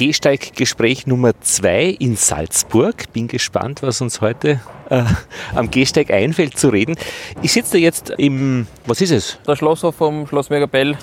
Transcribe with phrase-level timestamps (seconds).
[0.00, 3.12] Gehsteiggespräch Nummer zwei in Salzburg.
[3.12, 5.02] Bin gespannt, was uns heute äh,
[5.54, 6.96] am Gehsteig einfällt zu reden.
[7.42, 9.38] Ich sitze da jetzt im, was ist es?
[9.46, 10.96] Der Schlosshof vom Schloss Megabell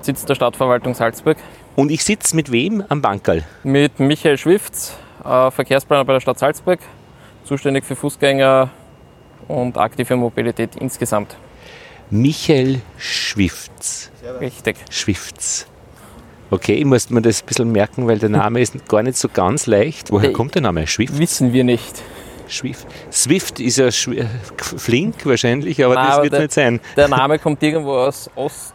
[0.00, 1.36] sitzt der Stadtverwaltung Salzburg.
[1.76, 3.44] Und ich sitze mit wem am Bankerl?
[3.62, 6.80] Mit Michael Schwifts, äh, Verkehrsplaner bei der Stadt Salzburg,
[7.44, 8.68] zuständig für Fußgänger
[9.46, 11.36] und aktive Mobilität insgesamt.
[12.10, 14.10] Michael Schwifts.
[14.40, 14.76] Richtig.
[14.90, 15.69] Schwifts.
[16.50, 19.28] Okay, ich muss mir das ein bisschen merken, weil der Name ist gar nicht so
[19.28, 20.10] ganz leicht.
[20.10, 20.86] Woher kommt der Name?
[20.86, 21.16] Schwift?
[21.18, 22.02] Wissen wir nicht.
[22.48, 22.86] Swift.
[23.12, 24.26] Swift ist ja schw-
[24.76, 26.80] flink wahrscheinlich, aber Nein, das wird der- nicht sein.
[26.96, 28.74] Der Name kommt irgendwo aus Ost,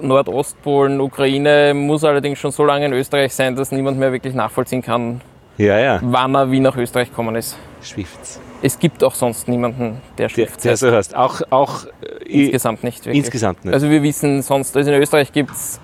[0.00, 4.82] Nordostpolen, Ukraine, muss allerdings schon so lange in Österreich sein, dass niemand mehr wirklich nachvollziehen
[4.82, 5.20] kann,
[5.58, 6.00] Ja, ja.
[6.02, 7.56] wann er wie nach Österreich gekommen ist.
[7.82, 8.40] Schwifts.
[8.62, 10.80] Es gibt auch sonst niemanden, der Der, Schrift der heißt.
[10.80, 11.14] so heißt.
[11.14, 13.18] Auch, auch äh, Insgesamt nicht wirklich.
[13.24, 13.74] insgesamt nicht.
[13.74, 15.78] Also wir wissen sonst, also in Österreich gibt es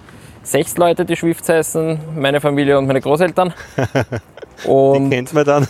[0.50, 3.52] sechs Leute, die Schwifts heißen, meine Familie und meine Großeltern.
[4.64, 5.68] Und, Kennt man dann.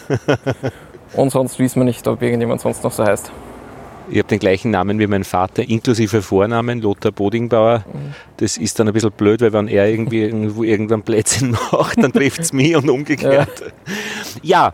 [1.13, 3.31] und sonst wissen wir nicht, ob irgendjemand sonst noch so heißt.
[4.11, 7.85] Ich habe den gleichen Namen wie mein Vater, inklusive Vornamen, Lothar Bodingbauer.
[8.39, 12.13] Das ist dann ein bisschen blöd, weil wenn er irgendwie irgendwo irgendwann Plätzchen macht, dann
[12.13, 13.51] trifft es mich und umgekehrt.
[14.43, 14.73] Ja,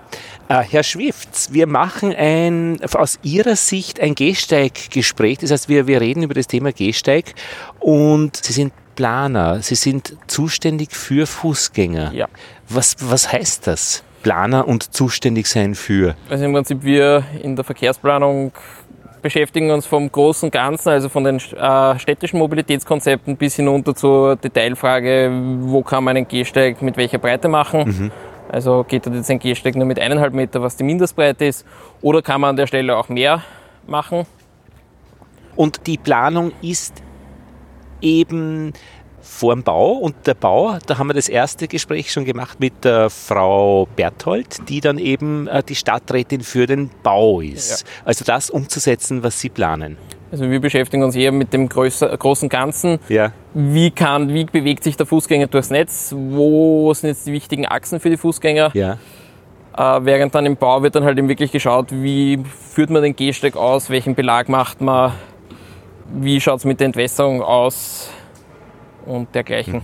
[0.49, 5.39] äh, Herr Schwifts, wir machen ein, aus Ihrer Sicht ein Gehsteiggespräch.
[5.39, 7.35] Das heißt, wir, wir reden über das Thema Gehsteig
[7.81, 12.13] und Sie sind Planer, Sie sind zuständig für Fußgänger.
[12.13, 12.27] Ja.
[12.69, 14.03] Was, was heißt das?
[14.23, 16.17] Planer und zuständig sein für?
[16.31, 18.53] Also im Prinzip wir in der Verkehrsplanung
[19.21, 25.31] beschäftigen uns vom großen Ganzen, also von den äh, städtischen Mobilitätskonzepten bis hinunter zur Detailfrage,
[25.61, 28.13] wo kann man einen Gehsteig mit welcher Breite machen.
[28.51, 31.67] Also geht dort jetzt ein Gehsteig nur mit eineinhalb Meter, was die Mindestbreite ist,
[32.03, 33.43] oder kann man an der Stelle auch mehr
[33.87, 34.27] machen.
[35.57, 37.03] Und die Planung ist
[38.05, 38.73] eben
[39.25, 42.85] vor dem Bau und der Bau, da haben wir das erste Gespräch schon gemacht mit
[42.85, 47.85] der Frau Berthold, die dann eben äh, die Stadträtin für den Bau ist.
[48.05, 49.97] Also das umzusetzen, was Sie planen.
[50.31, 52.99] Also wir beschäftigen uns eher mit dem größer, großen Ganzen.
[53.09, 53.33] Ja.
[53.55, 56.15] Wie kann, wie bewegt sich der Fußgänger durchs Netz?
[56.17, 58.73] Wo sind jetzt die wichtigen Achsen für die Fußgänger?
[58.75, 58.99] Ja.
[59.77, 62.43] Äh, während dann im Bau wird dann halt eben wirklich geschaut, wie
[62.73, 65.13] führt man den Gehsteig aus, welchen Belag macht man,
[66.13, 68.11] wie schaut es mit der Entwässerung aus
[69.07, 69.83] und dergleichen.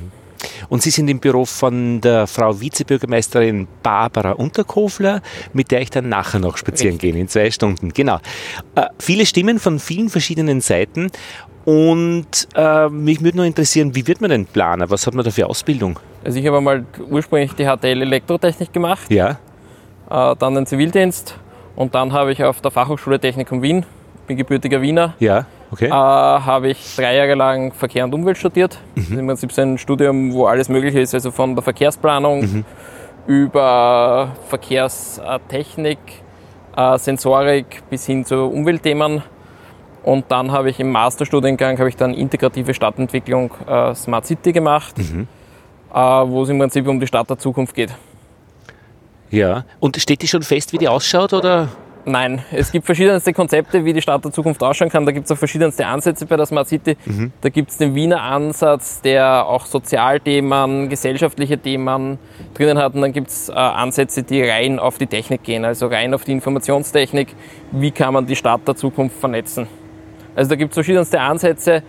[0.69, 5.21] Und Sie sind im Büro von der Frau Vizebürgermeisterin Barbara Unterkofler,
[5.53, 7.13] mit der ich dann nachher noch spazieren Richtig.
[7.13, 7.91] gehe, in zwei Stunden.
[7.93, 8.19] Genau.
[8.75, 11.11] Äh, viele Stimmen von vielen verschiedenen Seiten.
[11.65, 14.89] Und äh, mich würde nur interessieren, wie wird man denn Planer?
[14.89, 15.99] Was hat man da für Ausbildung?
[16.25, 19.39] Also ich habe mal ursprünglich die HTL Elektrotechnik gemacht, Ja.
[20.11, 21.37] äh, dann den Zivildienst
[21.77, 23.85] und dann habe ich auf der Fachhochschule Technikum Wien,
[24.27, 25.87] bin gebürtiger Wiener, Ja, okay.
[25.87, 28.79] äh, habe ich drei Jahre lang Verkehr und Umwelt studiert.
[28.95, 32.65] Das ist im Prinzip so ein Studium, wo alles möglich ist, also von der Verkehrsplanung
[33.27, 35.99] über Verkehrstechnik,
[36.77, 39.23] äh, Sensorik bis hin zu Umweltthemen.
[40.03, 44.95] Und dann habe ich im Masterstudiengang habe ich dann integrative Stadtentwicklung äh, Smart City gemacht,
[44.99, 47.95] äh, wo es im Prinzip um die Stadt der Zukunft geht.
[49.31, 49.65] Ja.
[49.79, 51.33] Und steht die schon fest, wie die ausschaut?
[51.33, 51.69] Oder?
[52.07, 55.05] Nein, es gibt verschiedenste Konzepte, wie die Stadt der Zukunft ausschauen kann.
[55.05, 56.97] Da gibt es auch verschiedenste Ansätze bei der Smart City.
[57.41, 62.19] Da gibt es den Wiener Ansatz, der auch Sozialthemen, gesellschaftliche Themen
[62.55, 62.95] drinnen hat.
[62.95, 66.25] Und dann gibt es äh, Ansätze, die rein auf die Technik gehen, also rein auf
[66.25, 67.35] die Informationstechnik.
[67.71, 69.67] Wie kann man die Stadt der Zukunft vernetzen?
[70.35, 71.83] Also da gibt es verschiedenste Ansätze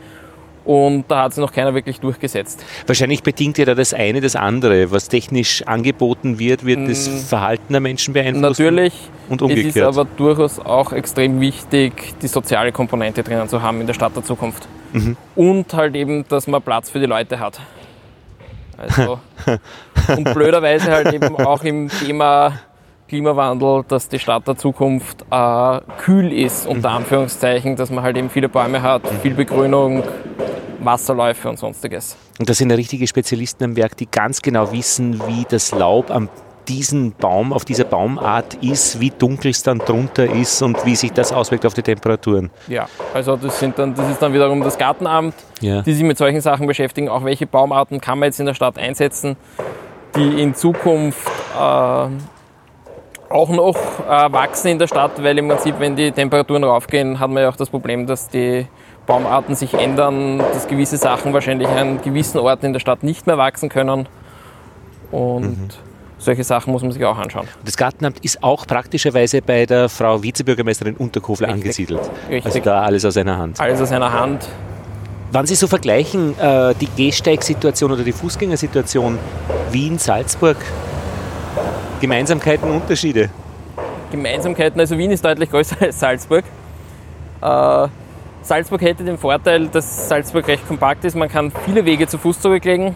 [0.71, 2.63] und da hat sich noch keiner wirklich durchgesetzt.
[2.87, 4.89] Wahrscheinlich bedingt ja da das eine das andere.
[4.89, 8.63] Was technisch angeboten wird, wird das Verhalten der Menschen beeinflussen.
[8.63, 8.93] Natürlich
[9.27, 9.85] Und es ist umgekehrt.
[9.85, 14.23] aber durchaus auch extrem wichtig, die soziale Komponente drinnen zu haben in der Stadt der
[14.23, 14.65] Zukunft.
[14.93, 15.17] Mhm.
[15.35, 17.59] Und halt eben, dass man Platz für die Leute hat.
[18.77, 19.19] Also,
[20.15, 22.53] und blöderweise halt eben auch im Thema
[23.16, 26.95] Klimawandel, dass die Stadt der Zukunft äh, kühl ist, unter Mhm.
[26.95, 30.01] Anführungszeichen, dass man halt eben viele Bäume hat, viel Begrünung,
[30.79, 32.16] Wasserläufe und sonstiges.
[32.39, 36.09] Und da sind ja richtige Spezialisten am Werk, die ganz genau wissen, wie das Laub
[36.09, 36.30] am
[36.69, 41.12] diesen Baum, auf dieser Baumart ist, wie dunkel es dann drunter ist und wie sich
[41.12, 42.50] das auswirkt auf die Temperaturen.
[42.69, 45.81] Ja, also das, sind dann, das ist dann wiederum das Gartenamt, Ja.
[45.81, 47.09] die sich mit solchen Sachen beschäftigen.
[47.09, 49.36] Auch welche Baumarten kann man jetzt in der Stadt einsetzen,
[50.15, 51.27] die in Zukunft
[51.59, 52.06] äh,
[53.31, 57.30] auch noch äh, wachsen in der Stadt, weil im Prinzip, wenn die Temperaturen raufgehen, hat
[57.30, 58.68] man ja auch das Problem, dass die
[59.06, 63.38] Baumarten sich ändern, dass gewisse Sachen wahrscheinlich an gewissen Orten in der Stadt nicht mehr
[63.38, 64.07] wachsen können.
[65.12, 65.80] Und
[66.18, 67.48] solche Sachen muss man sich auch anschauen.
[67.66, 71.63] Das Gartenamt ist auch praktischerweise bei der Frau Vizebürgermeisterin Unterkofler Richtig.
[71.63, 72.12] angesiedelt.
[72.30, 72.45] Richtig.
[72.45, 73.60] Also da alles aus einer Hand.
[73.60, 74.48] Alles aus einer Hand.
[75.31, 79.18] Wenn Sie so vergleichen, äh, die Gehsteigsituation oder die Fußgängersituation,
[79.72, 80.57] Wien, Salzburg?
[82.01, 83.30] Gemeinsamkeiten, Unterschiede?
[84.12, 86.44] Gemeinsamkeiten, also Wien ist deutlich größer als Salzburg.
[87.42, 87.88] Äh,
[88.42, 91.15] Salzburg hätte den Vorteil, dass Salzburg recht kompakt ist.
[91.15, 92.95] Man kann viele Wege zu Fuß zurücklegen.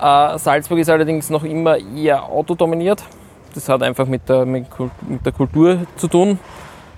[0.00, 3.04] Äh, Salzburg ist allerdings noch immer eher autodominiert.
[3.54, 4.66] Das hat einfach mit der, mit
[5.24, 6.38] der Kultur zu tun.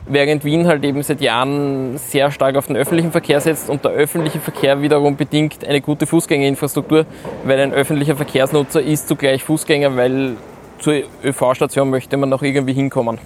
[0.07, 3.93] Während Wien halt eben seit Jahren sehr stark auf den öffentlichen Verkehr setzt und der
[3.93, 7.07] öffentliche Verkehr wiederum bedingt eine gute Fußgängerinfrastruktur,
[7.45, 10.37] weil ein öffentlicher Verkehrsnutzer ist zugleich Fußgänger, weil
[10.83, 13.19] zur ÖV-Station möchte man noch irgendwie hinkommen.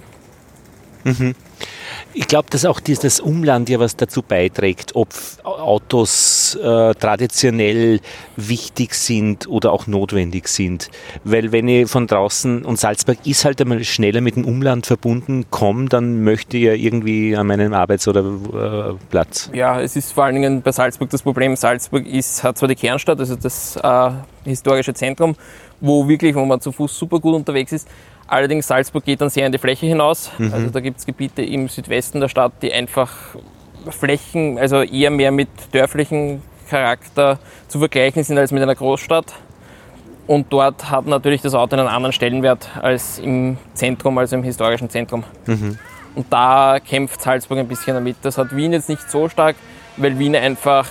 [1.03, 1.35] Mhm.
[2.13, 5.09] Ich glaube, dass auch dieses Umland ja was dazu beiträgt, ob
[5.43, 7.99] Autos äh, traditionell
[8.35, 10.89] wichtig sind oder auch notwendig sind.
[11.23, 15.45] Weil wenn ich von draußen, und Salzburg ist halt einmal schneller mit dem Umland verbunden,
[15.51, 19.49] komme, dann möchte ich ja irgendwie an meinem Arbeits- oder äh, Platz.
[19.53, 22.75] Ja, es ist vor allen Dingen bei Salzburg das Problem, Salzburg ist, hat zwar die
[22.75, 24.11] Kernstadt, also das äh,
[24.43, 25.35] historische Zentrum,
[25.81, 27.87] wo wirklich, wo man zu Fuß super gut unterwegs ist,
[28.27, 30.31] Allerdings Salzburg geht dann sehr in die Fläche hinaus.
[30.37, 30.53] Mhm.
[30.53, 33.09] Also da gibt es Gebiete im Südwesten der Stadt, die einfach
[33.89, 37.39] Flächen, also eher mehr mit dörflichen Charakter
[37.69, 39.33] zu vergleichen sind als mit einer Großstadt.
[40.27, 44.89] Und dort hat natürlich das Auto einen anderen Stellenwert als im Zentrum, also im historischen
[44.89, 45.23] Zentrum.
[45.45, 45.79] Mhm.
[46.15, 48.17] Und da kämpft Salzburg ein bisschen damit.
[48.23, 49.55] Das hat Wien jetzt nicht so stark,
[49.95, 50.87] weil Wien einfach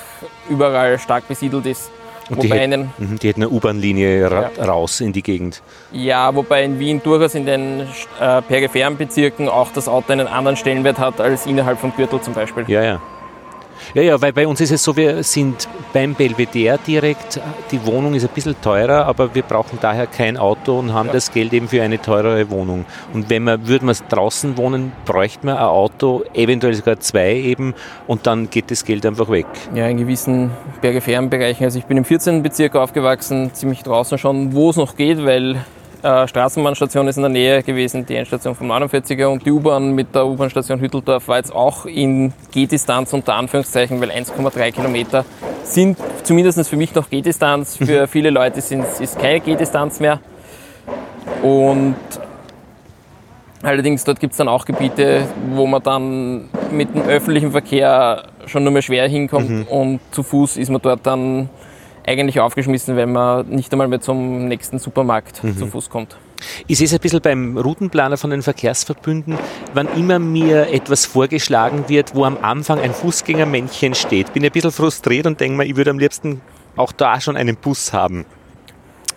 [0.48, 1.90] überall stark besiedelt ist.
[2.28, 4.64] Und die, hätten, mhm, die hätten eine U-Bahn-Linie ra ja.
[4.64, 5.62] raus in die Gegend.
[5.92, 7.86] Ja, wobei in Wien durchaus in den
[8.20, 12.34] äh, peripheren Bezirken auch das Auto einen anderen Stellenwert hat als innerhalb vom Gürtel zum
[12.34, 12.64] Beispiel.
[12.66, 13.00] Ja, ja.
[13.94, 17.40] Ja, ja, weil bei uns ist es so, wir sind beim Belvedere direkt,
[17.70, 21.12] die Wohnung ist ein bisschen teurer, aber wir brauchen daher kein Auto und haben ja.
[21.14, 22.84] das Geld eben für eine teurere Wohnung.
[23.12, 27.74] Und wenn man, würde man draußen wohnen, bräuchte man ein Auto, eventuell sogar zwei eben,
[28.06, 29.46] und dann geht das Geld einfach weg.
[29.74, 30.50] Ja, in gewissen
[30.80, 31.64] peripheren Bereichen.
[31.64, 32.42] Also ich bin im 14.
[32.42, 35.64] Bezirk aufgewachsen, ziemlich draußen schon, wo es noch geht, weil
[36.06, 40.14] äh, Straßenbahnstation ist in der Nähe gewesen, die Endstation vom 49er und die U-Bahn mit
[40.14, 45.24] der U-Bahn-Station Hütteldorf war jetzt auch in Gehdistanz unter Anführungszeichen, weil 1,3 Kilometer
[45.64, 47.76] sind zumindest für mich noch Gehdistanz.
[47.76, 48.08] Für mhm.
[48.08, 50.20] viele Leute sind, ist keine Gehdistanz mehr.
[51.42, 51.96] Und
[53.62, 58.62] allerdings dort gibt es dann auch Gebiete, wo man dann mit dem öffentlichen Verkehr schon
[58.62, 59.62] nur mehr schwer hinkommt mhm.
[59.64, 61.48] und zu Fuß ist man dort dann
[62.06, 65.56] eigentlich aufgeschmissen, wenn man nicht einmal mehr zum nächsten Supermarkt mhm.
[65.56, 66.16] zu Fuß kommt.
[66.66, 69.38] Ich sehe es ein bisschen beim Routenplaner von den Verkehrsverbünden,
[69.74, 74.52] wann immer mir etwas vorgeschlagen wird, wo am Anfang ein Fußgängermännchen steht, bin ich ein
[74.52, 76.40] bisschen frustriert und denke mir, ich würde am liebsten
[76.76, 78.26] auch da schon einen Bus haben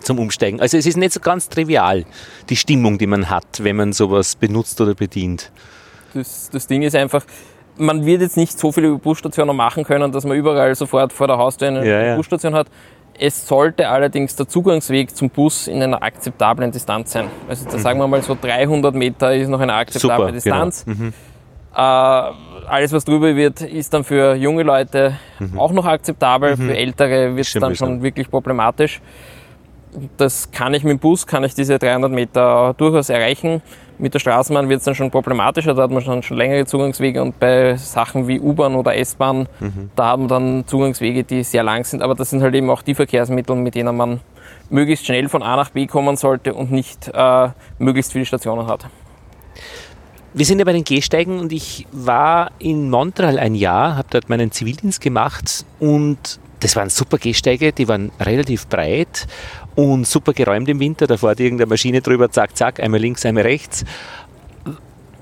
[0.00, 0.60] zum Umsteigen.
[0.60, 2.06] Also es ist nicht so ganz trivial,
[2.48, 5.52] die Stimmung, die man hat, wenn man sowas benutzt oder bedient.
[6.14, 7.24] Das, das Ding ist einfach,
[7.80, 11.38] man wird jetzt nicht so viele Busstationen machen können, dass man überall sofort vor der
[11.38, 12.16] Haustür eine ja, ja.
[12.16, 12.68] Busstation hat.
[13.18, 17.26] Es sollte allerdings der Zugangsweg zum Bus in einer akzeptablen Distanz sein.
[17.48, 17.80] Also da mhm.
[17.80, 20.84] sagen wir mal so 300 Meter ist noch eine akzeptable Super, Distanz.
[20.84, 20.98] Genau.
[20.98, 21.12] Mhm.
[21.74, 21.80] Äh,
[22.70, 25.58] alles, was drüber wird, ist dann für junge Leute mhm.
[25.58, 26.56] auch noch akzeptabel.
[26.56, 26.68] Mhm.
[26.68, 29.00] Für Ältere wird es dann schon wirklich problematisch.
[30.16, 33.60] Das kann ich mit dem Bus, kann ich diese 300 Meter durchaus erreichen.
[34.00, 37.20] Mit der Straßenbahn wird es dann schon problematischer, da hat man schon, schon längere Zugangswege
[37.20, 39.90] und bei Sachen wie U-Bahn oder S-Bahn, mhm.
[39.94, 42.94] da haben dann Zugangswege, die sehr lang sind, aber das sind halt eben auch die
[42.94, 44.20] Verkehrsmittel, mit denen man
[44.70, 47.48] möglichst schnell von A nach B kommen sollte und nicht äh,
[47.78, 48.86] möglichst viele Stationen hat.
[50.32, 54.30] Wir sind ja bei den Gehsteigen und ich war in Montreal ein Jahr, habe dort
[54.30, 59.26] meinen Zivildienst gemacht und das waren super Gehsteige, die waren relativ breit
[59.74, 61.06] und super geräumt im Winter.
[61.06, 63.84] Da fährt irgendeine Maschine drüber, zack, zack, einmal links, einmal rechts.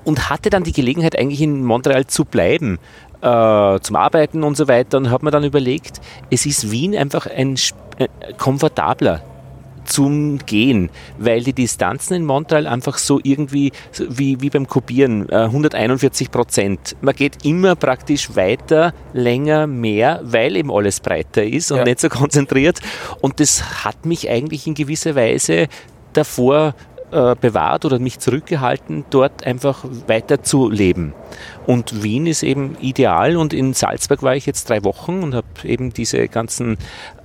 [0.03, 2.79] Und hatte dann die Gelegenheit, eigentlich in Montreal zu bleiben,
[3.21, 4.97] äh, zum Arbeiten und so weiter.
[4.97, 7.55] Und habe mir dann überlegt, es ist Wien einfach ein
[7.97, 9.21] äh, komfortabler
[9.89, 16.27] zum Gehen, weil die Distanzen in Montreal einfach so irgendwie, wie, wie beim Kopieren, 141
[16.27, 16.95] äh, Prozent.
[17.01, 21.83] Man geht immer praktisch weiter, länger, mehr, weil eben alles breiter ist und ja.
[21.83, 22.79] nicht so konzentriert.
[23.21, 25.67] Und das hat mich eigentlich in gewisser Weise
[26.13, 26.75] davor
[27.11, 31.13] äh, bewahrt oder mich zurückgehalten, dort einfach weiter zu leben.
[31.65, 35.47] Und Wien ist eben ideal und in Salzburg war ich jetzt drei Wochen und habe
[35.63, 36.77] eben diese ganzen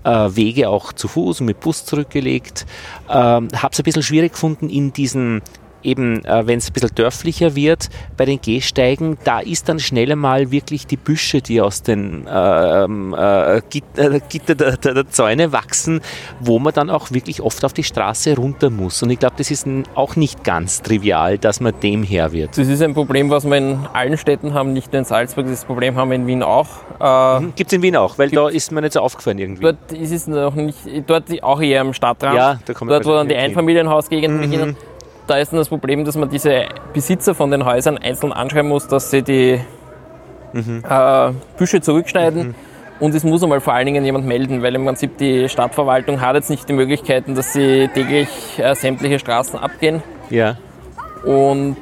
[0.05, 2.67] Wege auch zu Fuß und mit Bus zurückgelegt.
[3.09, 5.43] Ähm, habe es ein bisschen schwierig gefunden, in diesen
[5.85, 10.17] eben, äh, wenn es ein bisschen dörflicher wird, bei den Gehsteigen, da ist dann schneller
[10.17, 15.53] mal wirklich die Büsche, die aus den ähm, äh, Gitter, Gitter der, der, der, Zäune
[15.53, 16.01] wachsen,
[16.41, 19.03] wo man dann auch wirklich oft auf die Straße runter muss.
[19.03, 22.57] Und ich glaube, das ist auch nicht ganz trivial, dass man dem her wird.
[22.57, 25.65] Das ist ein Problem, was wir in allen Städten haben, nicht nur in Salzburg, das
[25.65, 26.69] Problem haben wir in Wien auch.
[27.01, 27.53] Äh, mhm.
[27.55, 29.63] Gibt es in Wien auch, weil da ist mir nicht so aufgefallen irgendwie.
[29.63, 32.37] Dort ist es noch nicht, dort auch eher am Stadtrand.
[32.37, 34.51] Ja, da dort, wo dann die Einfamilienhausgegenden mhm.
[34.51, 34.77] beginnen
[35.27, 38.87] da ist dann das Problem, dass man diese Besitzer von den Häusern einzeln anschreiben muss,
[38.89, 39.61] dass sie die
[40.53, 40.83] mhm.
[40.89, 42.49] äh, Büsche zurückschneiden.
[42.49, 42.55] Mhm.
[43.01, 46.37] Und es muss einmal vor allen Dingen jemand melden, weil im Prinzip die Stadtverwaltung hat
[46.37, 48.29] jetzt nicht die Möglichkeiten, dass sie täglich
[48.59, 50.03] äh, sämtliche Straßen abgehen.
[50.31, 50.57] Ja.
[51.25, 51.77] Und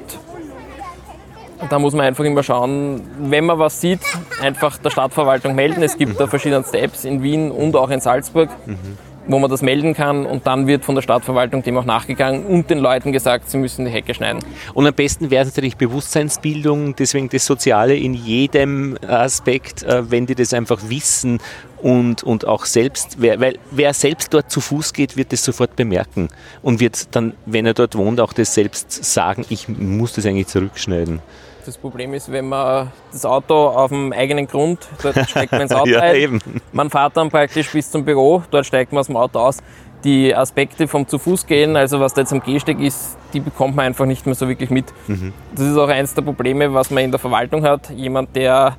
[1.69, 4.01] da muss man einfach immer schauen, wenn man was sieht,
[4.41, 5.83] einfach der Stadtverwaltung melden.
[5.83, 6.19] Es gibt mhm.
[6.19, 8.49] da verschiedenste Apps in Wien und auch in Salzburg.
[8.67, 12.45] Mhm wo man das melden kann und dann wird von der Stadtverwaltung dem auch nachgegangen
[12.45, 14.41] und den Leuten gesagt, sie müssen die Hecke schneiden.
[14.75, 20.35] Und am besten wäre natürlich Bewusstseinsbildung, deswegen das Soziale in jedem Aspekt, äh, wenn die
[20.35, 21.41] das einfach wissen
[21.83, 25.77] und, und auch selbst, wer, weil wer selbst dort zu Fuß geht, wird das sofort
[25.77, 26.29] bemerken
[26.63, 30.47] und wird dann, wenn er dort wohnt, auch das selbst sagen, ich muss das eigentlich
[30.47, 31.21] zurückschneiden.
[31.65, 35.73] Das Problem ist, wenn man das Auto auf dem eigenen Grund, dort steigt man ins
[35.73, 36.41] Auto ja, ein, eben.
[36.73, 39.59] man fährt dann praktisch bis zum Büro, dort steigt man aus dem Auto aus.
[40.03, 43.77] Die Aspekte vom zu Fuß gehen, also was da jetzt am Gehsteig ist, die bekommt
[43.77, 44.87] man einfach nicht mehr so wirklich mit.
[45.07, 45.33] Mhm.
[45.55, 47.89] Das ist auch eines der Probleme, was man in der Verwaltung hat.
[47.91, 48.77] Jemand, der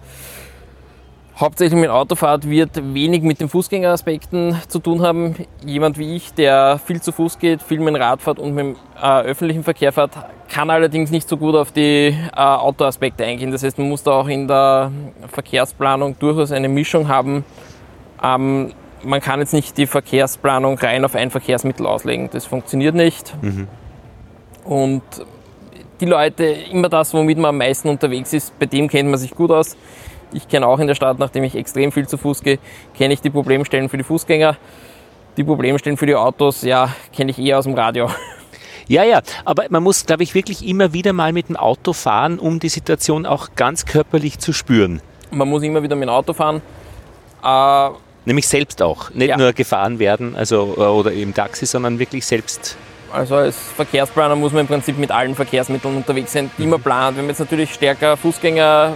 [1.39, 5.35] hauptsächlich mit Autofahrt wird wenig mit den Fußgängeraspekten zu tun haben.
[5.65, 8.65] Jemand wie ich, der viel zu Fuß geht, viel mit dem Rad fährt und mit
[8.65, 10.11] dem äh, öffentlichen Verkehr fährt,
[10.49, 13.51] kann allerdings nicht so gut auf die äh, Autoaspekte eingehen.
[13.51, 14.91] Das heißt, man muss da auch in der
[15.31, 17.43] Verkehrsplanung durchaus eine Mischung haben.
[18.23, 18.73] Ähm,
[19.03, 22.29] man kann jetzt nicht die Verkehrsplanung rein auf ein Verkehrsmittel auslegen.
[22.31, 23.33] Das funktioniert nicht.
[23.41, 23.67] Mhm.
[24.63, 25.01] Und
[25.99, 29.31] die Leute, immer das, womit man am meisten unterwegs ist, bei dem kennt man sich
[29.31, 29.75] gut aus.
[30.33, 32.59] Ich kenne auch in der Stadt, nachdem ich extrem viel zu Fuß gehe,
[32.97, 34.57] kenne ich die Problemstellen für die Fußgänger.
[35.37, 38.09] Die Problemstellen für die Autos, ja, kenne ich eher aus dem Radio.
[38.87, 42.37] Ja, ja, aber man muss, glaube ich, wirklich immer wieder mal mit dem Auto fahren,
[42.37, 45.01] um die Situation auch ganz körperlich zu spüren.
[45.31, 46.61] Man muss immer wieder mit dem Auto fahren.
[47.41, 47.89] Äh,
[48.25, 49.37] Nämlich selbst auch, nicht ja.
[49.37, 52.75] nur gefahren werden, also oder im Taxi, sondern wirklich selbst.
[53.11, 57.15] Also als Verkehrsplaner muss man im Prinzip mit allen Verkehrsmitteln unterwegs sein, die man plant.
[57.15, 58.93] Wenn man jetzt natürlich stärker Fußgänger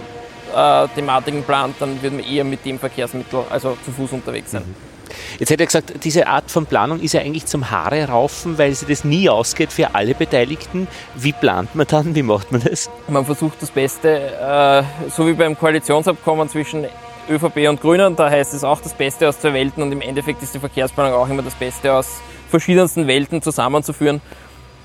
[0.54, 4.62] äh, Thematiken plant, dann wird man eher mit dem Verkehrsmittel, also zu Fuß unterwegs sein.
[4.66, 4.88] Mhm.
[5.38, 8.74] Jetzt hätte er gesagt, diese Art von Planung ist ja eigentlich zum Haare raufen, weil
[8.74, 10.88] sie das nie ausgeht für alle Beteiligten.
[11.14, 12.14] Wie plant man dann?
[12.14, 12.90] Wie macht man das?
[13.08, 16.86] Man versucht das Beste, äh, so wie beim Koalitionsabkommen zwischen
[17.28, 20.42] ÖVP und Grünen, da heißt es auch das Beste aus zwei Welten und im Endeffekt
[20.42, 24.22] ist die Verkehrsplanung auch immer das Beste aus verschiedensten Welten zusammenzuführen.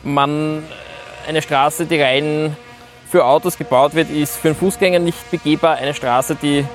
[0.03, 0.63] Man
[1.27, 2.58] eine Straße, die rein
[3.13, 5.75] für Autos gebaut wird, ist für einen Fußgänger nicht begehbar.
[5.75, 6.65] Eine Straße, die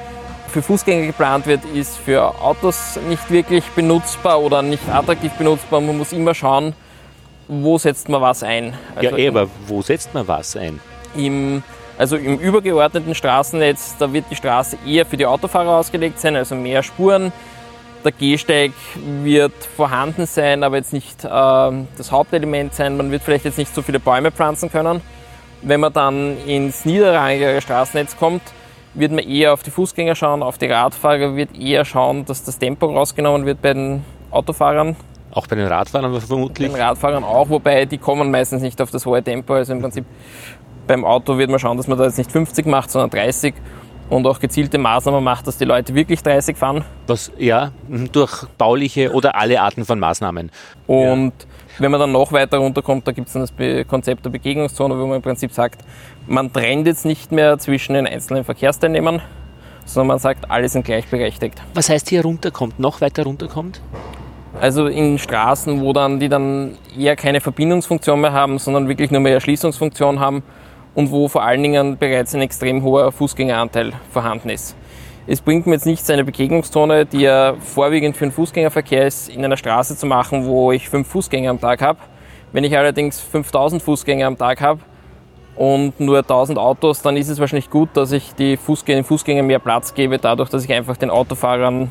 [0.46, 5.80] für Fußgänger geplant wird, ist für Autos nicht wirklich benutzbar oder nicht attraktiv benutzbar.
[5.80, 6.74] Man muss immer schauen,
[7.48, 8.72] wo setzt man was ein.
[8.94, 10.78] Also ja, aber wo setzt man was ein?
[11.16, 11.64] Im,
[11.98, 16.54] also im übergeordneten Straßennetz, da wird die Straße eher für die Autofahrer ausgelegt sein, also
[16.54, 17.32] mehr Spuren.
[18.04, 18.70] Der Gehsteig
[19.24, 22.96] wird vorhanden sein, aber jetzt nicht äh, das Hauptelement sein.
[22.96, 25.00] Man wird vielleicht jetzt nicht so viele Bäume pflanzen können.
[25.62, 28.42] Wenn man dann ins niederrangigere Straßennetz kommt,
[28.94, 32.58] wird man eher auf die Fußgänger schauen, auf die Radfahrer, wird eher schauen, dass das
[32.58, 34.96] Tempo rausgenommen wird bei den Autofahrern.
[35.30, 36.70] Auch bei den Radfahrern vermutlich?
[36.70, 39.54] Bei den Radfahrern auch, wobei die kommen meistens nicht auf das hohe Tempo.
[39.54, 40.04] Also im Prinzip
[40.86, 43.54] beim Auto wird man schauen, dass man da jetzt nicht 50 macht, sondern 30
[44.08, 46.84] und auch gezielte Maßnahmen macht, dass die Leute wirklich 30 fahren.
[47.06, 50.50] Was, ja, durch bauliche oder alle Arten von Maßnahmen.
[50.86, 51.47] Und ja.
[51.78, 55.06] Wenn man dann noch weiter runterkommt, da gibt es dann das Konzept der Begegnungszone, wo
[55.06, 55.82] man im Prinzip sagt,
[56.26, 59.22] man trennt jetzt nicht mehr zwischen den einzelnen Verkehrsteilnehmern,
[59.84, 61.62] sondern man sagt, alle sind gleichberechtigt.
[61.74, 63.80] Was heißt hier runterkommt, noch weiter runterkommt?
[64.60, 69.20] Also in Straßen, wo dann, die dann eher keine Verbindungsfunktion mehr haben, sondern wirklich nur
[69.20, 70.42] mehr Erschließungsfunktion haben
[70.96, 74.74] und wo vor allen Dingen bereits ein extrem hoher Fußgängeranteil vorhanden ist.
[75.30, 79.44] Es bringt mir jetzt nichts, eine Begegnungszone, die ja vorwiegend für den Fußgängerverkehr ist, in
[79.44, 81.98] einer Straße zu machen, wo ich fünf Fußgänger am Tag habe.
[82.52, 84.80] Wenn ich allerdings 5000 Fußgänger am Tag habe
[85.54, 89.46] und nur 1000 Autos, dann ist es wahrscheinlich gut, dass ich die Fußgänger, den Fußgängern
[89.46, 91.90] mehr Platz gebe, dadurch, dass ich einfach den Autofahrern,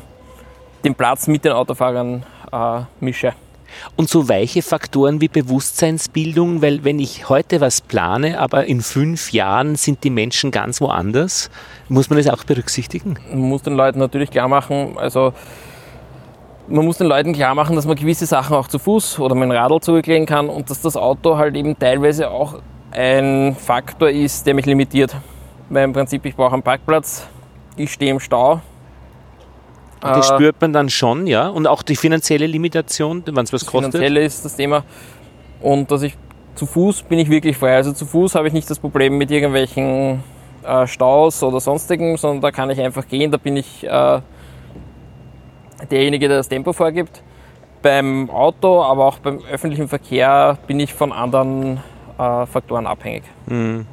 [0.84, 3.34] den Platz mit den Autofahrern äh, mische.
[3.96, 9.32] Und so weiche Faktoren wie Bewusstseinsbildung, weil wenn ich heute was plane, aber in fünf
[9.32, 11.50] Jahren sind die Menschen ganz woanders,
[11.88, 13.18] muss man das auch berücksichtigen?
[13.30, 15.32] Man muss den Leuten natürlich klar machen, also
[16.68, 19.44] man muss den Leuten klar machen, dass man gewisse Sachen auch zu Fuß oder mit
[19.44, 24.46] dem Radl zurücklegen kann und dass das Auto halt eben teilweise auch ein Faktor ist,
[24.46, 25.16] der mich limitiert.
[25.70, 27.26] Weil im Prinzip, ich brauche einen Parkplatz,
[27.76, 28.60] ich stehe im Stau.
[30.00, 31.48] Das äh, spürt man dann schon, ja.
[31.48, 33.92] Und auch die finanzielle Limitation, wenn es was kostet.
[33.92, 34.84] Finanzielle ist das Thema.
[35.60, 36.16] Und dass ich
[36.54, 37.76] zu Fuß bin ich wirklich frei.
[37.76, 40.22] Also zu Fuß habe ich nicht das Problem mit irgendwelchen
[40.64, 43.30] äh, Staus oder sonstigen, sondern da kann ich einfach gehen.
[43.30, 44.20] Da bin ich äh,
[45.90, 47.22] derjenige, der das Tempo vorgibt.
[47.80, 51.80] Beim Auto, aber auch beim öffentlichen Verkehr bin ich von anderen
[52.18, 53.22] äh, Faktoren abhängig.
[53.46, 53.86] Mhm.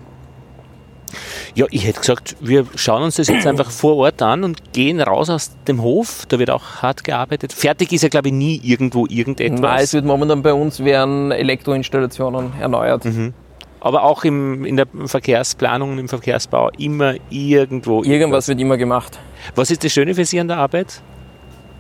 [1.55, 4.99] Ja, ich hätte gesagt, wir schauen uns das jetzt einfach vor Ort an und gehen
[4.99, 6.25] raus aus dem Hof.
[6.27, 7.53] Da wird auch hart gearbeitet.
[7.53, 9.61] Fertig ist ja, glaube ich, nie irgendwo irgendetwas.
[9.61, 13.05] Nein, es wird momentan bei uns werden Elektroinstallationen erneuert.
[13.05, 13.33] Mhm.
[13.79, 18.03] Aber auch im, in der Verkehrsplanung und im Verkehrsbau immer irgendwo.
[18.03, 18.47] Irgendwas irgendwas.
[18.49, 19.17] wird immer gemacht.
[19.53, 21.01] Was ist das Schöne für Sie an der Arbeit?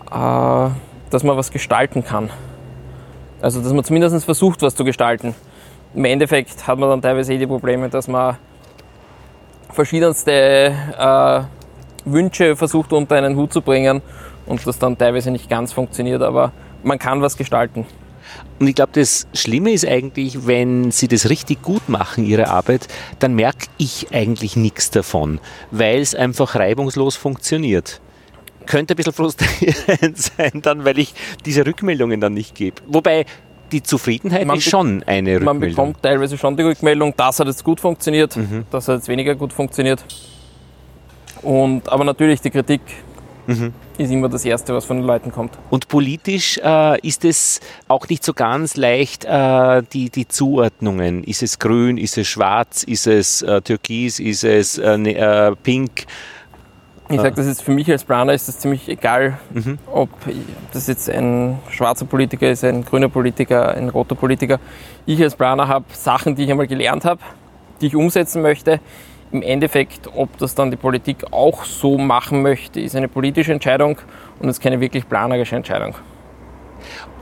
[0.09, 0.69] Äh,
[1.09, 2.29] dass man was gestalten kann.
[3.41, 5.35] Also, dass man zumindest versucht, was zu gestalten.
[5.93, 8.37] Im Endeffekt hat man dann teilweise eh die Probleme, dass man
[9.75, 11.41] verschiedenste äh,
[12.05, 14.01] Wünsche versucht unter einen Hut zu bringen
[14.45, 16.51] und das dann teilweise nicht ganz funktioniert, aber
[16.83, 17.85] man kann was gestalten.
[18.59, 22.87] Und ich glaube, das Schlimme ist eigentlich, wenn sie das richtig gut machen, ihre Arbeit,
[23.19, 25.39] dann merke ich eigentlich nichts davon,
[25.71, 28.01] weil es einfach reibungslos funktioniert.
[28.65, 31.13] Könnte ein bisschen frustrierend sein, dann, weil ich
[31.45, 32.81] diese Rückmeldungen dann nicht gebe.
[32.87, 33.25] Wobei
[33.71, 35.45] die Zufriedenheit man ist schon eine Rückmeldung.
[35.45, 38.65] Man bekommt teilweise schon die Rückmeldung, das hat jetzt gut funktioniert, mhm.
[38.71, 40.03] das hat jetzt weniger gut funktioniert.
[41.41, 42.81] Und, aber natürlich die Kritik
[43.47, 43.73] mhm.
[43.97, 45.57] ist immer das Erste, was von den Leuten kommt.
[45.69, 51.23] Und politisch äh, ist es auch nicht so ganz leicht, äh, die, die Zuordnungen.
[51.23, 55.55] Ist es grün, ist es schwarz, ist es äh, türkis, ist es äh, ne, äh,
[55.61, 56.05] pink?
[57.09, 59.77] Ich sage, das ist für mich als Planer ist das ziemlich egal, mhm.
[59.85, 60.09] ob
[60.73, 64.59] das jetzt ein schwarzer Politiker ist, ein grüner Politiker, ein roter Politiker.
[65.05, 67.21] Ich als Planer habe Sachen, die ich einmal gelernt habe,
[67.79, 68.79] die ich umsetzen möchte.
[69.31, 73.97] Im Endeffekt, ob das dann die Politik auch so machen möchte, ist eine politische Entscheidung
[74.39, 75.95] und ist keine wirklich planerische Entscheidung.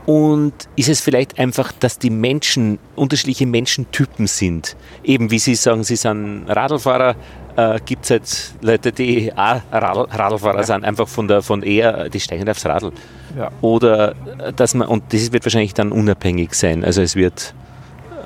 [0.06, 4.76] Und ist es vielleicht einfach, dass die Menschen unterschiedliche Menschentypen sind?
[5.02, 7.16] Eben wie Sie sagen, Sie sind Radlfahrer,
[7.56, 10.62] äh, gibt es halt Leute, die auch Radl, Radlfahrer ja.
[10.62, 12.92] sind, einfach von der von eher, die steigen aufs Radl.
[13.36, 13.50] Ja.
[13.60, 16.84] Oder äh, dass man, und das wird wahrscheinlich dann unabhängig sein.
[16.84, 17.54] Also es wird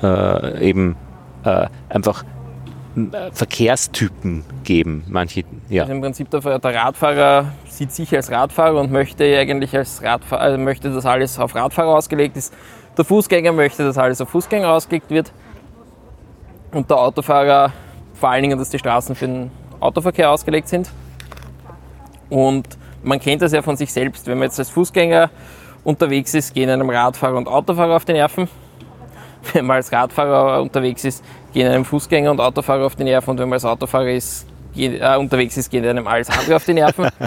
[0.01, 0.95] äh, eben
[1.43, 2.23] äh, einfach
[2.95, 5.03] äh, Verkehrstypen geben.
[5.07, 5.83] Manche, ja.
[5.83, 10.41] Also Im Prinzip der, der, Radfahrer sieht sich als Radfahrer und möchte eigentlich als Radfahrer,
[10.41, 12.53] also möchte, dass alles auf Radfahrer ausgelegt ist.
[12.97, 15.31] Der Fußgänger möchte, dass alles auf Fußgänger ausgelegt wird.
[16.71, 17.71] Und der Autofahrer
[18.19, 20.89] vor allen Dingen, dass die Straßen für den Autoverkehr ausgelegt sind.
[22.29, 22.67] Und
[23.01, 25.29] man kennt das ja von sich selbst, wenn man jetzt als Fußgänger
[25.83, 28.47] unterwegs ist, gehen einem Radfahrer und Autofahrer auf die Nerven.
[29.53, 33.31] Wenn man als Radfahrer unterwegs ist, gehen einem Fußgänger und Autofahrer auf die Nerven.
[33.31, 36.65] Und wenn man als Autofahrer ist, geht, äh, unterwegs ist, gehen einem alles andere auf
[36.65, 37.07] die Nerven.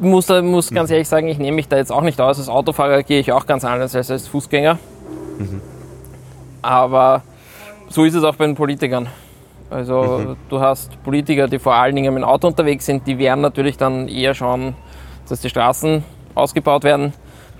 [0.00, 2.38] Ich muss, muss ganz ehrlich sagen, ich nehme mich da jetzt auch nicht aus.
[2.38, 4.78] Als Autofahrer gehe ich auch ganz anders als als Fußgänger.
[5.38, 5.60] Mhm.
[6.62, 7.22] Aber
[7.88, 9.08] so ist es auch bei den Politikern.
[9.70, 10.36] Also mhm.
[10.48, 13.76] du hast Politiker, die vor allen Dingen mit dem Auto unterwegs sind, die werden natürlich
[13.76, 14.74] dann eher schauen,
[15.28, 16.02] dass die Straßen
[16.34, 17.12] ausgebaut werden.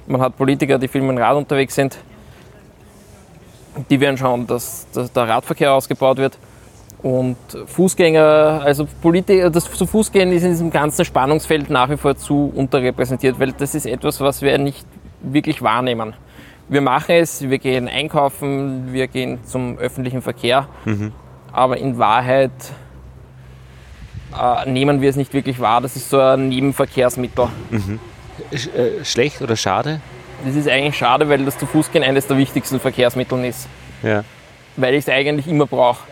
[0.06, 1.98] Man hat Politiker, die viel mit dem Rad unterwegs sind.
[3.90, 6.38] Die werden schauen, dass, dass der Radverkehr ausgebaut wird.
[7.02, 12.16] Und Fußgänger, also Politiker, das zu Fußgehen ist in diesem ganzen Spannungsfeld nach wie vor
[12.16, 14.84] zu unterrepräsentiert, weil das ist etwas, was wir nicht
[15.20, 16.14] wirklich wahrnehmen.
[16.68, 21.12] Wir machen es, wir gehen einkaufen, wir gehen zum öffentlichen Verkehr, mhm
[21.52, 22.50] aber in Wahrheit
[24.38, 25.80] äh, nehmen wir es nicht wirklich wahr.
[25.80, 27.48] Das ist so ein Nebenverkehrsmittel.
[27.70, 28.00] Mhm.
[28.50, 30.00] Äh, schlecht oder schade?
[30.44, 33.68] Das ist eigentlich schade, weil das zu Fuß gehen eines der wichtigsten Verkehrsmittel ist.
[34.02, 34.24] Ja.
[34.76, 36.06] Weil ich es eigentlich immer brauche.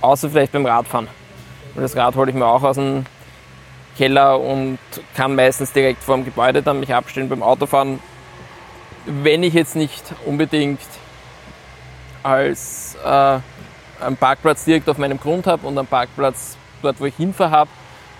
[0.00, 1.08] Außer vielleicht beim Radfahren.
[1.74, 3.04] Und das Rad hole ich mir auch aus dem
[3.96, 4.78] Keller und
[5.14, 8.00] kann meistens direkt vor dem Gebäude dann mich abstellen beim Autofahren.
[9.06, 10.80] Wenn ich jetzt nicht unbedingt
[12.22, 13.38] als äh,
[14.00, 17.70] einen Parkplatz direkt auf meinem Grund habe und einen Parkplatz dort, wo ich hinfahre habe,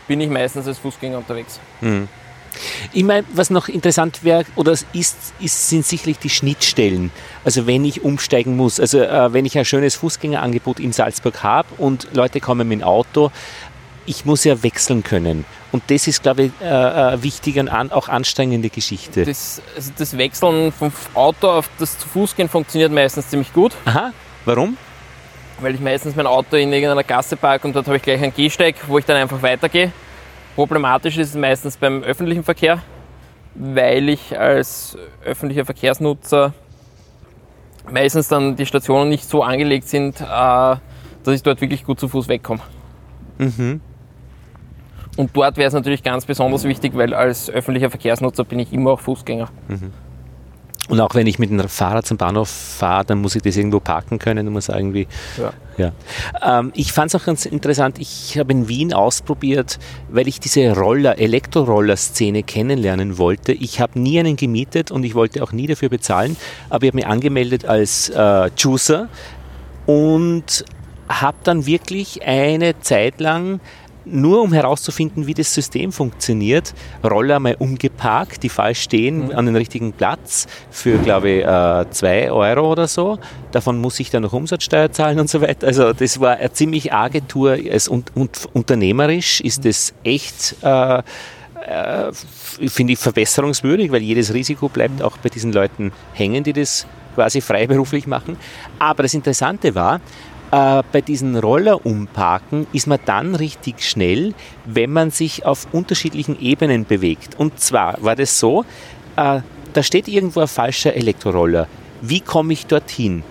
[0.07, 1.61] bin ich meistens als Fußgänger unterwegs.
[1.81, 2.09] Mhm.
[2.93, 7.13] Ich meine, was noch interessant wäre oder ist, ist, sind sicherlich die Schnittstellen.
[7.45, 11.69] Also wenn ich umsteigen muss, also äh, wenn ich ein schönes Fußgängerangebot in Salzburg habe
[11.79, 13.31] und Leute kommen mit dem Auto,
[14.07, 15.45] ich muss ja wechseln können.
[15.73, 16.65] Und das ist, glaube ich, äh,
[17.15, 19.25] äh wichtige und an, auch anstrengende Geschichte.
[19.25, 23.73] Das, also das Wechseln vom Auto auf das zu Fuß gehen funktioniert meistens ziemlich gut.
[23.85, 24.13] Aha,
[24.45, 24.77] warum?
[25.61, 28.35] Weil ich meistens mein Auto in irgendeiner Gasse parke und dort habe ich gleich einen
[28.35, 29.93] Gehsteig, wo ich dann einfach weitergehe.
[30.57, 32.83] Problematisch ist es meistens beim öffentlichen Verkehr,
[33.55, 36.53] weil ich als öffentlicher Verkehrsnutzer
[37.91, 40.81] meistens dann die Stationen nicht so angelegt sind, äh, dass
[41.35, 42.61] ich dort wirklich gut zu Fuß wegkomme.
[43.39, 43.81] Mhm.
[45.17, 48.93] Und dort wäre es natürlich ganz besonders wichtig, weil als öffentlicher Verkehrsnutzer bin ich immer
[48.93, 49.49] auch Fußgänger.
[50.91, 53.79] Und auch wenn ich mit dem Fahrrad zum Bahnhof fahre, dann muss ich das irgendwo
[53.79, 55.07] parken können und muss irgendwie.
[55.39, 55.53] Ja.
[55.79, 55.93] Ja.
[56.59, 57.99] Ähm, ich fand es auch ganz interessant.
[57.99, 59.79] Ich habe in Wien ausprobiert,
[60.11, 63.53] weil ich diese Roller, Elektroroller-Szene kennenlernen wollte.
[63.53, 66.37] Ich habe nie einen gemietet und ich wollte auch nie dafür bezahlen,
[66.69, 69.09] aber ich habe mich angemeldet als äh, Juicer
[69.87, 70.65] und
[71.09, 73.61] habe dann wirklich eine Zeit lang
[74.13, 79.57] nur um herauszufinden, wie das System funktioniert, Roller mal umgeparkt, die falsch stehen, an den
[79.57, 83.19] richtigen Platz für, glaube ich, 2 Euro oder so.
[83.53, 85.67] Davon muss ich dann noch Umsatzsteuer zahlen und so weiter.
[85.67, 87.59] Also das war eine ziemlich arge Tour.
[87.71, 91.03] Als un und unternehmerisch ist das echt, äh, äh,
[92.13, 97.41] finde ich, verbesserungswürdig, weil jedes Risiko bleibt auch bei diesen Leuten hängen, die das quasi
[97.41, 98.37] freiberuflich machen.
[98.79, 100.01] Aber das Interessante war,
[100.51, 104.35] äh, bei diesen Roller umparken ist man dann richtig schnell,
[104.65, 107.39] wenn man sich auf unterschiedlichen Ebenen bewegt.
[107.39, 108.65] Und zwar war das so,
[109.17, 109.41] äh,
[109.73, 111.69] da steht irgendwo ein falscher Elektroroller.
[112.01, 113.23] Wie komme ich dorthin?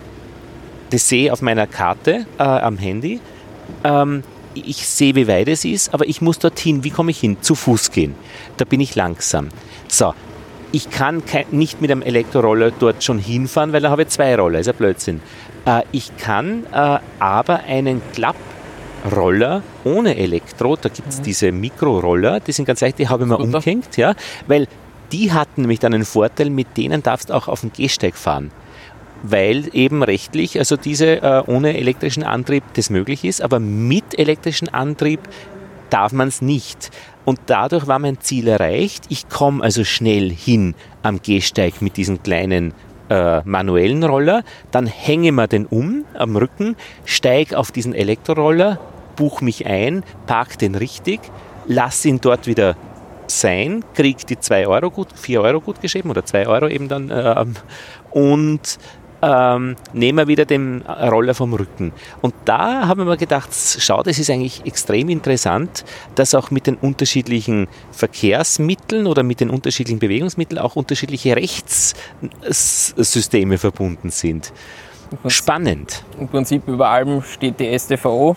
[0.91, 3.19] Das sehe ich auf meiner Karte äh, am Handy.
[3.83, 6.83] Ähm, ich sehe, wie weit es ist, aber ich muss dorthin.
[6.83, 7.37] Wie komme ich hin?
[7.41, 8.15] Zu Fuß gehen.
[8.57, 9.49] Da bin ich langsam.
[9.87, 10.13] So,
[10.71, 14.35] ich kann kein, nicht mit einem Elektroroller dort schon hinfahren, weil da habe ich zwei
[14.35, 14.59] Roller.
[14.59, 15.21] Ist ja Blödsinn.
[15.65, 22.51] Äh, ich kann äh, aber einen Klapproller ohne Elektro, da gibt es diese Mikroroller, die
[22.51, 23.57] sind ganz leicht, die habe ich mir Scooter.
[23.57, 24.13] umgehängt, ja,
[24.47, 24.67] weil
[25.11, 28.51] die hatten nämlich dann einen Vorteil, mit denen darfst du auch auf dem Gehsteig fahren.
[29.21, 34.69] Weil eben rechtlich, also diese äh, ohne elektrischen Antrieb das möglich ist, aber mit elektrischen
[34.69, 35.19] Antrieb
[35.89, 36.91] darf man es nicht.
[37.25, 39.05] Und dadurch war mein Ziel erreicht.
[39.09, 42.73] Ich komme also schnell hin am Gehsteig mit diesen kleinen
[43.09, 48.79] äh, manuellen Roller, dann hänge mir den um am Rücken, steige auf diesen Elektroroller,
[49.15, 51.19] buche mich ein, park den richtig,
[51.65, 52.75] lass ihn dort wieder
[53.27, 57.11] sein, krieg die 2 Euro gut, 4 Euro gut geschrieben oder 2 Euro eben dann
[57.13, 57.55] ähm,
[58.11, 58.79] und
[59.21, 61.93] ähm, nehme wieder den Roller vom Rücken.
[62.21, 65.83] Und da haben wir mir gedacht, schau, das ist eigentlich extrem interessant,
[66.15, 74.09] dass auch mit den unterschiedlichen Verkehrsmitteln oder mit den unterschiedlichen Bewegungsmitteln auch unterschiedliche Rechtssysteme verbunden
[74.09, 74.51] sind.
[75.27, 76.03] Spannend.
[76.19, 78.35] Im Prinzip über allem steht die STVO.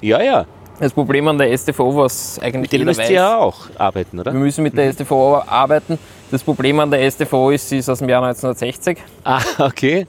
[0.00, 0.46] Ja, ja.
[0.80, 4.20] Das Problem an der STVO, was eigentlich Mit jeder müsst weiß, ihr ja auch arbeiten,
[4.20, 4.32] oder?
[4.32, 5.98] wir müssen mit der STVO arbeiten.
[6.30, 8.98] Das Problem an der STVO ist, sie ist aus dem Jahr 1960.
[9.24, 10.06] Ah, okay.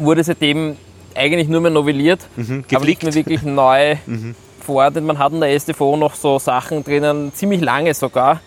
[0.00, 0.76] Wurde seitdem
[1.14, 2.20] eigentlich nur mehr novelliert,
[2.74, 3.96] aber nicht mehr wirklich neu
[4.60, 5.04] verordnet.
[5.04, 8.40] Man hat in der STVO noch so Sachen drinnen, ziemlich lange sogar.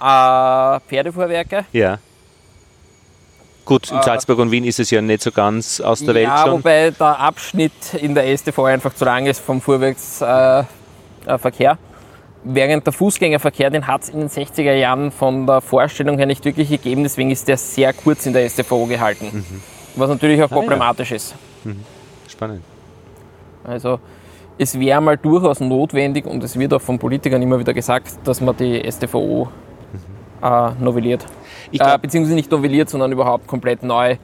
[0.00, 1.66] Äh, Pferdefuhrwerke.
[1.72, 1.98] Ja.
[3.64, 6.38] Gut, in Salzburg und Wien ist es ja nicht so ganz aus der Welt ja,
[6.38, 6.52] schon.
[6.52, 10.66] wobei der Abschnitt in der STV einfach zu lang ist vom Fuhrwerksverkehr.
[11.26, 11.78] Äh, Verkehr.
[12.46, 16.44] Während der Fußgängerverkehr, den hat es in den 60er Jahren von der Vorstellung her nicht
[16.44, 19.46] wirklich gegeben, deswegen ist der sehr kurz in der STV gehalten.
[19.96, 20.60] Was natürlich auch Ah, ja.
[20.60, 21.34] problematisch ist.
[22.28, 22.62] Spannend.
[23.64, 24.00] Also
[24.58, 28.40] es wäre mal durchaus notwendig und es wird auch von Politikern immer wieder gesagt, dass
[28.40, 29.48] man die STVO
[30.42, 31.24] äh, novelliert.
[31.70, 34.16] Ich äh, glaub- beziehungsweise nicht novelliert, sondern überhaupt komplett neu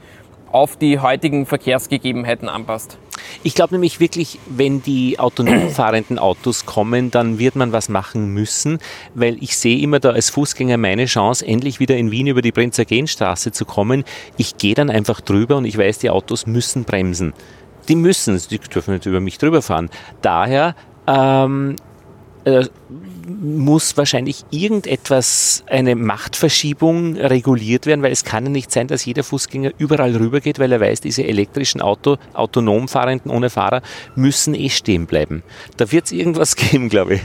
[0.53, 2.99] auf die heutigen Verkehrsgegebenheiten anpasst.
[3.43, 8.33] Ich glaube nämlich wirklich, wenn die autonom fahrenden Autos kommen, dann wird man was machen
[8.33, 8.79] müssen,
[9.15, 12.53] weil ich sehe immer da als Fußgänger meine Chance, endlich wieder in Wien über die
[12.53, 14.05] Prinzergenstraße zu kommen.
[14.37, 17.33] Ich gehe dann einfach drüber und ich weiß, die Autos müssen bremsen.
[17.89, 19.91] Die müssen, die dürfen nicht über mich drüber fahren.
[20.23, 20.75] Daher
[21.07, 21.77] ähm,
[22.45, 22.67] äh,
[23.43, 29.23] muss wahrscheinlich irgendetwas, eine Machtverschiebung reguliert werden, weil es kann ja nicht sein, dass jeder
[29.23, 33.83] Fußgänger überall rübergeht, weil er weiß, diese elektrischen Auto, autonom fahrenden ohne Fahrer
[34.15, 35.43] müssen eh stehen bleiben.
[35.77, 37.21] Da wird es irgendwas geben, glaube ich.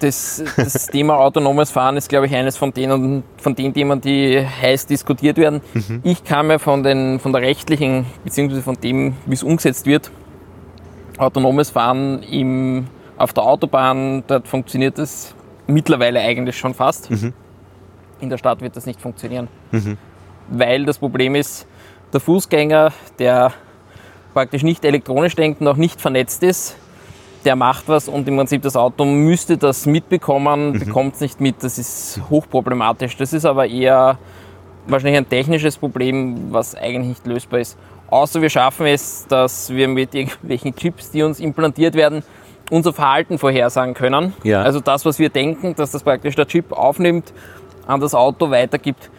[0.00, 4.44] Das, das Thema autonomes Fahren ist, glaube ich, eines von denen, von den Themen, die
[4.46, 5.62] heiß diskutiert werden.
[6.02, 10.10] Ich kann mir von, den, von der rechtlichen, beziehungsweise von dem, wie es umgesetzt wird,
[11.16, 15.34] autonomes Fahren im, auf der Autobahn, dort funktioniert das
[15.66, 17.10] mittlerweile eigentlich schon fast.
[18.20, 19.48] In der Stadt wird das nicht funktionieren.
[20.48, 21.66] Weil das Problem ist,
[22.12, 23.52] der Fußgänger, der
[24.32, 26.76] praktisch nicht elektronisch denkt und auch nicht vernetzt ist,
[27.44, 31.62] der macht was und im Prinzip das Auto müsste das mitbekommen, bekommt es nicht mit.
[31.62, 33.16] Das ist hochproblematisch.
[33.16, 34.18] Das ist aber eher
[34.86, 37.78] wahrscheinlich ein technisches Problem, was eigentlich nicht lösbar ist.
[38.08, 42.22] Außer wir schaffen es, dass wir mit irgendwelchen Chips, die uns implantiert werden,
[42.70, 44.34] unser Verhalten vorhersagen können.
[44.42, 44.62] Ja.
[44.62, 47.32] Also das, was wir denken, dass das praktisch der Chip aufnimmt,
[47.86, 49.10] an das Auto weitergibt.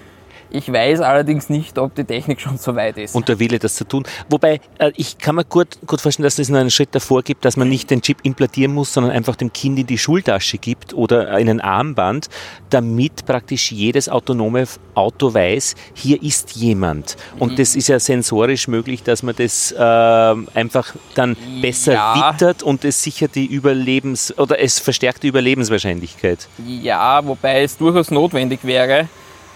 [0.50, 3.16] Ich weiß allerdings nicht, ob die Technik schon so weit ist.
[3.16, 4.04] Und der Wille, das zu tun.
[4.30, 7.46] Wobei, äh, ich kann mir gut, gut vorstellen, dass es noch einen Schritt davor gibt,
[7.46, 10.94] dass man nicht den Chip implantieren muss, sondern einfach dem Kind in die Schultasche gibt
[10.94, 12.30] oder in ein Armband,
[12.70, 17.18] damit praktisch jedes autonome Auto weiß, hier ist jemand.
[17.40, 17.56] Und mhm.
[17.58, 22.32] das ist ja sensorisch möglich, dass man das äh, einfach dann besser ja.
[22.32, 26.48] wittert und es sichert die Überlebens- oder es verstärkt die Überlebenswahrscheinlichkeit.
[26.66, 29.08] Ja, wobei es durchaus notwendig wäre,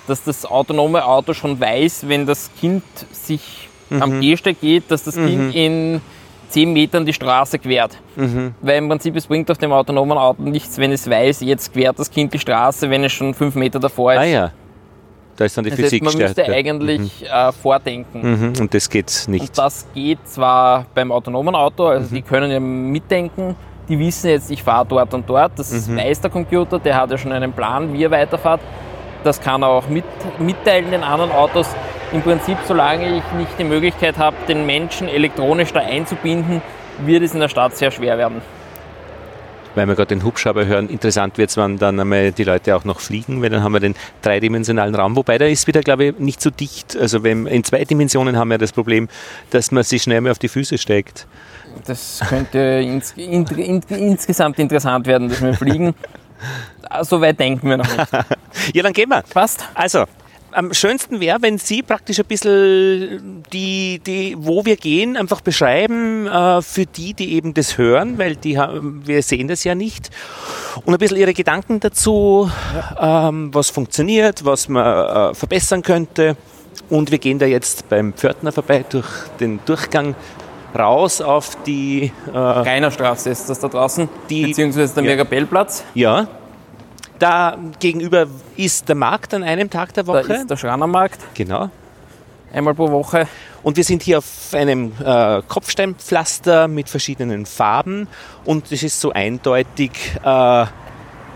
[0.08, 4.02] dass das autonome Auto schon weiß, wenn das Kind sich mhm.
[4.02, 5.28] am Gehsteig geht, dass das mhm.
[5.28, 6.02] Kind in
[6.50, 7.98] 10 Metern die Straße quert.
[8.16, 8.54] Mhm.
[8.62, 11.98] Weil im Prinzip es bringt auf dem autonomen Auto nichts, wenn es weiß, jetzt quert
[11.98, 14.20] das Kind die Straße, wenn es schon 5 Meter davor ist.
[14.20, 14.52] Ah ja.
[15.38, 17.28] Da ist dann die das Physik heißt, Man müsste eigentlich mhm.
[17.28, 18.22] äh, vordenken.
[18.22, 18.54] Mhm.
[18.60, 19.42] Und das geht nicht.
[19.42, 22.16] Und das geht zwar beim autonomen Auto, also mhm.
[22.16, 23.56] die können ja mitdenken,
[23.88, 25.98] die wissen jetzt, ich fahre dort und dort, das mhm.
[25.98, 28.60] weiß der Computer, der hat ja schon einen Plan, wie er weiterfährt.
[29.24, 30.06] Das kann er auch mit,
[30.40, 31.68] mitteilen den anderen Autos.
[32.12, 36.62] Im Prinzip, solange ich nicht die Möglichkeit habe, den Menschen elektronisch da einzubinden,
[37.06, 38.42] wird es in der Stadt sehr schwer werden.
[39.76, 42.84] Weil wir gerade den Hubschrauber hören, interessant wird es, wenn dann einmal die Leute auch
[42.84, 45.16] noch fliegen, weil dann haben wir den dreidimensionalen Raum.
[45.16, 46.98] Wobei der ist wieder, glaube ich, nicht so dicht.
[46.98, 49.08] Also wenn, in zwei Dimensionen haben wir das Problem,
[49.52, 51.26] dass man sich schnell mal auf die Füße steigt.
[51.86, 55.96] Das könnte ins, in, in, insgesamt interessant werden, dass wir fliegen.
[57.04, 58.12] so weit denken wir noch nicht.
[58.74, 59.24] ja, dann gehen wir.
[59.34, 59.66] Passt.
[59.74, 60.06] Also,
[60.54, 66.28] am schönsten wäre, wenn Sie praktisch ein bisschen die, die, wo wir gehen, einfach beschreiben
[66.28, 70.10] äh, für die, die eben das hören, weil die, wir sehen das ja nicht.
[70.86, 73.30] Und ein bisschen Ihre Gedanken dazu, ja.
[73.30, 76.36] ähm, was funktioniert, was man äh, verbessern könnte.
[76.90, 79.08] Und wir gehen da jetzt beim Pförtner vorbei durch
[79.40, 80.16] den Durchgang
[80.78, 85.16] raus auf die äh, Rainerstraße ist das da draußen, die, beziehungsweise der ja.
[85.16, 85.84] Mirabellplatz.
[85.94, 86.28] Ja.
[87.22, 88.26] Da gegenüber
[88.58, 90.28] ist der Markt an einem Tag der Woche.
[90.28, 91.20] Da ist der Schreinermarkt.
[91.36, 91.70] Genau.
[92.52, 93.28] Einmal pro Woche.
[93.62, 98.08] Und wir sind hier auf einem äh, Kopfsteinpflaster mit verschiedenen Farben
[98.44, 99.92] und es ist so eindeutig
[100.24, 100.66] äh,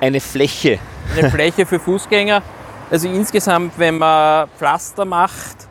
[0.01, 0.79] eine Fläche.
[1.15, 2.41] Eine Fläche für Fußgänger.
[2.89, 5.67] Also insgesamt, wenn man Pflaster macht,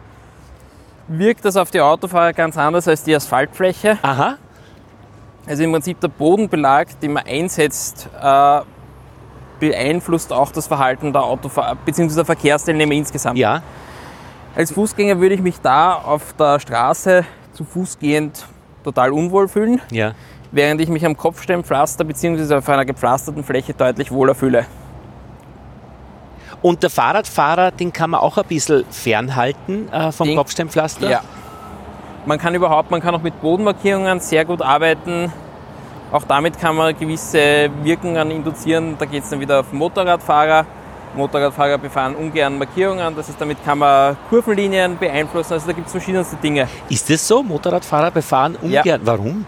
[1.08, 3.98] wirkt das auf die Autofahrer ganz anders als die Asphaltfläche.
[4.02, 4.36] Aha.
[5.44, 8.60] Also im Prinzip der Bodenbelag, den man einsetzt, äh,
[9.60, 12.14] beeinflusst auch das Verhalten der Autofahrer bzw.
[12.14, 13.38] der Verkehrsteilnehmer insgesamt.
[13.38, 13.62] Ja.
[14.54, 18.46] Als Fußgänger würde ich mich da auf der Straße zu Fuß gehend
[18.84, 20.12] total unwohl fühlen, ja.
[20.52, 22.54] während ich mich am Kopfsteinpflaster bzw.
[22.56, 24.66] auf einer gepflasterten Fläche deutlich wohler fühle.
[26.62, 31.10] Und der Fahrradfahrer, den kann man auch ein bisschen fernhalten äh, vom den, Kopfsteinpflaster?
[31.10, 31.22] Ja.
[32.26, 35.30] Man kann überhaupt, man kann auch mit Bodenmarkierungen sehr gut arbeiten.
[36.14, 38.94] Auch damit kann man gewisse Wirkungen induzieren.
[38.96, 40.64] Da geht es dann wieder auf Motorradfahrer.
[41.16, 45.54] Motorradfahrer befahren ungern Markierungen, das heißt, damit kann man Kurvenlinien beeinflussen.
[45.54, 46.68] Also da gibt es verschiedenste Dinge.
[46.88, 47.42] Ist das so?
[47.42, 48.84] Motorradfahrer befahren ungern?
[48.84, 48.98] Ja.
[49.02, 49.44] Warum?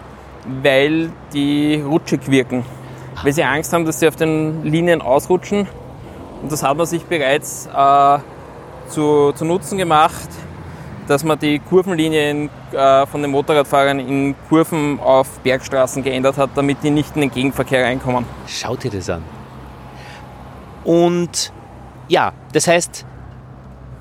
[0.61, 2.65] Weil die rutschig wirken.
[3.23, 5.67] Weil sie Angst haben, dass sie auf den Linien ausrutschen
[6.41, 8.19] und das hat man sich bereits äh,
[8.89, 10.27] zu, zu Nutzen gemacht,
[11.07, 16.83] dass man die Kurvenlinien äh, von den Motorradfahrern in Kurven auf Bergstraßen geändert hat, damit
[16.83, 18.25] die nicht in den Gegenverkehr reinkommen.
[18.45, 19.23] Schaut dir das an.
[20.83, 21.51] Und
[22.07, 23.05] ja, das heißt,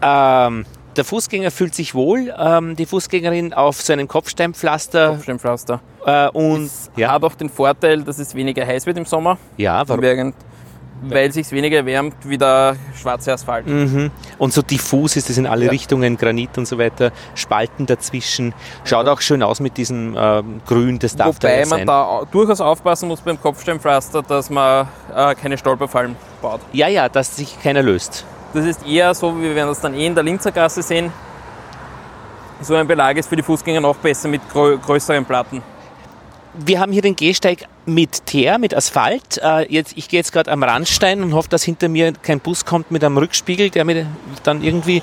[0.02, 0.64] ähm,
[0.96, 5.10] der Fußgänger fühlt sich wohl, ähm, die Fußgängerin auf so einem Kopfsteinpflaster.
[5.10, 5.80] Kopfsteinpflaster.
[6.04, 7.12] Äh, und es ja.
[7.12, 9.38] hat auch den Vorteil, dass es weniger heiß wird im Sommer.
[9.56, 10.02] Ja, warum?
[10.02, 10.34] Während
[11.02, 13.66] weil sich weniger erwärmt wie der schwarze Asphalt.
[13.66, 14.10] Mhm.
[14.38, 15.70] Und so diffus ist es in alle ja.
[15.70, 18.54] Richtungen, Granit und so weiter, Spalten dazwischen.
[18.84, 22.60] Schaut auch schön aus mit diesem äh, Grün, das darf Wobei da man da durchaus
[22.60, 26.60] aufpassen muss beim Kopfsteinpflaster, dass man äh, keine Stolperfallen baut.
[26.72, 28.24] Ja, ja, dass sich keiner löst.
[28.54, 31.12] Das ist eher so, wie wir werden das dann eh in der Linzer Gasse sehen.
[32.62, 35.62] So ein Belag ist für die Fußgänger noch besser mit grö größeren Platten
[36.64, 39.38] wir haben hier den Gehsteig mit Teer, mit Asphalt.
[39.42, 42.64] Äh, jetzt, ich gehe jetzt gerade am Randstein und hoffe, dass hinter mir kein Bus
[42.64, 44.06] kommt mit einem Rückspiegel, der mir
[44.42, 45.02] dann irgendwie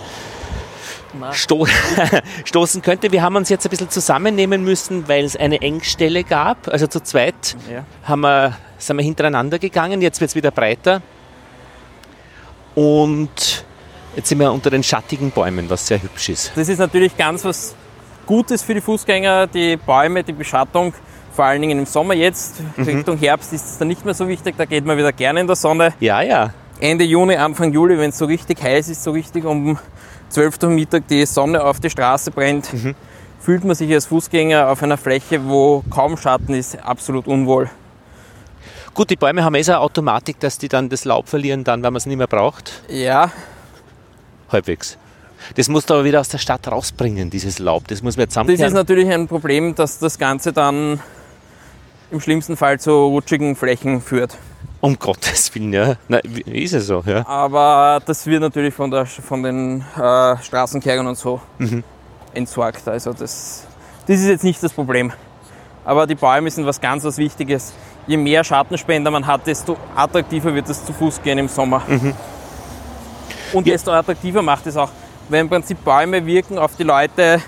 [1.32, 1.68] sto
[2.46, 3.12] stoßen könnte.
[3.12, 6.68] Wir haben uns jetzt ein bisschen zusammennehmen müssen, weil es eine Engstelle gab.
[6.68, 7.86] Also zu zweit ja.
[8.04, 10.02] haben wir, sind wir hintereinander gegangen.
[10.02, 11.02] Jetzt wird es wieder breiter.
[12.74, 13.66] Und
[14.16, 16.52] jetzt sind wir unter den schattigen Bäumen, was sehr hübsch ist.
[16.56, 17.76] Das ist natürlich ganz was
[18.26, 20.94] Gutes für die Fußgänger, die Bäume, die Beschattung
[21.34, 22.84] vor allen Dingen im Sommer jetzt, mhm.
[22.84, 25.48] Richtung Herbst ist es dann nicht mehr so wichtig, da geht man wieder gerne in
[25.48, 25.93] der Sonne.
[26.00, 26.54] Ja, ja.
[26.80, 29.78] Ende Juni, Anfang Juli, wenn es so richtig heiß ist, so richtig um
[30.30, 32.96] 12 Uhr Mittag die Sonne auf die Straße brennt, mhm.
[33.39, 37.69] fühlt man sich als Fußgänger auf einer Fläche, wo kaum Schatten ist, absolut unwohl.
[38.93, 41.82] Gut, die Bäume haben eh so eine Automatik, dass die dann das Laub verlieren, dann,
[41.82, 42.84] wenn man es nicht mehr braucht.
[42.89, 43.32] Ja.
[44.50, 44.98] Halbwegs.
[45.56, 47.88] Das musst du aber wieder aus der Stadt rausbringen, dieses Laub.
[47.88, 48.74] Das muss man Das ist zusammenkehren.
[48.74, 51.00] natürlich ein Problem, dass das Ganze dann
[52.13, 54.38] im schlimmsten Fall zu rutschigen Flächen führt.
[54.82, 55.95] Um Gottes Willen, ja.
[56.08, 57.26] Na, wie- ist es so, ja.
[57.28, 61.84] Aber das wird natürlich von, der, von den äh, Straßenkehrern und so Mhm.
[62.34, 62.88] entsorgt.
[62.88, 63.65] Also das,
[64.08, 65.12] das ist jetzt nicht das Problem.
[65.86, 67.73] Aber die Bäume sind was ganz was Wichtiges.
[68.08, 71.82] Je mehr Schattenspender man hat, desto attraktiver wird es zu Fuß gehen im Sommer.
[73.54, 73.73] Und Ja.
[73.73, 74.89] desto attraktiver macht es auch,
[75.30, 77.41] weil im Prinzip Bäume wirken auf die Leute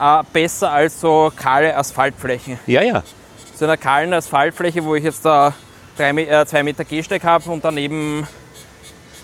[0.00, 2.58] äh, besser als so kahle Asphaltflächen.
[2.66, 3.02] Ja, ja.
[3.58, 5.52] So einer kahlen Asphaltfläche, wo ich jetzt da
[5.96, 8.24] drei, äh, zwei Meter Gehsteig habe und daneben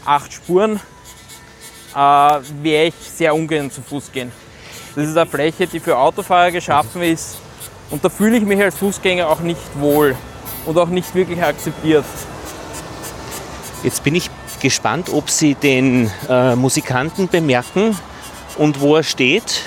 [0.04, 0.80] acht Spuren,
[1.94, 1.98] äh,
[2.60, 4.32] wäre ich sehr ungern zu Fuß gehen.
[4.96, 7.36] Das ist eine Fläche, die für Autofahrer geschaffen ist
[7.90, 10.16] und da fühle ich mich als Fußgänger auch nicht wohl
[10.66, 12.04] und auch nicht wirklich akzeptiert.
[13.84, 17.96] Jetzt bin ich gespannt, ob Sie den äh, Musikanten bemerken
[18.58, 19.62] und wo er steht.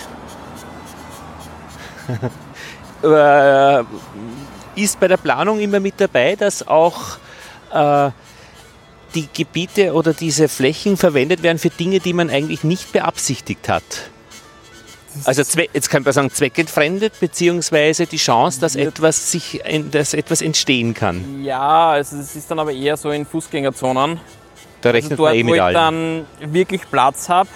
[3.01, 3.83] äh,
[4.77, 7.17] ist bei der Planung immer mit dabei, dass auch
[7.73, 8.11] äh,
[9.15, 13.83] die Gebiete oder diese Flächen verwendet werden für Dinge, die man eigentlich nicht beabsichtigt hat.
[15.25, 15.41] Also
[15.73, 19.61] jetzt kann man sagen, zweckentfremdet, beziehungsweise die Chance, dass etwas, sich,
[19.91, 21.43] dass etwas entstehen kann.
[21.43, 24.19] Ja, also es ist dann aber eher so in Fußgängerzonen.
[24.81, 26.25] Da Also rechnet dort, man eh wo mit ich allen.
[26.39, 27.49] dann wirklich Platz habe,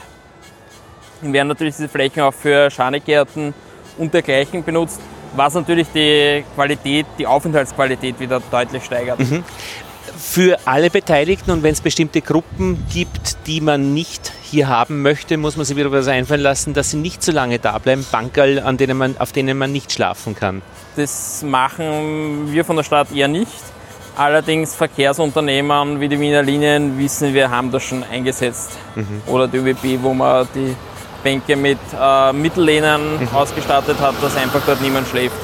[1.21, 3.53] werden natürlich diese Flächen auch für Schanigärten
[3.99, 4.99] und dergleichen benutzt,
[5.35, 9.19] was natürlich die Qualität, die Aufenthaltsqualität wieder deutlich steigert.
[9.19, 9.43] Mhm.
[10.17, 15.37] für alle Beteiligten und wenn es bestimmte Gruppen gibt, die man nicht hier haben möchte,
[15.37, 18.59] muss man sich wieder was einfallen lassen, dass sie nicht so lange da bleiben, Bankerl,
[18.59, 20.61] an denen man, auf denen man nicht schlafen kann.
[20.95, 23.51] Das machen wir von der Stadt eher nicht.
[24.15, 28.77] Allerdings Verkehrsunternehmen wie die Wiener Linien wissen wir, haben das schon eingesetzt.
[29.25, 30.75] Oder die ÖBB, wo man die
[31.23, 35.35] Bänke mit äh, Mittellehnen ausgestattet hat, dass einfach dort niemand schläft.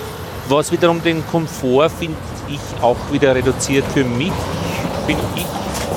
[0.50, 2.16] Was wiederum den Komfort, finde
[2.50, 4.32] ich, auch wieder reduziert für mich.
[5.06, 5.46] Bin ich,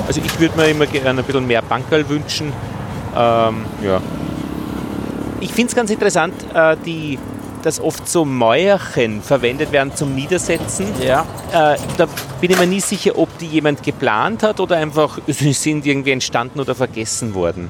[0.07, 2.53] also ich würde mir immer gerne ein bisschen mehr Bankerl wünschen.
[3.15, 4.01] Ähm, ja.
[5.39, 7.17] Ich finde es ganz interessant, äh, die,
[7.63, 10.87] dass oft so Mäuerchen verwendet werden zum Niedersetzen.
[11.03, 11.25] Ja.
[11.51, 12.07] Äh, da
[12.39, 16.11] bin ich mir nie sicher, ob die jemand geplant hat oder einfach sie sind irgendwie
[16.11, 17.69] entstanden oder vergessen worden.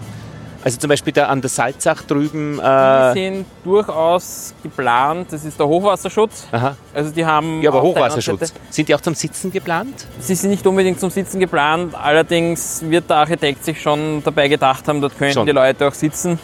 [0.64, 2.58] Also zum Beispiel da an der Salzach drüben.
[2.58, 5.28] Die Äh, sind durchaus geplant.
[5.32, 6.48] Das ist der Hochwasserschutz.
[6.52, 6.76] aha.
[6.94, 7.62] Also die haben.
[7.64, 8.54] Ja, aber Hochwasserschutz.
[8.70, 10.06] Sind die auch zum Sitzen geplant?
[10.20, 11.96] Sie sind nicht unbedingt zum Sitzen geplant.
[11.96, 15.44] Allerdings wird der Architekt sich schon dabei gedacht haben, dort könnten Schon.
[15.44, 15.48] Mhm.
[15.48, 16.38] die Leute auch sitzen.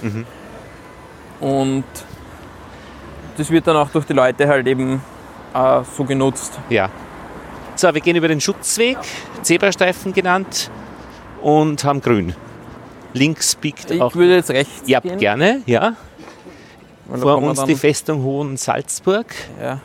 [1.40, 1.84] Und
[3.38, 5.02] das wird dann auch durch die Leute halt eben
[5.54, 6.58] äh, so genutzt.
[6.70, 6.90] Ja.
[7.76, 8.98] So, wir gehen über den Schutzweg,
[9.44, 10.72] Zebrastreifen genannt,
[11.44, 12.34] und haben grün.
[13.14, 14.16] Links biegt Ich auch.
[14.16, 15.18] würde jetzt rechts Ja, gehen.
[15.18, 15.94] gerne, ja.
[17.16, 19.28] Vor uns die Festung Hohen Salzburg,
[19.62, 19.80] ja,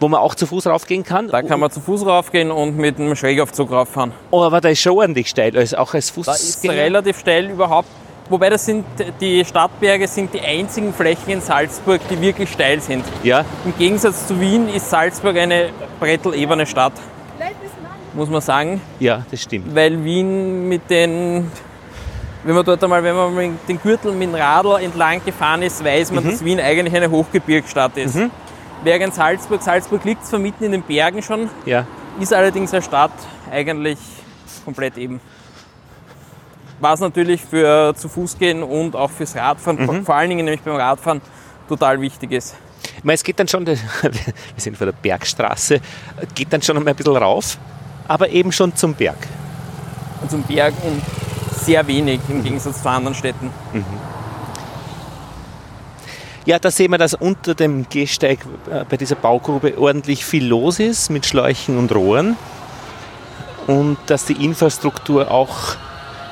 [0.00, 1.28] wo man auch zu Fuß raufgehen kann.
[1.28, 4.12] Da kann man zu Fuß raufgehen und mit einem Schrägaufzug rauffahren.
[4.32, 7.88] Oh, aber da ist schon ordentlich steil, also auch als Da ist relativ steil überhaupt.
[8.28, 8.84] Wobei das sind
[9.20, 13.04] die Stadtberge sind die einzigen Flächen in Salzburg, die wirklich steil sind.
[13.22, 16.94] Ja, Im Gegensatz zu Wien ist Salzburg eine brettelebene Stadt,
[18.14, 18.80] muss man sagen.
[18.98, 19.72] ja, das stimmt.
[19.72, 21.52] Weil Wien mit den,
[22.46, 25.84] wenn man dort einmal, wenn man mit den Gürtel mit dem Radl entlang gefahren ist,
[25.84, 28.16] weiß man, dass Wien eigentlich eine Hochgebirgsstadt ist.
[28.84, 31.86] Während Salzburg, Salzburg liegt zwar mitten in den Bergen schon, Ja.
[32.20, 33.10] ist allerdings eine Stadt
[33.50, 33.98] eigentlich
[34.64, 35.20] komplett eben.
[36.78, 40.60] Was natürlich für zu Fuß gehen und auch fürs Radfahren, vor- vor allen Dingen nämlich
[40.62, 41.20] beim Radfahren,
[41.68, 42.54] total wichtig ist.
[42.98, 43.76] Ich meine, es geht dann schon, wir
[44.56, 45.80] sind vor der Bergstraße,
[46.34, 47.56] geht dann schon ein bisschen rauf,
[48.06, 49.16] aber eben schon zum Berg.
[50.20, 51.02] Und zum Berg und
[51.66, 53.50] sehr wenig im Gegensatz zu anderen Städten.
[56.44, 58.38] Ja, da sehen wir, dass unter dem Gehsteig
[58.70, 62.36] äh, bei dieser Baugrube ordentlich viel los ist mit Schläuchen und Rohren
[63.66, 65.74] und dass die Infrastruktur auch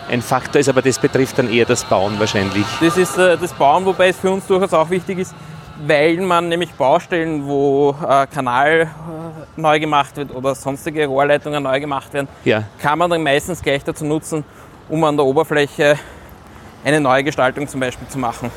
[0.09, 2.65] ein Faktor ist, aber das betrifft dann eher das Bauen wahrscheinlich.
[2.81, 5.35] Das ist äh, das Bauen, wobei es für uns durchaus auch wichtig ist,
[5.85, 11.81] weil man nämlich Baustellen, wo äh, Kanal äh, neu gemacht wird oder sonstige Rohrleitungen neu
[11.81, 14.45] gemacht werden, Ja, kann man dann meistens gleich dazu nutzen,
[14.89, 15.99] um an der Oberfläche
[16.85, 18.51] eine neue Gestaltung zum Beispiel zu machen.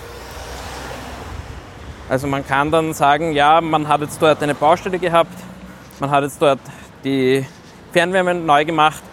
[2.09, 5.33] Also man kann dann sagen, ja, man hat jetzt dort eine Baustelle gehabt,
[5.99, 6.59] man hat jetzt dort
[7.03, 7.45] die
[7.91, 9.04] Fernwärme neu gemacht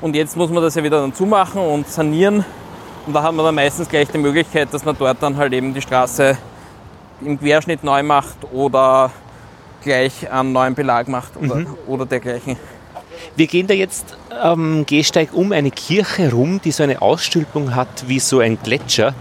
[0.00, 2.44] und jetzt muss man das ja wieder dann zumachen und sanieren
[3.06, 5.74] und da hat man dann meistens gleich die Möglichkeit, dass man dort dann halt eben
[5.74, 6.36] die Straße
[7.22, 9.10] im Querschnitt neu macht oder
[9.82, 12.56] gleich einen neuen Belag macht oder, oder dergleichen.
[13.36, 18.08] Wir gehen da jetzt am Gehsteig um eine Kirche rum, die so eine Ausstülpung hat
[18.08, 19.14] wie so ein Gletscher.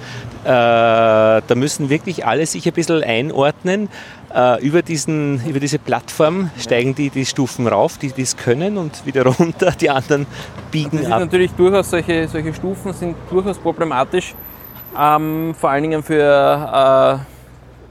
[0.43, 3.89] da müssen wirklich alle sich ein bisschen einordnen.
[4.34, 9.06] Äh, über, diesen, über diese Plattform steigen die die Stufen rauf, die es können, und
[9.06, 9.72] wieder runter.
[9.72, 10.28] Die anderen
[10.70, 11.22] biegen das ab.
[11.22, 14.36] natürlich durchaus solche, solche Stufen sind durchaus problematisch,
[15.00, 17.24] ähm, vor allen Dingen für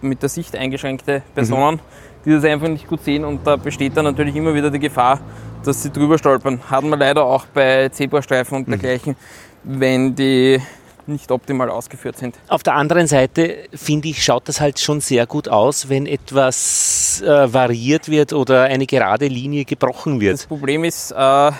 [0.02, 1.80] äh, mit der Sicht eingeschränkte Personen, mhm.
[2.26, 3.24] die das einfach nicht gut sehen.
[3.24, 5.20] Und da besteht dann natürlich immer wieder die Gefahr,
[5.66, 6.60] dass sie drüber stolpern.
[6.70, 8.72] Hatten wir leider auch bei Zebrastreifen und mhm.
[8.72, 9.16] dergleichen,
[9.64, 10.60] wenn die
[11.06, 12.36] nicht optimal ausgeführt sind.
[12.48, 17.22] Auf der anderen Seite, finde ich, schaut das halt schon sehr gut aus, wenn etwas
[17.24, 20.34] äh, variiert wird oder eine gerade Linie gebrochen wird.
[20.34, 21.52] Das Problem ist, äh,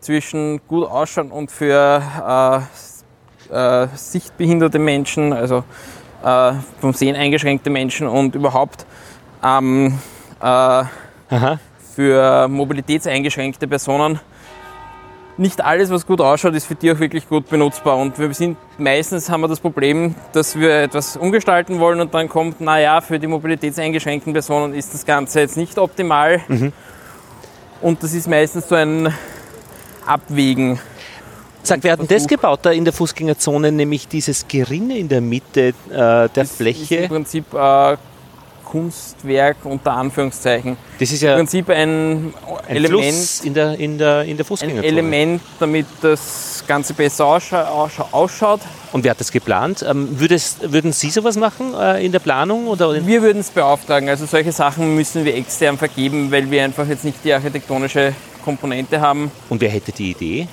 [0.00, 2.66] zwischen gut ausschauen und für
[3.50, 5.64] äh, äh sichtbehinderte Menschen, also
[6.24, 8.86] äh, vom Sehen eingeschränkte Menschen und überhaupt
[9.44, 9.98] ähm,
[10.42, 10.84] äh,
[11.98, 14.20] für mobilitätseingeschränkte Personen
[15.36, 17.96] nicht alles, was gut ausschaut, ist für die auch wirklich gut benutzbar.
[17.96, 22.28] Und wir sind meistens haben wir das Problem, dass wir etwas umgestalten wollen und dann
[22.28, 26.40] kommt, naja, für die mobilitätseingeschränkten Personen ist das Ganze jetzt nicht optimal.
[26.46, 26.72] Mhm.
[27.80, 29.12] Und das ist meistens so ein
[30.06, 30.78] Abwägen.
[31.64, 35.60] Sag, wir hatten das gebaut da in der Fußgängerzone, nämlich dieses Gerinne in der Mitte
[35.60, 36.94] äh, der das Fläche.
[36.94, 37.96] Ist Im Prinzip äh,
[38.70, 40.76] Kunstwerk unter Anführungszeichen.
[40.98, 42.34] Das ist ja im Prinzip ein,
[42.68, 44.86] ein Element Fluss in der, in der, in der Fußgängerzone.
[44.86, 48.60] Ein Element, damit das Ganze besser ausschaut.
[48.92, 49.84] Und wer hat das geplant?
[49.88, 52.66] Ähm, würdest, würden Sie sowas machen äh, in der Planung?
[52.68, 53.06] Oder?
[53.06, 54.08] Wir würden es beauftragen.
[54.08, 58.12] Also solche Sachen müssen wir extern vergeben, weil wir einfach jetzt nicht die architektonische
[58.44, 59.30] Komponente haben.
[59.48, 60.48] Und wer hätte die Idee?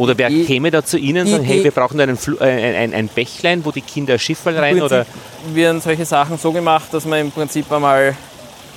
[0.00, 2.94] Oder wer die, käme da zu Ihnen und sagt, hey, wir brauchen einen, äh, ein,
[2.94, 4.80] ein, Bächlein, wo die Kinder Schifferl rein?
[4.80, 5.04] Oder?
[5.52, 8.16] Wir haben solche Sachen so gemacht, dass man im Prinzip einmal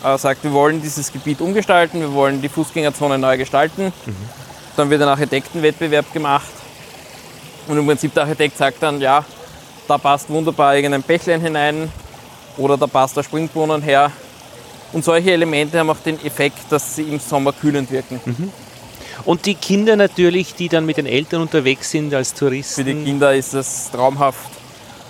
[0.03, 3.93] äh, sagt, wir wollen dieses Gebiet umgestalten, wir wollen die Fußgängerzone neu gestalten.
[4.05, 4.15] Mhm.
[4.75, 6.51] Dann wird ein Architektenwettbewerb gemacht.
[7.69, 9.23] Und im Prinzip der Architekt sagt dann, ja,
[9.87, 11.89] da passt wunderbar irgendein Bächlein hinein
[12.57, 14.11] oder da passt der Springbrunnen her.
[14.91, 18.19] Und solche Elemente haben auch den Effekt, dass sie im Sommer kühlend wirken.
[18.25, 18.51] Mhm.
[19.25, 22.83] Und die Kinder natürlich, die dann mit den Eltern unterwegs sind als Touristen.
[22.83, 24.49] Für die Kinder ist das traumhaft.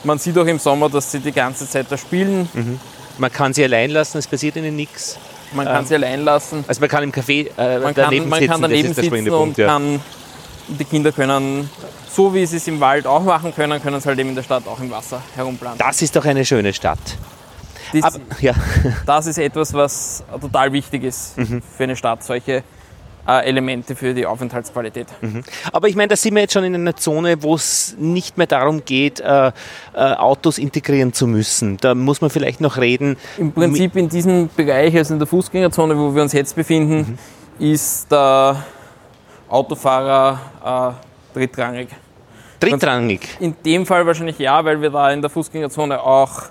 [0.04, 2.50] Man sieht auch im Sommer, dass sie die ganze Zeit da spielen.
[2.54, 2.80] Mhm.
[3.18, 5.18] Man kann sie allein lassen, es passiert ihnen nichts.
[5.54, 6.66] Man kann ähm, sie allein lassen.
[6.68, 9.58] Also man kann im Café äh, man daneben kann, man sitzen, kann daneben sitzen und
[9.58, 9.68] ja.
[9.68, 10.02] kann,
[10.68, 11.70] die Kinder können,
[12.10, 14.44] so wie sie es im Wald auch machen können, können sie halt eben in der
[14.44, 15.78] Stadt auch im Wasser herumplanen.
[15.78, 17.00] Das ist doch eine schöne Stadt.
[17.94, 18.54] Das, Aber, ja.
[19.06, 21.62] das ist etwas, was total wichtig ist mhm.
[21.78, 22.64] für eine Stadt, solche
[23.28, 25.08] äh, Elemente für die Aufenthaltsqualität.
[25.22, 25.44] Mhm.
[25.72, 28.48] Aber ich meine, da sind wir jetzt schon in einer Zone, wo es nicht mehr
[28.48, 29.52] darum geht, äh, äh,
[29.94, 31.78] Autos integrieren zu müssen.
[31.78, 33.18] Da muss man vielleicht noch reden.
[33.38, 37.18] Im Prinzip in diesem Bereich, also in der Fußgängerzone, wo wir uns jetzt befinden,
[37.60, 37.66] mhm.
[37.66, 38.64] ist der
[39.50, 40.98] Autofahrer
[41.34, 41.90] drittrangig.
[42.60, 43.22] Drittrangig?
[43.40, 46.44] In dem Fall wahrscheinlich ja, weil wir da in der Fußgängerzone auch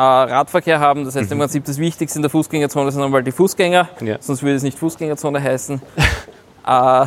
[0.00, 1.04] Radverkehr haben.
[1.04, 1.32] Das heißt mhm.
[1.32, 4.16] im Prinzip das Wichtigste in der Fußgängerzone sind einmal die Fußgänger, ja.
[4.20, 5.82] sonst würde es nicht Fußgängerzone heißen.
[6.66, 7.06] äh,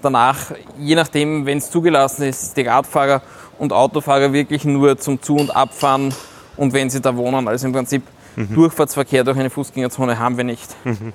[0.00, 3.22] danach, je nachdem, wenn es zugelassen ist, die Radfahrer
[3.58, 6.14] und Autofahrer wirklich nur zum Zu- und Abfahren
[6.56, 7.46] und wenn sie da wohnen.
[7.48, 8.02] Also im Prinzip
[8.36, 8.54] mhm.
[8.54, 10.74] Durchfahrtsverkehr durch eine Fußgängerzone haben wir nicht.
[10.84, 11.12] Mhm.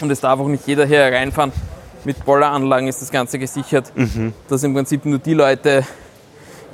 [0.00, 1.52] Und es darf auch nicht jeder hier reinfahren.
[2.04, 4.34] Mit Bolleranlagen ist das Ganze gesichert, mhm.
[4.48, 5.84] dass im Prinzip nur die Leute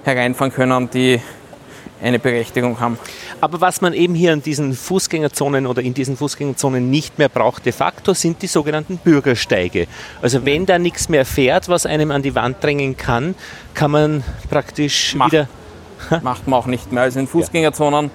[0.04, 1.20] hereinfahren können, die
[2.02, 2.98] eine Berechtigung haben.
[3.40, 7.66] Aber was man eben hier in diesen Fußgängerzonen oder in diesen Fußgängerzonen nicht mehr braucht,
[7.66, 9.86] de facto, sind die sogenannten Bürgersteige.
[10.22, 13.34] Also wenn da nichts mehr fährt, was einem an die Wand drängen kann,
[13.74, 15.48] kann man praktisch Macht, wieder...
[16.22, 17.02] Macht man auch nicht mehr.
[17.02, 18.10] Also in Fußgängerzonen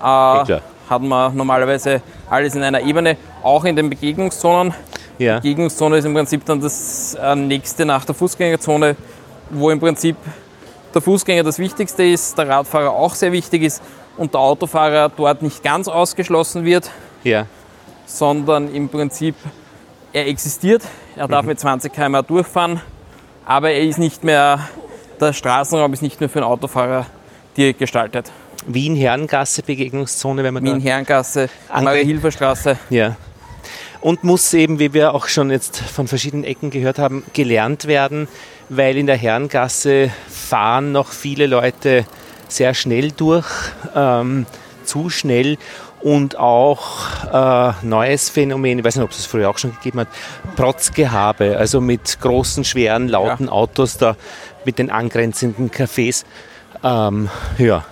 [0.00, 0.42] ja.
[0.42, 4.74] äh, hat man normalerweise alles in einer Ebene, auch in den Begegnungszonen.
[5.18, 5.36] Ja.
[5.36, 8.96] Begegnungszone ist im Prinzip dann das äh, nächste nach der Fußgängerzone,
[9.50, 10.16] wo im Prinzip
[10.94, 13.82] der Fußgänger das Wichtigste ist, der Radfahrer auch sehr wichtig ist
[14.16, 16.90] und der Autofahrer dort nicht ganz ausgeschlossen wird,
[17.24, 17.46] ja.
[18.06, 19.34] sondern im Prinzip
[20.12, 20.82] er existiert,
[21.16, 21.50] er darf mhm.
[21.50, 22.80] mit 20 km durchfahren,
[23.44, 24.60] aber er ist nicht mehr,
[25.20, 27.06] der Straßenraum ist nicht mehr für einen Autofahrer
[27.56, 28.32] direkt gestaltet.
[28.66, 32.78] Wien-Herrengasse, Begegnungszone, wenn man Wien-Herrengasse, Marie-Hilfer-Straße.
[32.90, 33.16] Ja.
[34.00, 38.28] Und muss eben, wie wir auch schon jetzt von verschiedenen Ecken gehört haben, gelernt werden
[38.68, 42.04] weil in der Herrengasse fahren noch viele Leute
[42.48, 43.46] sehr schnell durch,
[43.94, 44.46] ähm,
[44.84, 45.58] zu schnell
[46.00, 47.00] und auch
[47.32, 50.08] äh, neues Phänomen, ich weiß nicht, ob es es früher auch schon gegeben hat,
[50.54, 53.52] Protzgehabe, also mit großen, schweren, lauten ja.
[53.52, 54.16] Autos da
[54.64, 56.24] mit den angrenzenden Cafés.
[56.84, 57.84] Ähm, ja.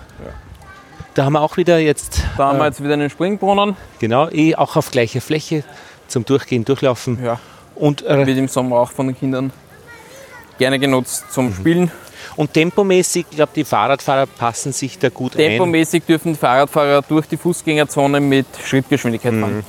[1.13, 2.23] Da haben wir auch wieder jetzt.
[2.37, 3.77] Da haben wir äh, jetzt wieder einen Springbrunnen.
[3.99, 5.63] Genau, eh auch auf gleicher Fläche
[6.07, 7.23] zum Durchgehen, Durchlaufen.
[7.23, 7.39] Ja.
[7.75, 9.51] Und äh, wird im Sommer auch von den Kindern
[10.57, 11.53] gerne genutzt zum mhm.
[11.53, 11.91] Spielen.
[12.35, 15.37] Und tempomäßig, ich glaube, die Fahrradfahrer passen sich da gut ein.
[15.37, 19.41] Tempomäßig dürfen die Fahrradfahrer durch die Fußgängerzone mit Schrittgeschwindigkeit Mhm.
[19.41, 19.65] fahren.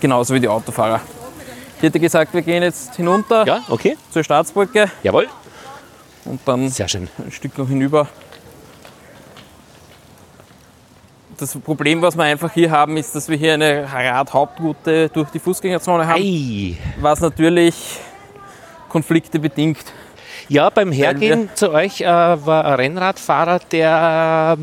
[0.00, 1.00] Genauso wie die Autofahrer.
[1.78, 3.96] Ich hätte gesagt, wir gehen jetzt hinunter Ja, okay.
[4.10, 5.28] zur Staatsbrücke Jawohl.
[6.24, 7.08] und dann Sehr schön.
[7.18, 8.08] ein Stück noch hinüber.
[11.36, 15.40] Das Problem, was wir einfach hier haben, ist, dass wir hier eine Radhauptroute durch die
[15.40, 16.76] Fußgängerzone haben, Ei.
[17.00, 17.74] was natürlich
[18.98, 19.78] Konflikte bedingt.
[20.48, 24.60] Ja, beim Hergehen zu euch äh, war ein Rennradfahrer, der äh,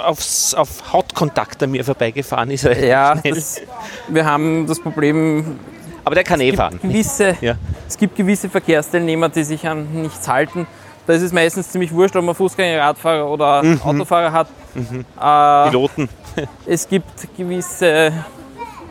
[0.00, 2.64] aufs, auf Hautkontakt an mir vorbeigefahren ist.
[2.64, 3.60] Ja, das,
[4.08, 5.58] wir haben das Problem,
[6.06, 6.78] Aber der kann eh fahren.
[6.80, 7.56] gewisse, Ja.
[7.86, 10.66] es gibt gewisse Verkehrsteilnehmer, die sich an nichts halten.
[11.06, 13.80] Da ist es meistens ziemlich wurscht, ob man Fußgänger, Radfahrer oder Mhm.
[13.84, 14.48] Autofahrer hat.
[14.74, 16.08] Äh, Piloten.
[16.66, 18.10] es gibt gewisse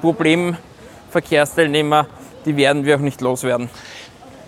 [0.02, 2.06] Problemverkehrsteilnehmer,
[2.46, 3.68] die werden wir auch nicht loswerden.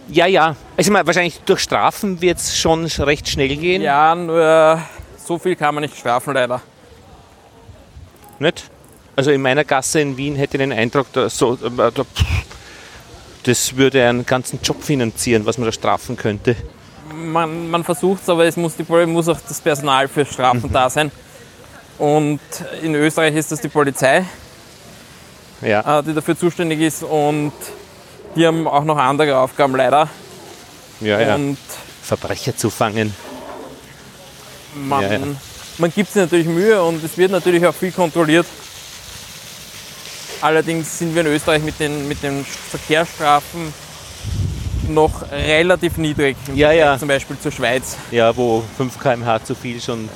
[0.07, 0.55] Ja, ja.
[0.77, 3.81] Also mal, wahrscheinlich durch Strafen wird es schon recht schnell gehen.
[3.81, 4.81] Ja, nur
[5.17, 6.61] so viel kann man nicht strafen, leider.
[8.39, 8.69] Nicht?
[9.15, 11.91] Also in meiner Gasse in Wien hätte ich den Eindruck, da so, äh,
[13.43, 16.55] das würde einen ganzen Job finanzieren, was man da strafen könnte.
[17.13, 20.89] Man, man versucht es, aber es muss, die, muss auch das Personal für Strafen da
[20.89, 21.11] sein.
[21.97, 22.41] Und
[22.81, 24.25] in Österreich ist das die Polizei,
[25.61, 27.03] Ja, äh, die dafür zuständig ist.
[27.03, 27.53] Und
[28.35, 30.07] die haben auch noch andere Aufgaben leider.
[31.01, 31.35] ja, ja.
[31.35, 31.57] Und
[32.03, 33.13] Verbrecher zu fangen.
[34.75, 35.19] man, Ja, ja.
[35.77, 38.45] man gibt sich natürlich Mühe und es wird natürlich auch viel kontrolliert.
[40.41, 43.73] Allerdings sind wir in Österreich mit den, mit den Verkehrsstrafen
[44.89, 46.99] noch relativ niedrig Ja, Vergleich ja.
[46.99, 47.97] zum Beispiel zur Schweiz.
[48.11, 50.07] Ja, wo 5 km/h zu viel schon,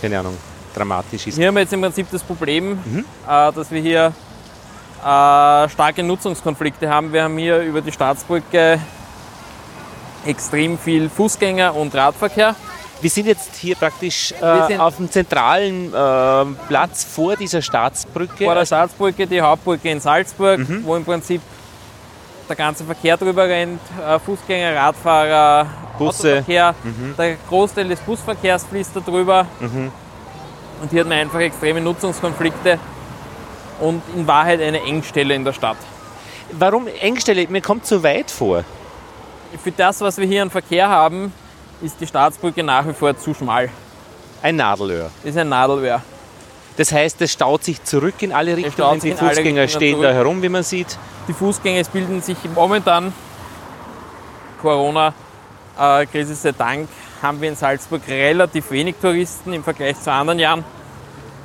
[0.00, 0.36] keine Ahnung,
[0.74, 1.36] dramatisch ist.
[1.36, 3.04] Hier haben wir jetzt im Prinzip das Problem, Mhm.
[3.28, 4.14] äh, dass wir hier
[5.02, 7.12] äh, starke Nutzungskonflikte haben.
[7.12, 8.78] Wir haben hier über die Staatsbrücke
[10.24, 12.54] extrem viel Fußgänger- und Radverkehr.
[13.00, 18.44] Wir sind jetzt hier praktisch äh, auf dem zentralen äh, Platz vor dieser Staatsbrücke.
[18.44, 20.82] Vor der Staatsbrücke die Hauptbrücke in Salzburg, Mhm.
[20.84, 21.42] wo im Prinzip
[22.48, 23.80] der ganze Verkehr drüber rennt.
[24.04, 25.66] Äh, Fußgänger, Radfahrer,
[25.98, 26.26] Busse.
[26.26, 26.32] Mhm.
[26.38, 26.74] Autoverkehr.
[27.18, 29.46] Der Großteil des Busverkehrs fließt da drüber.
[29.60, 29.92] Mhm.
[30.80, 32.78] Und hier hat man einfach extreme Nutzungskonflikte
[33.80, 35.76] und in Wahrheit eine Engstelle in der Stadt.
[36.52, 37.46] Warum Engstelle?
[37.48, 38.64] Mir kommt zu weit vor.
[39.62, 41.32] Für das, was wir hier an Verkehr haben,
[41.82, 43.68] ist die Staatsbrücke nach wie vor zu schmal.
[44.42, 45.10] Ein Nadelöhr.
[45.22, 46.02] Das ist ein Nadelwehr.
[46.76, 49.00] Das heißt, es staut sich zurück in alle Richtungen.
[49.00, 50.98] Die Fußgänger stehen da herum, wie man sieht.
[51.26, 53.12] Die Fußgänger bilden sich momentan,
[54.60, 56.88] Corona-Krise sei Dank,
[57.22, 60.64] haben wir in Salzburg relativ wenig Touristen im Vergleich zu anderen Jahren.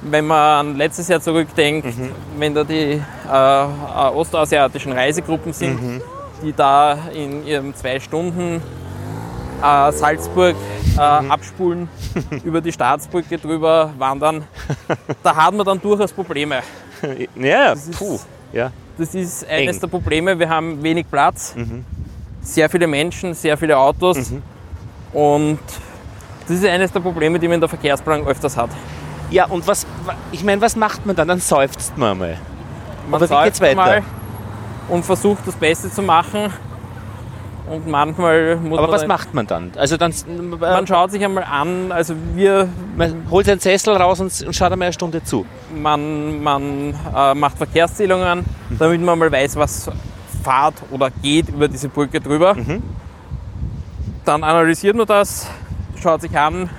[0.03, 1.87] Wenn man an letztes Jahr zurückdenkt,
[2.37, 3.67] wenn da die äh, äh,
[4.15, 6.01] ostasiatischen Reisegruppen sind,
[6.43, 8.61] die da in ihrem zwei Stunden
[9.61, 10.55] äh, Salzburg
[10.97, 11.87] äh, abspulen,
[12.43, 14.43] über die Staatsbrücke drüber wandern,
[15.23, 16.61] da hat man dann durchaus Probleme.
[17.35, 18.19] Ja, ist- puh.
[18.53, 18.71] Ja.
[18.97, 19.79] Das ist eines Eng.
[19.81, 20.37] der Probleme.
[20.37, 21.55] Wir haben wenig Platz,
[22.43, 24.31] sehr viele Menschen, sehr viele Autos.
[25.13, 25.59] Und
[26.47, 28.69] das ist eines der Probleme, die man in der Verkehrsplanung öfters hat.
[29.31, 29.87] Ja, und was,
[30.31, 31.27] ich meine, was macht man dann?
[31.27, 32.37] Dann seufzt man mal.
[33.09, 34.03] Man Aber wie geht's weiter?
[34.89, 36.51] und versucht das Beste zu machen.
[37.69, 39.71] Und manchmal muss Aber man, was macht man dann?
[39.77, 40.13] Also dann
[40.59, 42.67] man äh, schaut sich einmal an, also wir,
[42.97, 45.45] man holt seinen Sessel raus und, und schaut einmal eine Stunde zu.
[45.73, 48.43] man, man äh, macht Verkehrszählungen,
[48.77, 49.89] damit man mal weiß, was
[50.43, 52.57] fahrt oder geht über diese Brücke drüber.
[54.25, 55.47] Dann analysiert man das,
[56.01, 56.69] schaut sich an,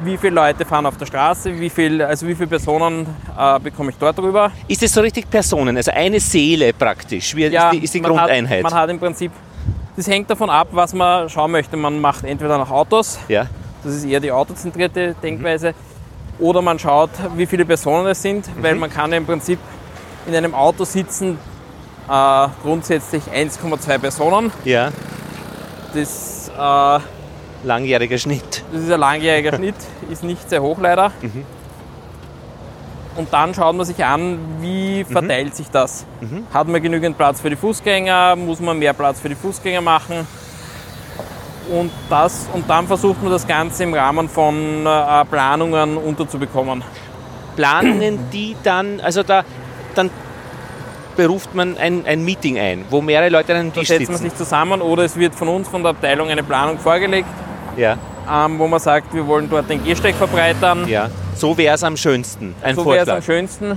[0.00, 3.06] wie viele Leute fahren auf der Straße, wie viel, also wie viele Personen
[3.38, 4.50] äh, bekomme ich dort drüber.
[4.66, 7.34] Ist es so richtig Personen, also eine Seele praktisch?
[7.36, 8.64] Wie ist die, ist die man Grundeinheit?
[8.64, 9.30] Hat, man hat im Prinzip,
[9.96, 11.76] das hängt davon ab, was man schauen möchte.
[11.76, 13.46] Man macht entweder nach Autos, ja.
[13.84, 15.74] das ist eher die autozentrierte Denkweise,
[16.40, 18.62] oder man schaut, wie viele Personen es sind, Mhm.
[18.62, 19.58] weil man kann ja im Prinzip
[20.26, 21.38] in einem Auto sitzen,
[22.10, 24.50] äh, grundsätzlich 1,2 Personen.
[24.64, 24.90] ja,
[25.94, 26.98] Das, äh,
[27.64, 28.62] langjähriger Schnitt.
[28.72, 29.74] das ist ein langjähriger Schnitt,
[30.10, 31.10] ist nicht sehr hoch leider.
[31.22, 31.44] Mhm.
[33.16, 35.12] Und dann schaut man sich an, wie Mhm.
[35.12, 36.04] verteilt sich das.
[36.52, 38.34] Hat man genügend Platz für die Fußgänger?
[38.36, 40.26] Muss man mehr Platz für die Fußgänger machen?
[41.70, 46.82] Und, das, und dann versucht man das Ganze im Rahmen von äh, Planungen unterzubekommen.
[47.56, 49.44] Planen die dann, also da,
[49.94, 50.10] dann
[51.16, 54.16] beruft man ein, ein Meeting ein, wo mehrere Leute an einem Da Tisch setzt man
[54.18, 54.30] sitzen.
[54.30, 57.28] sich zusammen oder es wird von uns, von der Abteilung, eine Planung vorgelegt,
[57.76, 57.96] Ja,
[58.30, 60.86] ähm, wo man sagt, wir wollen dort den Gehsteig verbreitern.
[60.88, 61.08] ja.
[61.36, 62.54] So wäre es am schönsten.
[62.62, 63.76] Ein so wäre es am schönsten.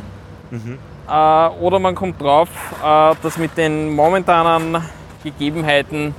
[1.10, 1.12] Äh,
[1.60, 2.50] oder man kommt drauf,
[2.84, 4.78] äh, dass mit den momentanen
[5.24, 6.14] Gegebenheiten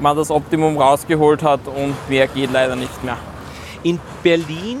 [0.00, 3.16] man das Optimum rausgeholt hat und mehr geht leider nicht mehr.
[3.84, 4.78] In Berlin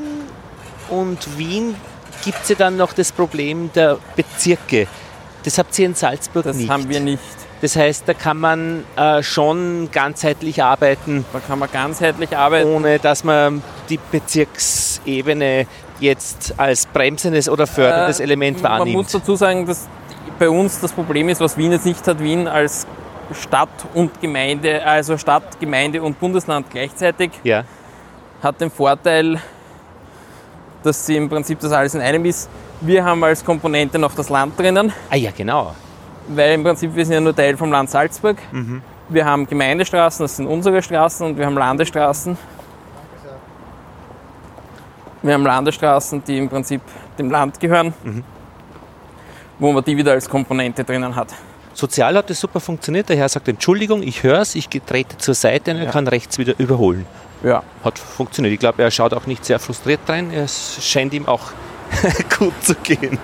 [0.88, 1.76] und Wien
[2.24, 4.88] gibt es ja dann noch das Problem der Bezirke.
[5.44, 6.68] Das habt ihr in Salzburg Das nicht.
[6.70, 7.20] haben wir nicht.
[7.64, 12.68] Das heißt, da kann man äh, schon ganzheitlich arbeiten, Da kann man ganzheitlich arbeiten.
[12.68, 15.66] ohne dass man die Bezirksebene
[15.98, 18.96] jetzt als bremsendes oder förderndes Äh, Element Man wahrnimmt.
[18.96, 19.88] muss dazu sagen, dass
[20.38, 22.18] bei uns das Problem ist, was Wien jetzt nicht hat.
[22.22, 22.86] Wien als
[23.32, 27.64] Stadt und Gemeinde, also Stadt, Gemeinde und Bundesland gleichzeitig, ja.
[28.42, 29.40] hat den Vorteil,
[30.82, 32.50] dass sie im Prinzip das alles in einem ist.
[32.82, 35.74] Wir haben als Komponente noch das Land drinnen, Ah ja, genau.
[36.28, 38.38] Weil im Prinzip wir sind ja nur Teil vom Land Salzburg.
[39.08, 42.36] Wir haben Gemeindestraßen, das sind unsere Straßen, und wir haben Landesstraßen.
[45.22, 46.80] Wir haben Landesstraßen, die im Prinzip
[47.18, 47.94] dem Land gehören,
[49.58, 51.28] wo man die wieder als Komponente drinnen hat.
[51.72, 53.08] Sozial hat das super funktioniert.
[53.08, 55.90] Der Herr sagt, Entschuldigung, ich höre es, ich trete zur Seite und er Ja.
[55.90, 57.06] kann rechts wieder überholen.
[57.42, 57.62] Ja.
[57.82, 58.54] Hat funktioniert.
[58.54, 60.30] Ich glaube, er schaut auch nicht sehr frustriert rein.
[60.32, 61.40] Es scheint ihm auch
[62.38, 63.18] gut zu gehen.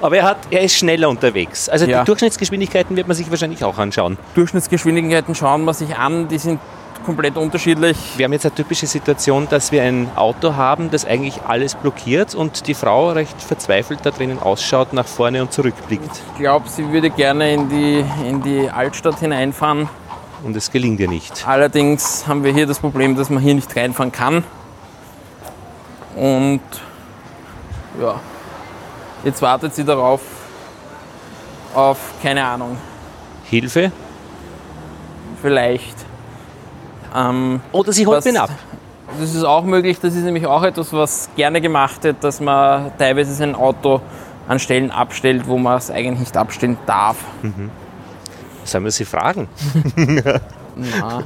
[0.00, 1.68] Aber er, hat, er ist schneller unterwegs.
[1.68, 2.00] Also Ja.
[2.00, 4.18] die Durchschnittsgeschwindigkeiten wird man sich wahrscheinlich auch anschauen.
[4.34, 6.60] Durchschnittsgeschwindigkeiten schauen wir sich an, die sind
[7.06, 7.96] komplett unterschiedlich.
[8.16, 12.34] Wir haben jetzt eine typische Situation, dass wir ein Auto haben, das eigentlich alles blockiert
[12.34, 16.10] und die Frau recht verzweifelt da drinnen ausschaut, nach vorne und zurückblickt.
[16.32, 19.88] Ich glaube, sie würde gerne in die, in die Altstadt hineinfahren.
[20.44, 21.46] Und es gelingt ihr nicht.
[21.46, 24.44] Allerdings haben wir hier das Problem, dass man hier nicht reinfahren kann.
[26.16, 26.60] Und
[28.00, 28.20] ja,
[29.24, 30.20] jetzt wartet sie darauf,
[31.74, 32.76] auf, keine Ahnung,
[33.44, 33.90] Hilfe?
[35.42, 35.94] vielleicht.
[37.14, 38.50] Ähm, Oder sie holt ihn ab.
[39.20, 42.92] das ist auch möglich, das ist nämlich auch etwas, was gerne gemacht wird, dass man
[42.96, 44.00] teilweise sein Auto
[44.48, 47.16] an Stellen abstellt, wo man es eigentlich nicht abstellen darf.
[48.64, 49.48] Sollen wir sie fragen?
[50.76, 51.22] Na.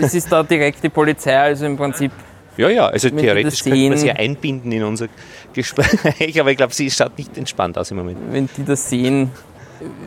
[0.00, 2.12] es ist da direkt die Polizei, also im Prinzip
[2.56, 5.08] Ja, ja, also Wenn theoretisch könnte man sie einbinden in unser
[5.52, 8.18] Gespräch, aber ich glaube, sie schaut nicht entspannt aus im Moment.
[8.30, 9.30] wenn die das sehen,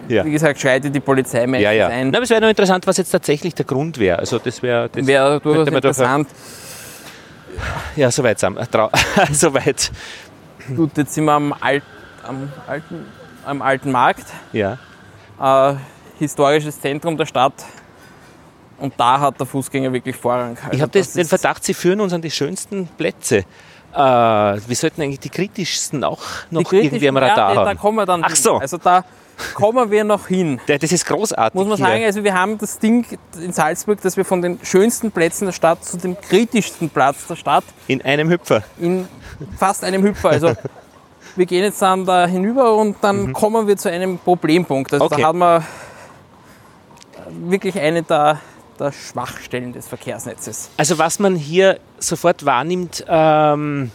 [0.08, 0.26] Ja.
[0.26, 1.88] wie gesagt, schreitet die Polizei meistens Ja, ja.
[1.88, 2.10] ein.
[2.10, 4.18] Na, aber es wäre noch interessant, was jetzt tatsächlich der Grund wäre.
[4.20, 6.28] Also das wäre das Wäre durchaus interessant.
[7.96, 8.90] Ja, soweit sind wir.
[9.32, 9.92] Soweit.
[10.76, 11.84] Gut, jetzt sind wir am, Alt,
[12.24, 13.06] am, alten,
[13.46, 14.78] am alten Markt, Ja.
[15.42, 15.76] äh,
[16.20, 17.54] historisches Zentrum der Stadt.
[18.80, 20.58] Und da hat der Fußgänger wirklich Vorrang.
[20.64, 23.38] Also Ich habe den Verdacht, sie führen uns an die schönsten Plätze.
[23.92, 26.20] Äh, wir sollten eigentlich die kritischsten auch
[26.52, 27.78] noch irgendwie am Radar Da haben.
[27.78, 28.36] kommen wir dann Ach hin.
[28.36, 28.58] so.
[28.58, 29.04] Also da
[29.56, 30.60] kommen wir noch hin.
[30.68, 31.56] Das ist großartig.
[31.60, 31.86] Muss man hier.
[31.88, 33.06] sagen, also wir haben das Ding
[33.42, 37.36] in Salzburg, dass wir von den schönsten Plätzen der Stadt zu dem kritischsten Platz der
[37.36, 38.64] Stadt In einem Hüpfer.
[38.80, 39.08] in
[39.58, 40.30] fast einem Hüpfer.
[40.30, 40.54] Also
[41.36, 44.94] wir gehen jetzt dann da hinüber und dann kommen wir zu einem Problempunkt.
[44.94, 45.12] Also Mhm.
[45.14, 45.22] Okay.
[45.24, 45.66] da hat man
[47.50, 48.40] wirklich eine der,
[48.80, 50.70] der Schwachstellen des Verkehrsnetzes.
[50.78, 53.92] Also was man hier sofort wahrnimmt ähm,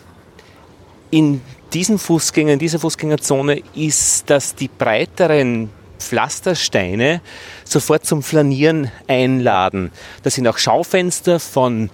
[1.11, 1.41] in
[1.73, 7.21] diesen Fußgängern, in dieser Fußgängerzone, ist, dass die breiteren Pflastersteine
[7.65, 9.91] sofort zum Flanieren einladen.
[10.23, 11.91] Das sind auch Schaufenster von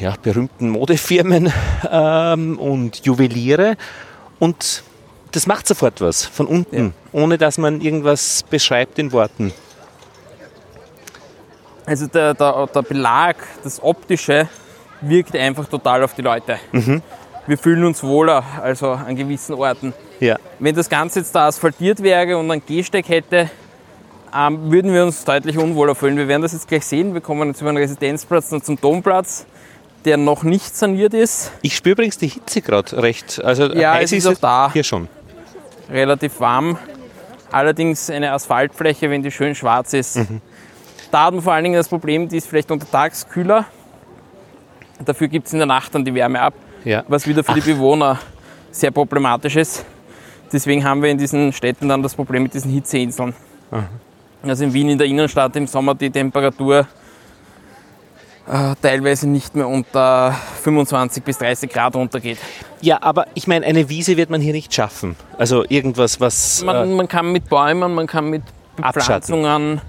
[0.00, 1.52] ja, berühmten Modefirmen
[1.90, 3.76] ähm, und Juweliere.
[4.38, 4.82] Und
[5.32, 9.52] das macht sofort was von unten, ohne dass man irgendwas beschreibt in Worten.
[11.88, 14.46] Also der, der, der Belag, das Optische,
[15.00, 16.58] wirkt einfach total auf die Leute.
[16.72, 17.02] Mhm.
[17.46, 19.94] Wir fühlen uns wohler, also an gewissen Orten.
[20.20, 20.36] Ja.
[20.58, 23.48] Wenn das Ganze jetzt da asphaltiert wäre und einen Gehsteig hätte,
[24.36, 26.18] ähm, würden wir uns deutlich unwohler fühlen.
[26.18, 27.14] Wir werden das jetzt gleich sehen.
[27.14, 29.46] Wir kommen jetzt über den Residenzplatz und zum Domplatz,
[30.04, 31.52] der noch nicht saniert ist.
[31.62, 33.42] Ich spüre übrigens die Hitze gerade recht.
[33.42, 34.70] Also Ja, heiß es ist auch da.
[34.70, 35.08] Hier schon.
[35.90, 36.76] Relativ warm.
[37.50, 40.18] Allerdings eine Asphaltfläche, wenn die schön schwarz ist.
[41.10, 43.64] Da hat man vor allen Dingen das Problem, die ist vielleicht untertags kühler.
[45.04, 46.54] Dafür gibt es in der Nacht dann die Wärme ab,
[46.84, 47.04] Ja.
[47.08, 48.18] was wieder für die Bewohner
[48.70, 49.84] sehr problematisch ist.
[50.52, 53.34] Deswegen haben wir in diesen Städten dann das Problem mit diesen Hitzeinseln.
[54.42, 56.86] Also in Wien in der Innenstadt im Sommer die Temperatur
[58.50, 60.32] äh, teilweise nicht mehr unter
[60.62, 62.38] 25 bis 30 Grad runtergeht.
[62.80, 65.16] Ja, aber ich meine, eine Wiese wird man hier nicht schaffen.
[65.36, 66.62] Also irgendwas, was.
[66.64, 68.42] Man, äh, man kann mit Bäumen, man kann mit
[68.80, 68.92] Abschatten.
[68.92, 69.80] Bepflanzungen,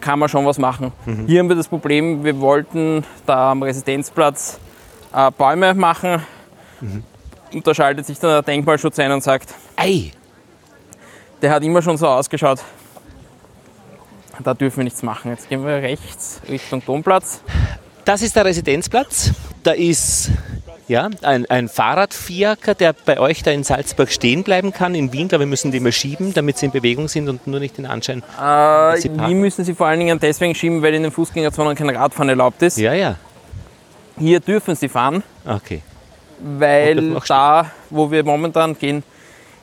[0.00, 0.92] kann man schon was machen.
[1.06, 1.26] Mhm.
[1.26, 4.58] Hier haben wir das Problem, wir wollten da am Residenzplatz
[5.14, 6.22] äh, Bäume machen.
[6.80, 7.02] Mhm.
[7.52, 10.12] Und da schaltet sich dann der Denkmalschutz ein und sagt, ei,
[11.40, 12.60] der hat immer schon so ausgeschaut.
[14.42, 15.30] Da dürfen wir nichts machen.
[15.30, 17.40] Jetzt gehen wir rechts Richtung Domplatz.
[18.04, 19.32] das ist der Residenzplatz.
[19.62, 20.30] Da ist
[20.88, 24.94] Ja, ein, ein Fahrradfiaker, der bei euch da in Salzburg stehen bleiben kann.
[24.94, 27.60] In Wien, glaube ich, müssen die immer schieben, damit sie in Bewegung sind und nur
[27.60, 28.22] nicht den Anschein.
[28.40, 29.20] Äh, in.
[29.20, 32.62] Wien müssen sie vor allen Dingen deswegen schieben, weil in den Fußgängerzonen kein Radfahren erlaubt
[32.62, 32.78] ist.
[32.78, 33.16] Ja, ja.
[34.18, 35.82] Hier dürfen sie fahren, Okay.
[36.40, 39.02] Weil da, wo wir momentan gehen,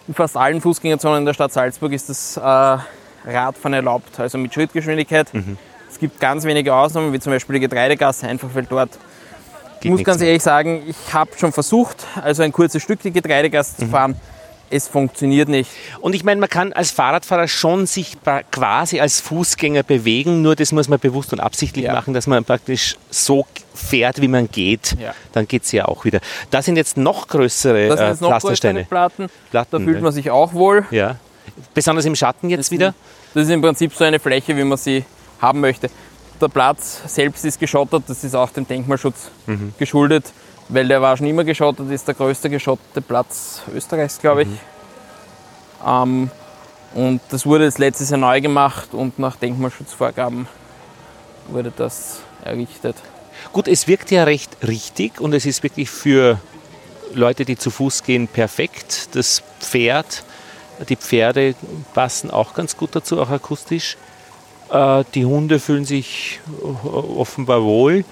[0.07, 4.53] in fast allen Fußgängerzonen in der Stadt Salzburg ist das äh, Radfahren erlaubt, also mit
[4.53, 5.33] Schrittgeschwindigkeit.
[5.33, 5.57] Mhm.
[5.89, 8.89] Es gibt ganz wenige Ausnahmen, wie zum Beispiel die Getreidegasse, einfach weil dort
[9.81, 10.29] Ich muss ganz mehr.
[10.29, 13.85] ehrlich sagen, ich habe schon versucht, also ein kurzes Stück die Getreidegasse Mhm.
[13.85, 14.15] zu fahren.
[14.71, 15.69] Es funktioniert nicht.
[16.01, 18.17] Und ich meine, man kann als Fahrradfahrer schon sich
[18.51, 21.93] quasi als Fußgänger bewegen, nur das muss man bewusst und absichtlich Ja.
[21.93, 23.45] machen, dass man praktisch so
[23.75, 24.95] fährt, wie man geht.
[24.99, 25.13] Ja.
[25.33, 26.19] Dann geht es ja auch wieder.
[26.49, 28.83] Da sind jetzt noch größere Das sind äh, jetzt noch größere Pflastersteine.
[28.85, 29.27] Platten.
[29.51, 30.01] Platten, Da fühlt ja.
[30.03, 30.85] man sich auch wohl.
[30.89, 31.17] Ja.
[31.75, 32.95] Besonders im Schatten jetzt wieder.
[33.35, 35.05] Das ist im Prinzip so eine Fläche, wie man sie
[35.39, 35.91] haben möchte.
[36.41, 39.73] Der Platz selbst ist geschottert, das ist auch dem Denkmalschutz Mhm.
[39.77, 40.33] geschuldet,
[40.67, 44.47] weil der war schon immer geschottert, ist der größte geschottete Platz Österreichs, glaube ich.
[44.49, 44.59] Mhm.
[45.85, 46.29] Ähm,
[46.93, 50.47] und das wurde jetzt letztes Jahr neu gemacht und nach Denkmalschutzvorgaben
[51.49, 52.95] wurde das errichtet.
[53.53, 56.39] Gut, es wirkt ja recht richtig und es ist wirklich für
[57.13, 59.09] Leute, die zu Fuß gehen, perfekt.
[59.15, 60.23] Das Pferd,
[60.89, 61.55] die Pferde
[61.93, 63.97] passen auch ganz gut dazu, auch akustisch.
[64.75, 68.03] Äh, die Hunde fühlen sich äh, offenbar wohl.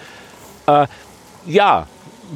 [0.68, 0.88] Äh,
[1.45, 1.88] ja,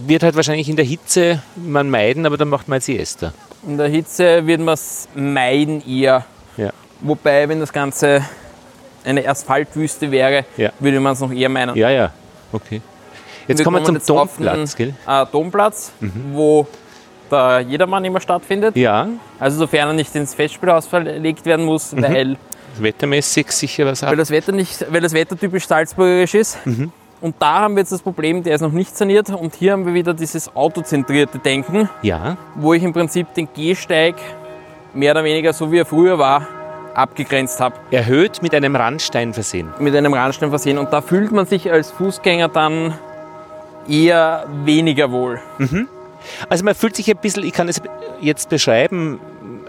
[0.05, 3.33] wird halt wahrscheinlich in der Hitze man meiden, aber dann macht man Siesta.
[3.65, 6.25] In der Hitze wird man es meiden eher.
[6.57, 6.71] Ja.
[7.01, 8.23] Wobei, wenn das Ganze
[9.05, 10.71] eine Asphaltwüste wäre, Ja.
[10.79, 11.75] würde man es noch eher meinen.
[11.75, 12.11] ja, ja,
[12.51, 12.81] okay.
[13.47, 14.87] Jetzt Wir kommen wir zum jetzt den, Domplatz, gell?
[14.87, 14.95] Mhm.
[15.07, 15.91] Äh, Domplatz,
[16.33, 16.67] wo
[17.31, 18.75] der Jedermann immer stattfindet.
[18.75, 19.07] Ja,
[19.39, 22.01] Also sofern er nicht ins Festspielhaus verlegt werden muss, Mhm.
[22.03, 22.37] weil,
[22.81, 24.09] wettermäßig sicher was ab.
[24.11, 26.65] weil, das Wetter nicht, weil das Wetter typisch salzburgerisch ist.
[26.65, 26.91] Mhm.
[27.19, 29.29] Und da haben wir jetzt das Problem, der ist noch nicht saniert.
[29.29, 34.15] Und hier haben wir wieder dieses autozentrierte Denken, Ja, wo ich im Prinzip den Gehsteig
[34.93, 36.47] mehr oder weniger so wie er früher war,
[36.93, 37.75] abgegrenzt habe.
[37.91, 39.73] erhöht mit einem Randstein versehen.
[39.79, 40.77] Mit einem Randstein versehen.
[40.77, 42.93] Und da fühlt man sich als Fußgänger dann
[43.87, 45.39] eher weniger wohl.
[46.49, 47.81] Also man fühlt sich ein bisschen, ich kann es
[48.19, 49.19] jetzt beschreiben,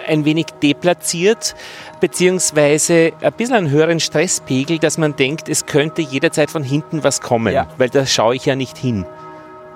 [0.09, 1.55] ein wenig deplatziert,
[2.01, 7.21] beziehungsweise ein bisschen einen höheren Stresspegel, dass man denkt, es könnte jederzeit von hinten was
[7.21, 7.67] kommen, Ja.
[7.79, 9.05] weil da schaue ich ja nicht hin.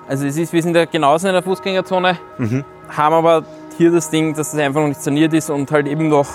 [0.07, 2.65] Also es ist, wir sind ja genauso in der Fußgängerzone, Mhm.
[2.89, 3.43] haben aber
[3.77, 6.27] hier das Ding, dass es einfach noch nicht saniert ist und halt eben noch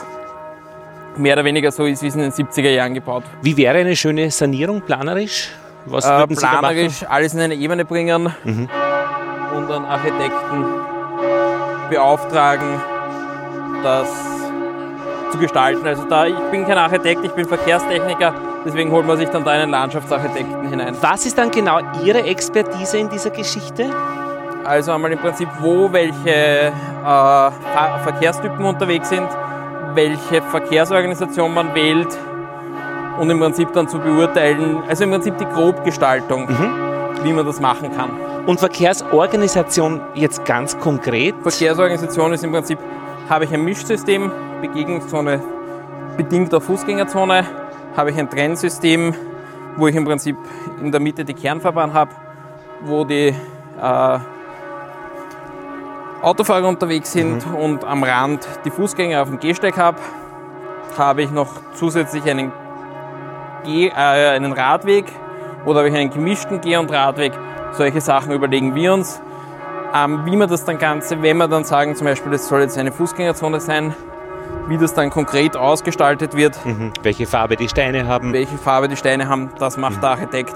[1.17, 3.25] mehr oder weniger so ist, wie es in den 70er Jahren gebaut.
[3.43, 5.51] Wie wäre eine schöne Sanierung planerisch?
[5.87, 6.45] Was Äh, würden Sie?
[6.47, 6.51] Mhm.
[6.51, 10.65] planerisch alles in eine Ebene bringen und einen Architekten
[11.91, 12.81] beauftragen,
[13.83, 14.09] das
[15.31, 15.87] zu gestalten.
[15.87, 18.33] Also da, ich bin kein Architekt, ich bin Verkehrstechniker,
[18.65, 20.97] deswegen holt man sich dann da einen Landschaftsarchitekten hinein.
[21.01, 23.91] Was ist dann genau Ihre Expertise in dieser Geschichte?
[24.65, 26.71] Also einmal im Prinzip, wo welche äh,
[27.03, 27.51] Ver-
[28.03, 29.29] Verkehrstypen unterwegs sind,
[29.95, 32.09] welche Verkehrsorganisation man wählt
[33.19, 36.49] und im Prinzip dann zu beurteilen, also im Prinzip die Grobgestaltung,
[37.23, 38.11] wie man das machen kann.
[38.47, 41.35] Und Verkehrsorganisation jetzt ganz konkret?
[41.43, 42.79] Verkehrsorganisation ist im Prinzip,
[43.29, 45.43] habe ich ein Mischsystem, Begegnungszone
[46.17, 47.45] bedingt auf Fußgängerzone,
[47.97, 49.15] habe ich ein Trennsystem,
[49.77, 50.37] wo ich im Prinzip
[50.81, 52.11] in der Mitte die Kernfahrbahn habe,
[52.83, 53.35] wo die
[53.81, 54.19] äh,
[56.23, 59.99] Autofahrer unterwegs sind und am Rand die Fußgänger auf dem Gehsteig habe,
[60.97, 62.53] habe ich noch zusätzlich einen,
[63.65, 65.05] Geh äh, einen Radweg
[65.65, 67.33] oder habe ich einen gemischten Geh- und Radweg.
[67.73, 69.21] Solche Sachen überlegen wir uns.
[69.95, 72.77] Ähm, wie man das dann Ganze, wenn wir dann sagen, zum Beispiel, das soll jetzt
[72.77, 73.95] eine Fußgängerzone sein,
[74.69, 76.93] wie das dann konkret ausgestaltet wird, Mhm.
[77.03, 78.33] Welche Farbe die Steine haben?
[78.35, 80.53] welche Farbe die Steine haben, das macht der Architekt.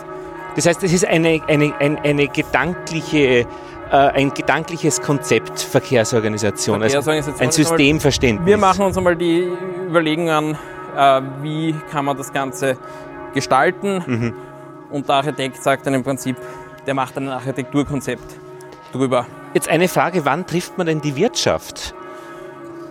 [0.54, 3.46] Das heißt, es ist eine, eine, eine, eine gedankliche, äh,
[3.90, 8.46] ein gedankliches Konzept Verkehrsorganisation, also Verkehrsorganisation ein ist einmal- Systemverständnis.
[8.46, 9.50] Wir machen uns einmal die
[9.88, 10.58] Überlegung an,
[10.94, 12.76] äh, wie kann man das Ganze
[13.32, 14.02] gestalten.
[14.06, 14.34] Mhm.
[14.90, 16.36] Und der Architekt sagt dann im Prinzip,
[16.86, 18.22] der macht dann ein Architekturkonzept
[18.92, 19.26] drüber.
[19.54, 21.94] Jetzt eine Frage, wann trifft man denn die Wirtschaft?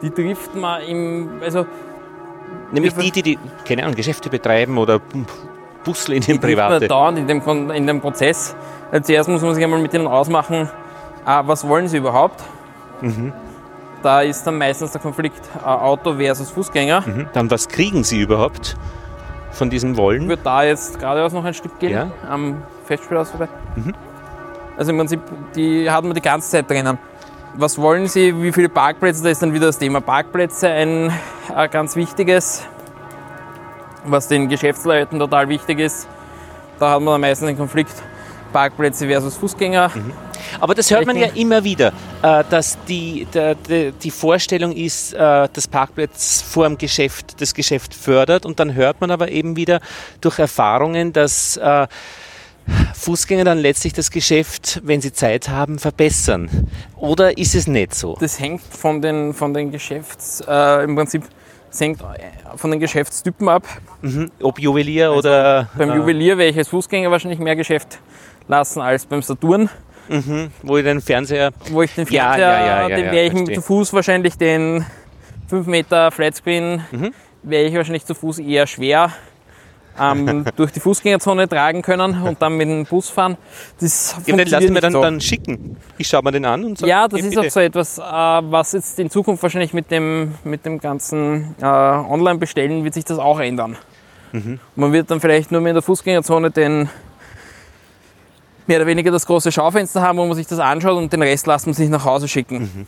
[0.01, 1.65] Die trifft man im, also
[2.71, 4.99] Nämlich die, die, die keine Ahnung, Geschäfte betreiben oder
[5.83, 6.87] Buslinien die trifft man private.
[6.87, 8.55] dauernd in dem, in dem Prozess.
[8.91, 10.69] Also zuerst muss man sich einmal mit denen ausmachen,
[11.25, 12.41] äh, was wollen sie überhaupt.
[13.01, 13.33] Mhm.
[14.03, 17.01] Da ist dann meistens der Konflikt äh, Auto versus Fußgänger.
[17.05, 17.27] Mhm.
[17.33, 18.75] Dann was kriegen sie überhaupt
[19.51, 20.27] von diesem Wollen?
[20.29, 22.11] Wird da jetzt geradeaus noch ein Stück gehen, Ja.
[22.29, 23.47] am Festspielhaus vorbei.
[24.81, 25.19] Also im Prinzip,
[25.55, 26.97] die hat man die ganze Zeit drinnen.
[27.53, 29.21] Was wollen Sie, wie viele Parkplätze?
[29.21, 31.13] Da ist dann wieder das Thema Parkplätze ein,
[31.55, 32.63] äh, ganz wichtiges,
[34.05, 36.07] was den Geschäftsleuten total wichtig ist.
[36.79, 37.93] Da hat man dann meistens den Konflikt
[38.51, 39.91] Parkplätze versus Fußgänger.
[40.59, 45.47] Aber das hört man ja immer wieder, äh, dass die, der, die Vorstellung ist, äh,
[45.53, 49.79] das Parkplatz vor dem Geschäft das Geschäft fördert und dann hört man aber eben wieder
[50.21, 51.59] durch Erfahrungen, dass
[52.93, 56.69] Fußgänger dann letztlich das Geschäft, wenn sie Zeit haben, verbessern.
[56.95, 58.15] Oder ist es nicht so?
[58.19, 61.23] Das hängt von den, von den Geschäfts, äh, im Prinzip
[61.79, 62.03] hängt
[62.55, 63.63] von den Geschäftstypen ab.
[64.01, 64.31] Mhm.
[64.41, 65.69] Ob Juwelier also oder.
[65.75, 67.99] Beim äh, Juwelier werde ich als Fußgänger wahrscheinlich mehr Geschäft
[68.47, 69.69] lassen als beim Saturn.
[70.09, 70.51] Mhm.
[70.61, 71.51] Wo ich den Fernseher.
[71.69, 73.55] Wo ich den Fernseher, ja, ja, ja, den werde ich verstehe.
[73.55, 74.85] zu Fuß wahrscheinlich den
[75.47, 77.13] 5 Meter Flatscreen, mhm.
[77.43, 79.11] wäre ich wahrscheinlich zu Fuß eher schwer
[79.99, 83.37] ähm, durch die Fußgängerzone tragen können und dann mit dem Bus fahren.
[83.79, 85.01] Das ja, den lassen wir dann, so.
[85.01, 85.77] dann schicken.
[85.97, 87.41] Ich schaue mir den an und sage, Ja, das ist bitte.
[87.47, 91.65] auch so etwas, äh, was jetzt in Zukunft wahrscheinlich mit dem, mit dem ganzen äh,
[91.65, 93.77] Online-Bestellen wird sich das auch ändern.
[94.31, 94.59] Mhm.
[94.75, 96.89] Man wird dann vielleicht nur mehr in der Fußgängerzone den
[98.67, 101.47] mehr oder weniger das große Schaufenster haben, wo man sich das anschaut und den Rest
[101.47, 102.59] lassen sich nach Hause schicken.
[102.59, 102.87] Mhm.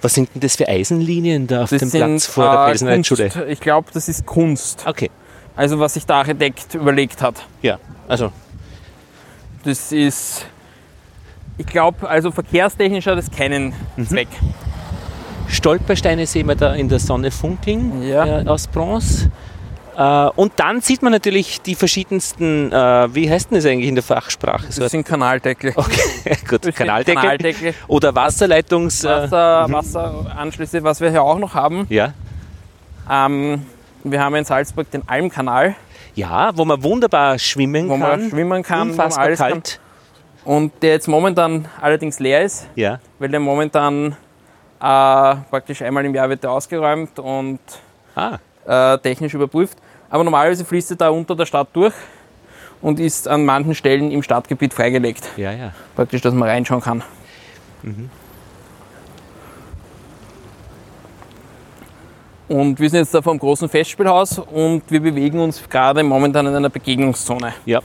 [0.00, 3.30] Was sind denn das für Eisenlinien da auf das dem sind, Platz vor der Felsenreitschule?
[3.46, 4.84] Äh, ich glaube, das ist Kunst.
[4.86, 5.10] Okay.
[5.56, 7.34] Also was sich der Architekt überlegt hat.
[7.62, 8.30] Ja, also.
[9.64, 10.46] Das ist,
[11.58, 14.06] ich glaube, also verkehrstechnisch hat es keinen mhm.
[14.06, 14.28] Zweck.
[15.48, 18.42] Stolpersteine sehen wir da in der Sonne funkeln ja.
[18.42, 19.30] äh, aus Bronze.
[19.96, 23.94] Äh, und dann sieht man natürlich die verschiedensten, äh, wie heißt denn das eigentlich in
[23.94, 24.66] der Fachsprache?
[24.76, 25.72] Das sind Kanaldeckel.
[25.74, 27.22] Okay, gut, Kanaldeckel.
[27.22, 27.74] Kanaldeckel.
[27.88, 29.04] Oder Wasserleitungs...
[29.04, 29.72] Äh, Wasser, mhm.
[29.72, 31.86] Wasseranschlüsse, was wir hier auch noch haben.
[31.88, 32.12] Ja.
[33.10, 33.64] Ähm,
[34.10, 35.74] wir haben in Salzburg den Almkanal.
[36.14, 38.00] Ja, wo man wunderbar schwimmen wo kann.
[38.00, 39.38] Wo man schwimmen kann, Unfassbar kalt.
[39.38, 39.62] Kann.
[40.44, 42.68] Und der jetzt momentan allerdings leer ist.
[42.76, 43.00] Ja.
[43.18, 44.12] Weil der momentan
[44.80, 47.58] äh, praktisch einmal im Jahr wird der ausgeräumt und
[48.14, 48.38] ah.
[48.66, 49.76] äh, technisch überprüft.
[50.08, 51.94] Aber normalerweise fließt er da unter der Stadt durch
[52.80, 55.28] und ist an manchen Stellen im Stadtgebiet freigelegt.
[55.36, 55.72] Ja, ja.
[55.96, 57.02] Praktisch, dass man reinschauen kann.
[57.82, 58.10] Mhm.
[62.48, 66.46] Und wir sind jetzt da vor dem großen Festspielhaus und wir bewegen uns gerade momentan
[66.46, 67.54] in einer Begegnungszone.
[67.64, 67.80] Ja.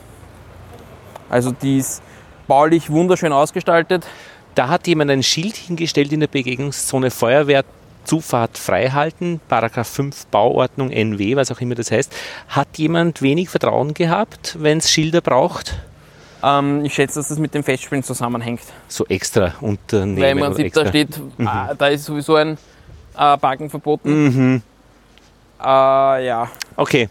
[1.29, 2.01] Also die ist
[2.47, 4.05] baulich wunderschön ausgestaltet.
[4.53, 7.63] Da hat jemand ein Schild hingestellt in der Begegnungszone Feuerwehr
[8.03, 12.13] Zufahrt freihalten, Paragraph 5 Bauordnung NW, was auch immer das heißt.
[12.47, 15.75] Hat jemand wenig Vertrauen gehabt, wenn es Schilder braucht?
[16.43, 18.61] Ähm, ich schätze, dass das mit dem Festspielen zusammenhängt.
[18.87, 20.21] So extra Unternehmen.
[20.21, 21.47] Weil im Prinzip da steht, mhm.
[21.47, 22.57] äh, da ist sowieso ein
[23.17, 24.23] äh, Parken verboten.
[24.23, 24.61] Mhm.
[25.61, 25.65] Äh,
[26.25, 26.49] ja.
[26.75, 27.09] Okay,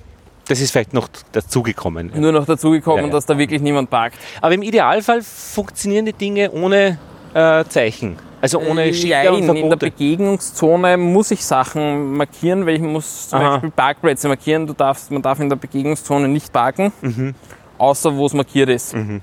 [0.48, 2.10] das ist vielleicht noch dazugekommen.
[2.14, 3.12] Nur noch dazugekommen, ja, ja.
[3.12, 4.18] dass da wirklich niemand parkt.
[4.40, 6.98] Aber im Idealfall funktionieren die Dinge ohne
[7.34, 8.16] äh, Zeichen.
[8.40, 12.80] Also ohne äh, Schilder ja, in, in der Begegnungszone muss ich Sachen markieren, weil ich
[12.80, 13.50] muss zum Aha.
[13.50, 14.66] Beispiel Parkplätze markieren.
[14.66, 17.34] Du darfst, man darf in der Begegnungszone nicht parken, mhm.
[17.78, 18.94] außer wo es markiert ist.
[18.94, 19.20] Mhm.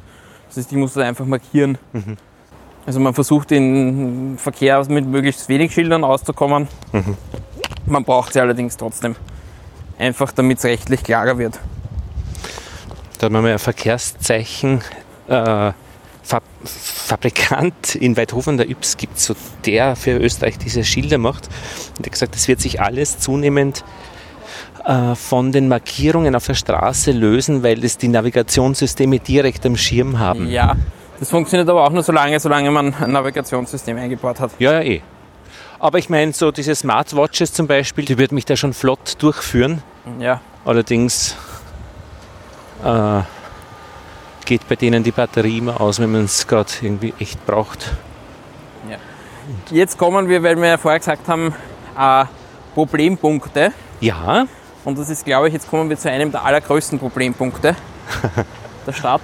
[0.47, 1.77] Das heißt, ich muss das einfach markieren.
[1.93, 2.17] Mhm.
[2.87, 6.69] Also man versucht den Verkehr mit möglichst wenig Schildern auszukommen.
[6.93, 7.17] Mhm.
[7.85, 9.17] Man braucht sie allerdings trotzdem.
[9.99, 11.59] Einfach damit es rechtlich klarer wird.
[13.19, 14.81] Da hat man mal ein Verkehrszeichen.
[15.27, 15.73] Äh,
[16.63, 19.35] Fabrikant in Weidhofen der Yps gibt so
[19.65, 21.47] der für Österreich diese Schilder macht.
[21.97, 23.83] Und er hat gesagt, das wird sich alles zunehmend
[24.85, 30.19] äh, von den Markierungen auf der Straße lösen, weil es die Navigationssysteme direkt am Schirm
[30.19, 30.49] haben.
[30.49, 30.77] Ja,
[31.19, 34.51] das funktioniert aber auch nur so lange, solange man ein Navigationssystem eingebaut hat.
[34.59, 35.01] Ja, ja, eh.
[35.79, 39.83] Aber ich meine, so diese Smartwatches zum Beispiel, die würden mich da schon flott durchführen.
[40.19, 40.41] Ja.
[40.65, 41.35] Allerdings
[42.83, 43.21] äh,
[44.45, 47.91] geht bei denen die Batterie immer aus, wenn man es gerade irgendwie echt braucht.
[48.89, 48.97] Ja.
[49.71, 51.53] Jetzt kommen wir, weil wir ja vorher gesagt haben,
[51.97, 52.25] äh,
[52.73, 53.71] Problempunkte.
[53.99, 54.47] Ja.
[54.83, 57.75] Und das ist, glaube ich, jetzt kommen wir zu einem der allergrößten Problempunkte
[58.87, 59.21] der Stadt.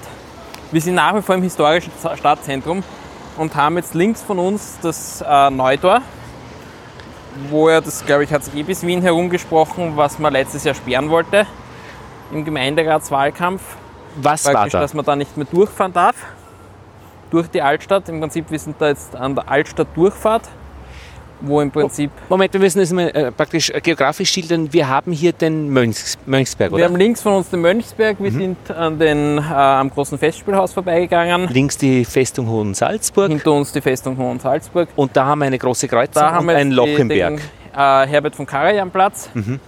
[0.74, 2.84] Wir sind nach wie vor im historischen Stadtzentrum
[3.38, 6.01] und haben jetzt links von uns das äh, Neutor,
[7.51, 10.74] wo er, das glaube ich, hat es eh bis Wien herumgesprochen, was man letztes Jahr
[10.74, 11.45] sperren wollte
[12.32, 13.61] im Gemeinderatswahlkampf.
[14.15, 14.82] Was war da?
[14.82, 16.15] Dass man da nicht mehr durchfahren darf
[17.30, 18.09] durch die Altstadt.
[18.09, 20.49] Im Prinzip, wir sind da jetzt an der Altstadt-Durchfahrt
[21.43, 22.09] wo im Prinzip.
[22.29, 24.71] Moment, wir müssen es mal äh, praktisch äh, geografisch schildern.
[24.71, 26.79] Wir haben hier den Mönchs, Mönchsberg, oder?
[26.79, 28.37] Wir haben links von uns den Mönchsberg, wir mhm.
[28.37, 31.47] sind an den, äh, am großen Festspielhaus vorbeigegangen.
[31.49, 33.29] Links die Festung Hohensalzburg.
[33.29, 34.89] Hinter uns die Festung Hohensalzburg.
[34.95, 37.41] Und da haben wir eine große Kreuzung da haben und ein Loch im Berg.
[37.75, 39.29] Äh, Herbert von Karajan-Platz.
[39.33, 39.59] Mhm.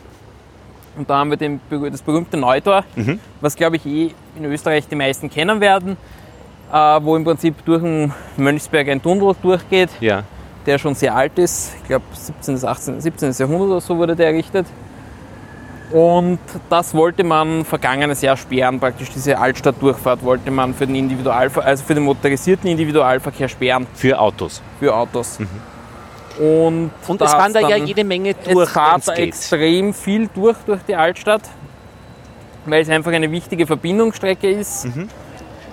[0.97, 1.59] Und da haben wir den,
[1.91, 3.19] das berühmte Neutor, mhm.
[3.41, 5.97] was glaube ich eh in Österreich die meisten kennen werden,
[6.71, 9.89] äh, wo im Prinzip durch den Mönchsberg ein Tunnel durchgeht.
[9.99, 10.23] Ja
[10.65, 11.73] der schon sehr alt ist.
[11.81, 12.65] Ich glaube 17.
[12.65, 13.31] 18, 17.
[13.31, 14.65] Jahrhundert oder so wurde der errichtet.
[15.91, 16.39] Und
[16.69, 21.83] das wollte man vergangenes Jahr sperren, praktisch diese Altstadtdurchfahrt wollte man für den, Individualver also
[21.83, 23.85] für den motorisierten Individualverkehr sperren.
[23.93, 24.61] Für Autos.
[24.79, 25.39] Für Autos.
[25.39, 25.47] Mhm.
[26.43, 28.67] Und, und es fahren da ja jede Menge durch.
[28.67, 31.43] Es fahrt da extrem viel durch durch die Altstadt,
[32.65, 34.85] weil es einfach eine wichtige Verbindungsstrecke ist.
[34.85, 35.07] Mhm.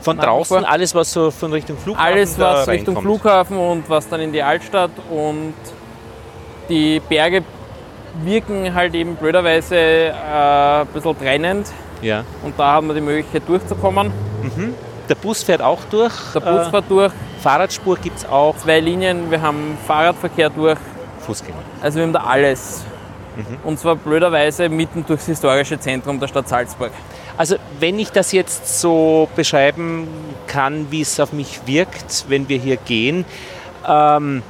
[0.03, 4.21] Von draußen alles, was so von Richtung Flughafen Alles, was Richtung Flughafen und was dann
[4.21, 5.55] in die Altstadt und
[6.69, 7.43] die Berge
[8.23, 11.69] wirken halt eben blöderweise äh, ein bisschen trennend.
[12.03, 12.25] Ja.
[12.43, 14.13] Und da haben wir die Möglichkeit durchzukommen.
[14.43, 14.75] Mhm.
[15.09, 16.13] Der Bus fährt auch durch.
[16.35, 17.13] Der Bus äh, fährt durch.
[17.41, 18.57] Fahrradspur gibt es auch.
[18.57, 20.79] Zwei Linien, wir haben Fahrradverkehr durch.
[21.21, 21.59] Fußgänger.
[21.81, 22.85] Also wir haben da alles.
[23.37, 23.59] Mhm.
[23.65, 26.91] Und zwar blöderweise mitten durchs historische Zentrum der Stadt Salzburg.
[27.37, 30.09] Also wenn ich das jetzt so beschreiben
[30.47, 33.25] kann, wie es auf mich wirkt, wenn wir hier gehen,
[33.89, 34.43] ähm,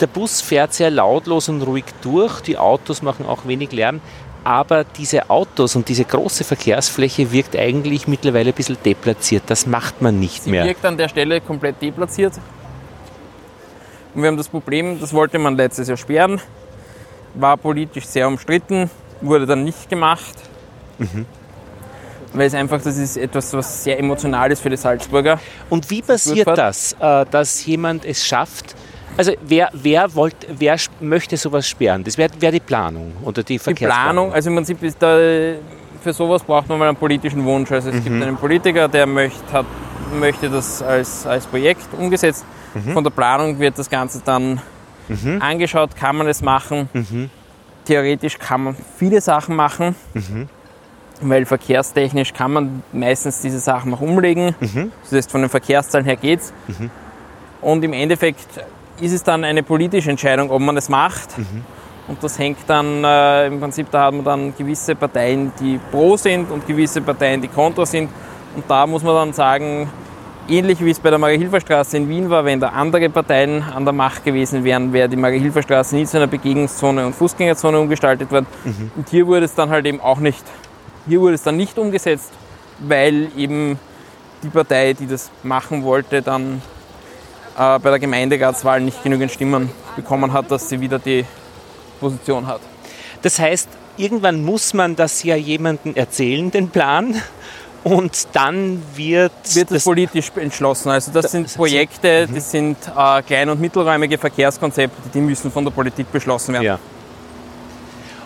[0.00, 4.00] der Bus fährt sehr lautlos und ruhig durch, die Autos machen auch wenig Lärm,
[4.44, 9.44] aber diese Autos und diese große Verkehrsfläche wirkt eigentlich mittlerweile ein bisschen deplatziert.
[9.46, 10.62] Das macht man nicht Sie mehr.
[10.62, 12.34] Sie wirkt an der Stelle komplett deplatziert.
[14.14, 16.40] Und wir haben das Problem, das wollte man letztes Jahr sperren,
[17.36, 20.34] war politisch sehr umstritten, wurde dann nicht gemacht.
[20.98, 21.26] Mhm.
[22.32, 25.38] Weil es einfach, das ist etwas, was sehr emotional ist für die Salzburger.
[25.70, 28.74] Und wie passiert das, äh, dass jemand es schafft,
[29.16, 32.04] also wer, wer, wollt, wer möchte sowas sperren?
[32.04, 33.96] Das wäre wär die Planung oder die Verkehrsplanung?
[33.96, 35.16] Die Planung, also im Prinzip ist da,
[36.02, 37.72] für sowas braucht man mal einen politischen Wunsch.
[37.72, 38.04] Also es mhm.
[38.04, 39.64] gibt einen Politiker, der möchte, hat,
[40.12, 42.44] möchte das als, als Projekt umgesetzt.
[42.74, 42.92] Mhm.
[42.92, 44.60] Von der Planung wird das Ganze dann
[45.08, 45.40] mhm.
[45.40, 46.88] angeschaut, kann man es machen.
[46.92, 47.30] Mhm.
[47.84, 49.94] Theoretisch kann man viele Sachen machen.
[50.14, 50.48] Mhm
[51.20, 54.54] weil verkehrstechnisch kann man meistens diese Sachen noch umlegen.
[54.60, 54.92] Mhm.
[55.02, 56.52] Das heißt, von den Verkehrszahlen her geht's.
[56.66, 56.90] Mhm.
[57.60, 58.46] Und im Endeffekt
[59.00, 61.38] ist es dann eine politische Entscheidung, ob man es macht.
[61.38, 61.64] Mhm.
[62.08, 66.16] Und das hängt dann äh, im Prinzip, da hat man dann gewisse Parteien, die pro
[66.16, 68.10] sind und gewisse Parteien, die kontra sind.
[68.54, 69.88] Und da muss man dann sagen,
[70.48, 73.92] ähnlich wie es bei der Marie-Hilfer-Straße in Wien war, wenn da andere Parteien an der
[73.92, 78.46] Macht gewesen wären, wäre die Marie-Hilfer-Straße nie zu einer Begegnungszone und Fußgängerzone umgestaltet worden.
[78.64, 78.90] Mhm.
[78.96, 80.44] Und hier wurde es dann halt eben auch nicht
[81.08, 82.32] hier wurde es dann nicht umgesetzt,
[82.80, 83.78] weil eben
[84.42, 86.60] die Partei, die das machen wollte, dann
[87.56, 91.24] äh, bei der Gemeinderatswahl nicht genügend Stimmen bekommen hat, dass sie wieder die
[92.00, 92.60] Position hat.
[93.22, 97.20] Das heißt, irgendwann muss man das ja jemandem erzählen, den Plan.
[97.86, 100.90] Und dann wird, wird es politisch entschlossen.
[100.90, 102.34] Also das, sind Projekte, mhm.
[102.34, 106.64] das sind äh, klein- und mittelräumige Verkehrskonzepte, die müssen von der Politik beschlossen werden.
[106.64, 106.78] Ja.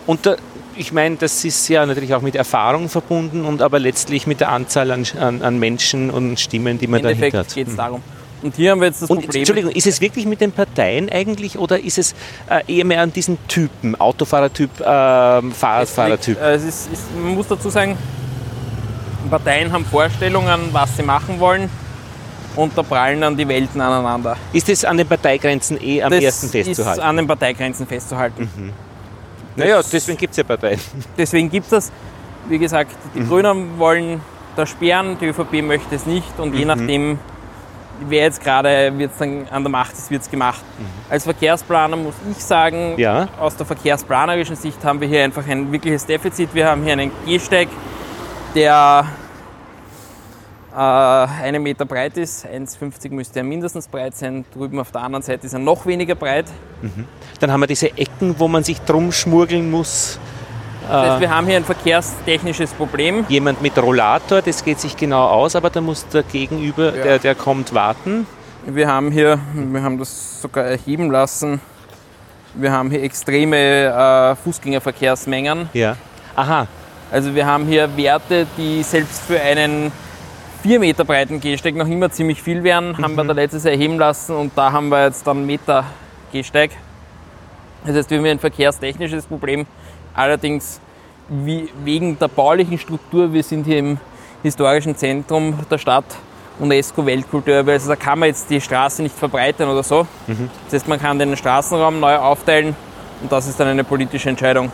[0.07, 0.35] Und da,
[0.75, 4.49] ich meine, das ist ja natürlich auch mit Erfahrung verbunden und aber letztlich mit der
[4.49, 7.53] Anzahl an, an, an Menschen und Stimmen, die man dahinter hat.
[7.53, 8.01] geht es darum.
[8.41, 9.41] Und hier haben wir jetzt das und, Problem.
[9.41, 12.15] Entschuldigung, ist es wirklich mit den Parteien eigentlich oder ist es
[12.49, 16.39] äh, eher mehr an diesen Typen, Autofahrertyp, äh, Fahrradfahrertyp?
[16.41, 17.95] Es, es ist, ist, man muss dazu sagen,
[19.29, 21.69] Parteien haben Vorstellungen, was sie machen wollen
[22.55, 24.35] und da prallen dann die Welten aneinander.
[24.53, 26.99] Ist es an den Parteigrenzen eh am das ersten festzuhalten?
[26.99, 28.49] Ist an den Parteigrenzen festzuhalten.
[28.55, 28.73] Mhm.
[29.55, 30.79] Naja, deswegen gibt es ja Parteien.
[31.17, 31.91] Deswegen gibt es das.
[32.47, 33.27] Wie gesagt, die mhm.
[33.27, 34.21] Grünen wollen
[34.55, 36.59] das sperren, die ÖVP möchte es nicht und mhm.
[36.59, 37.19] je nachdem,
[38.07, 38.91] wer jetzt gerade
[39.51, 40.61] an der Macht ist, wird es gemacht.
[40.79, 41.11] Mhm.
[41.11, 43.27] Als Verkehrsplaner muss ich sagen, ja.
[43.39, 46.49] aus der verkehrsplanerischen Sicht haben wir hier einfach ein wirkliches Defizit.
[46.53, 47.67] Wir haben hier einen Gehsteig,
[48.55, 49.05] der
[50.73, 52.45] äh, einen Meter breit ist.
[52.45, 54.45] 1,50 müsste er mindestens breit sein.
[54.53, 56.45] Drüben auf der anderen Seite ist er noch weniger breit.
[56.81, 57.05] Mhm.
[57.39, 60.19] Dann haben wir diese Ecken, wo man sich drum schmuggeln muss.
[60.87, 63.25] Das heißt, wir haben hier ein verkehrstechnisches Problem.
[63.29, 67.03] Jemand mit Rollator, das geht sich genau aus, aber da muss der Gegenüber, ja.
[67.03, 68.25] der, der kommt, warten.
[68.65, 71.61] Wir haben hier, wir haben das sogar erheben lassen,
[72.55, 75.69] wir haben hier extreme äh, Fußgängerverkehrsmengen.
[75.73, 75.95] Ja.
[76.35, 76.67] Aha.
[77.11, 79.91] Also wir haben hier Werte, die selbst für einen
[80.61, 82.97] 4 Meter breiten Gehsteig noch immer ziemlich viel wären, mhm.
[82.99, 83.27] haben wir mhm.
[83.27, 85.83] da letztes Jahr erheben lassen und da haben wir jetzt dann Meter
[86.31, 86.71] Gehsteig.
[87.85, 89.65] Das heißt, wir haben ein verkehrstechnisches Problem.
[90.13, 90.79] Allerdings
[91.27, 93.97] wie, wegen der baulichen Struktur, wir sind hier im
[94.43, 96.05] historischen Zentrum der Stadt,
[96.59, 100.07] UNESCO-Weltkulturerbe, also da kann man jetzt die Straße nicht verbreitern oder so.
[100.27, 100.49] Mhm.
[100.65, 102.75] Das heißt, man kann den Straßenraum neu aufteilen
[103.21, 104.71] und das ist dann eine politische Entscheidung.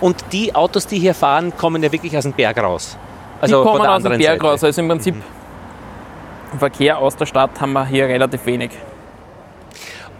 [0.00, 2.96] Und die Autos, die hier fahren, kommen ja wirklich aus dem Berg raus.
[3.40, 4.42] Also die kommen aus dem Berg Seite.
[4.42, 4.64] raus.
[4.64, 6.58] Also im Prinzip mhm.
[6.58, 8.70] Verkehr aus der Stadt haben wir hier relativ wenig.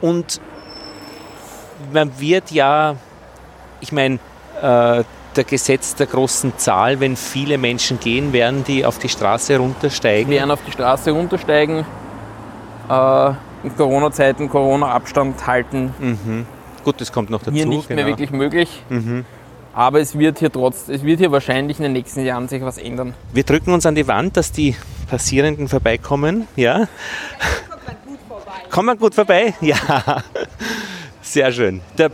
[0.00, 0.40] Und
[1.92, 2.96] man wird ja,
[3.80, 4.18] ich meine,
[4.60, 5.04] äh,
[5.36, 10.32] der Gesetz der großen Zahl, wenn viele Menschen gehen, werden die auf die Straße runtersteigen?
[10.32, 11.84] Werden auf die Straße runtersteigen,
[12.90, 13.28] äh,
[13.62, 15.94] in Corona-Zeiten Corona-Abstand halten.
[15.98, 16.46] Mhm.
[16.84, 17.52] gut, das kommt noch dazu.
[17.52, 18.08] hier nicht mehr genau.
[18.08, 18.82] wirklich möglich.
[19.78, 22.78] Aber es wird hier trotz, es wird hier wahrscheinlich in den nächsten Jahren sich was
[22.78, 23.14] ändern.
[23.32, 24.74] Wir drücken uns an die Wand, dass die
[25.08, 26.48] Passierenden vorbeikommen.
[26.56, 26.88] Ja.
[28.72, 29.54] Kommt man gut vorbei?
[29.60, 29.76] Ja.
[31.22, 31.80] Sehr schön.
[31.94, 32.08] Da,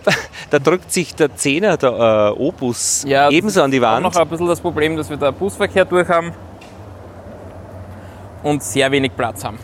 [0.50, 4.02] da drückt sich der Zehner, der äh, Opus, Ja, ebenso an die Auch Wand.
[4.02, 6.32] noch ein bisschen das Problem, dass wir da Busverkehr durch haben
[8.42, 9.58] und sehr wenig Platz haben.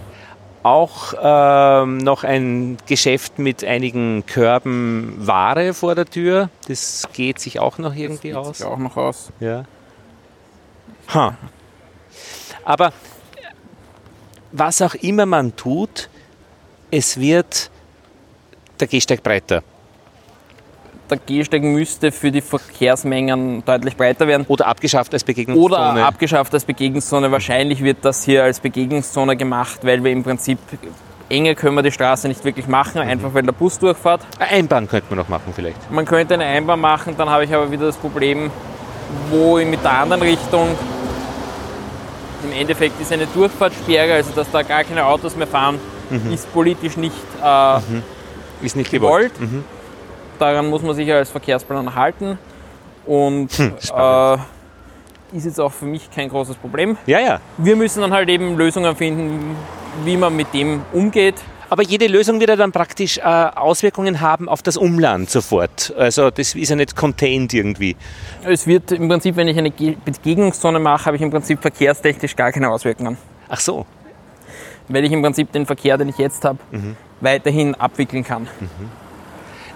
[0.63, 6.51] Auch ähm, noch ein Geschäft mit einigen Körben Ware vor der Tür.
[6.69, 8.59] Das geht sich auch noch irgendwie Geht aus.
[8.59, 9.31] sich auch noch aus.
[9.41, 9.65] Ja.
[11.15, 11.37] Ha.
[12.65, 12.93] Aber
[14.53, 16.11] was auch immer man tut,
[16.91, 17.71] es wird
[18.81, 19.63] der Gehsteig breiter.
[21.11, 24.45] Der Gehsteig müsste für die Verkehrsmengen deutlich breiter werden.
[24.49, 25.65] Oder abgeschafft als Begegnungszone.
[25.75, 27.33] Oder abgeschafft als Begegnungszone.
[27.33, 30.59] Wahrscheinlich wird das hier als Begegnungszone gemacht, weil wir im Prinzip
[31.29, 34.21] enger können wir die Straße nicht wirklich machen, einfach weil der Bus durchfährt.
[34.39, 35.91] Eine Einbahn könnte man noch machen vielleicht.
[35.91, 38.51] Man könnte eine Einbahn machen, dann habe ich aber wieder das Problem,
[39.31, 40.69] wo ich mit der anderen Richtung
[42.45, 45.79] im Endeffekt ist eine Durchfahrtssperre, also dass da gar keine Autos mehr fahren,
[46.33, 47.77] ist politisch nicht äh,
[48.63, 49.33] Ist nicht gewollt.
[49.35, 49.65] gewollt.
[50.41, 52.38] Daran muss man sich als Verkehrsplaner halten
[53.07, 54.36] und Hm, äh,
[55.36, 56.97] ist jetzt auch für mich kein großes Problem.
[57.07, 57.41] Ja, ja.
[57.59, 59.55] Wir müssen dann halt eben Lösungen finden,
[60.05, 61.36] wie man mit dem umgeht.
[61.68, 65.95] Aber jede Lösung wird ja dann praktisch äh, Auswirkungen haben auf das Umland sofort.
[65.97, 67.95] Also das ist ja nicht contained irgendwie.
[68.43, 72.34] Es wird im Prinzip, wenn ich eine Ge- Begegnungszone mache, habe ich im Prinzip verkehrstechnisch
[72.34, 73.18] gar keine Auswirkungen.
[73.49, 73.86] Ach so.
[74.88, 76.97] Weil ich im Prinzip den Verkehr, den ich jetzt habe, Mhm.
[77.20, 78.49] weiterhin abwickeln kann.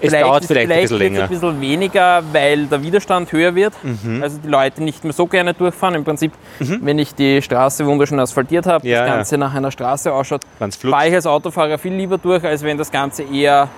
[0.06, 1.22] Es dauert ist- vielleicht, ein bisschen länger.
[1.24, 3.72] ein bisschen weniger, weil der Widerstand höher wird.
[3.82, 4.22] Mhm.
[4.22, 5.94] Also die Leute nicht mehr so gerne durchfahren.
[5.94, 9.14] Im Prinzip, wenn ich die Straße wunderschön asphaltiert habe, Ja, das ja.
[9.16, 10.42] Ganze nach einer Straße ausschaut,
[10.80, 13.68] fahre ich als Autofahrer viel lieber durch, als wenn das Ganze eher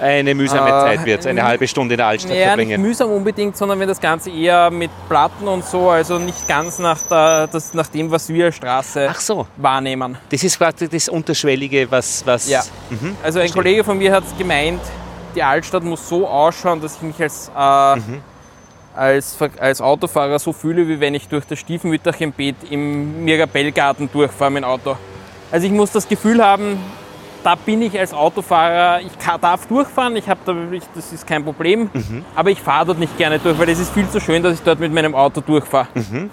[0.00, 2.82] Eine mühsame Äh, Zeit wird, eine halbe Stunde in der Altstadt Ja, nicht verbringen.
[2.82, 6.98] mühsam unbedingt, sondern wenn das Ganze eher mit Platten und so, also nicht ganz nach,
[7.08, 10.16] der, das, nach dem, was wir als Straße so, wahrnehmen.
[10.28, 12.22] das ist quasi das Unterschwellige, was...
[12.26, 12.62] was Ja.
[12.90, 13.14] Mhm.
[13.22, 14.80] Also ein Kollege von mir hat gemeint,
[15.34, 18.20] die Altstadt muss so ausschauen, dass ich mich als, äh, Mhm.
[18.94, 24.62] als, als Autofahrer so fühle, wie wenn ich durch das Stiefmütterchenbeet im Mirabellgarten durchfahre mit
[24.64, 24.96] dem Auto.
[25.50, 26.78] Also ich muss das Gefühl haben,
[27.44, 31.26] da bin ich als Autofahrer, ich kann, darf durchfahren, ich hab da, ich, das ist
[31.26, 32.24] kein Problem, Mhm.
[32.36, 34.62] aber ich fahre dort nicht gerne durch, weil es ist viel zu schön, dass ich
[34.62, 35.88] dort mit meinem Auto durchfahre.
[35.94, 36.30] Mhm.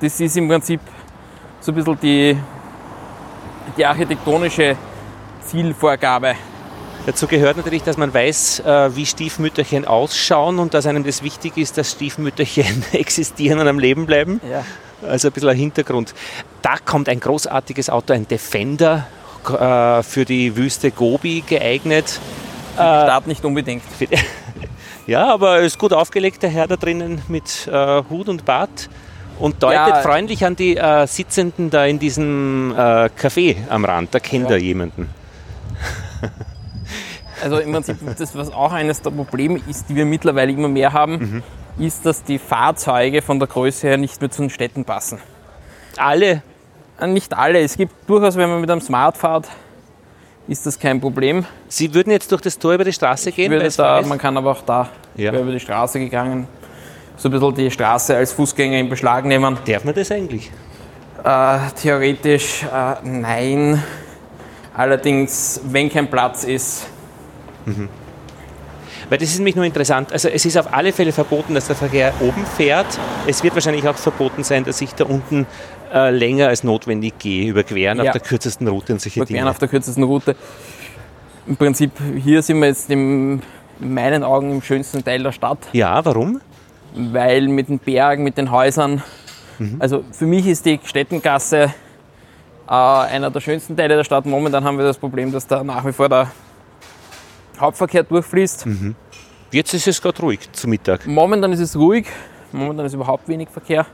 [0.00, 0.80] Das ist im Prinzip
[1.60, 2.36] so ein bisschen die,
[3.76, 4.76] die architektonische
[5.44, 6.34] Zielvorgabe.
[7.06, 11.56] Dazu gehört natürlich, dass man weiß, äh, wie Stiefmütterchen ausschauen und dass einem das wichtig
[11.56, 14.40] ist, dass Stiefmütterchen existieren und am Leben bleiben.
[14.48, 14.64] Ja.
[15.08, 16.14] Also ein bisschen ein Hintergrund.
[16.62, 19.06] Da kommt ein großartiges Auto, ein Defender
[19.48, 22.20] äh, für die Wüste Gobi geeignet.
[22.74, 23.82] Start nicht unbedingt.
[25.06, 28.88] Ja, aber ist gut aufgelegt, der Herr da drinnen mit äh, Hut und Bart
[29.40, 30.02] und deutet Ja.
[30.02, 34.14] freundlich an die äh, Sitzenden da in diesem äh, Café am Rand.
[34.14, 34.56] Da kennt Ja.
[34.56, 35.08] er jemanden.
[37.42, 40.92] Also im Prinzip, das, was auch eines der Probleme ist, die wir mittlerweile immer mehr
[40.92, 41.42] haben,
[41.78, 41.84] Mhm.
[41.84, 45.18] ist, dass die Fahrzeuge von der Größe her nicht mehr zu den Städten passen.
[45.96, 46.42] Alle,
[47.00, 47.60] Äh, Nicht alle.
[47.60, 49.48] Es gibt durchaus, wenn man mit einem Smart fährt,
[50.46, 51.46] ist das kein Problem.
[51.68, 53.50] Sie würden jetzt durch das Tor über die Straße gehen?
[53.76, 54.86] Da, man kann aber auch da
[55.16, 55.32] Ja.
[55.32, 56.46] über die Straße gegangen.
[57.16, 59.56] So ein bisschen die Straße als Fußgänger in Beschlag nehmen.
[59.66, 60.50] Darf man das eigentlich?
[61.24, 63.82] Äh, theoretisch äh, nein.
[64.76, 66.86] Allerdings, wenn kein Platz ist,
[69.08, 70.12] Weil das ist nämlich nur interessant.
[70.12, 72.86] Also es ist auf alle Fälle verboten, dass der Verkehr oben fährt.
[73.26, 75.46] Es wird wahrscheinlich auch verboten sein, dass ich da unten
[75.92, 78.04] äh, länger als notwendig gehe, überqueren Ja.
[78.04, 79.50] auf der kürzesten Route und solche überqueren Dinge.
[79.50, 80.36] auf der kürzesten Route.
[81.46, 81.90] Im Prinzip,
[82.22, 83.40] hier sind wir jetzt im,
[83.80, 86.40] in meinen Augen im schönsten Teil der Stadt, Ja, warum?
[86.94, 89.02] weil mit den Bergen, mit den Häusern,
[89.78, 91.72] also für mich ist die Städtengasse
[92.68, 94.26] äh, einer der schönsten Teile der Stadt.
[94.26, 96.30] Momentan haben wir das Problem, dass da nach wie vor der
[97.60, 98.66] Hauptverkehr durchfließt.
[99.52, 101.06] Jetzt ist es gerade ruhig zu Mittag.
[101.06, 102.06] Momentan ist es ruhig,
[102.52, 103.86] momentan ist überhaupt wenig Verkehr,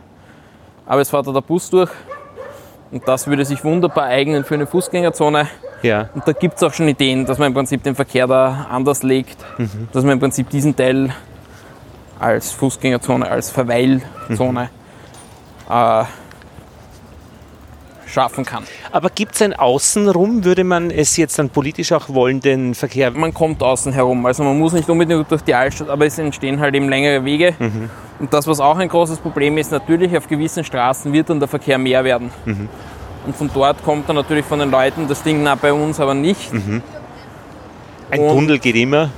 [0.84, 1.90] aber es fährt da der Bus durch
[2.90, 5.48] und das würde sich wunderbar eignen für eine Fußgängerzone.
[5.82, 6.10] Ja.
[6.14, 9.02] Und da gibt es auch schon Ideen, dass man im Prinzip den Verkehr da anders
[9.02, 9.36] legt,
[9.92, 11.10] dass man im Prinzip diesen Teil
[12.18, 14.70] als Fußgängerzone, als Verweilzone
[15.68, 16.04] äh,
[18.06, 18.64] schaffen kann.
[18.92, 20.44] Aber gibt es ein Außenrum?
[20.44, 23.10] Würde man es jetzt dann politisch auch wollen, den Verkehr?
[23.10, 26.60] Man kommt außen herum, also man muss nicht unbedingt durch die Altstadt, aber es entstehen
[26.60, 27.54] halt eben längere Wege.
[28.18, 31.48] Und das, was auch ein großes Problem ist, natürlich auf gewissen Straßen wird dann der
[31.48, 32.30] Verkehr mehr werden.
[33.26, 36.14] Und von dort kommt dann natürlich von den Leuten das Ding, na bei uns aber
[36.14, 36.52] nicht.
[36.52, 39.10] Ein Und- Tunnel geht immer.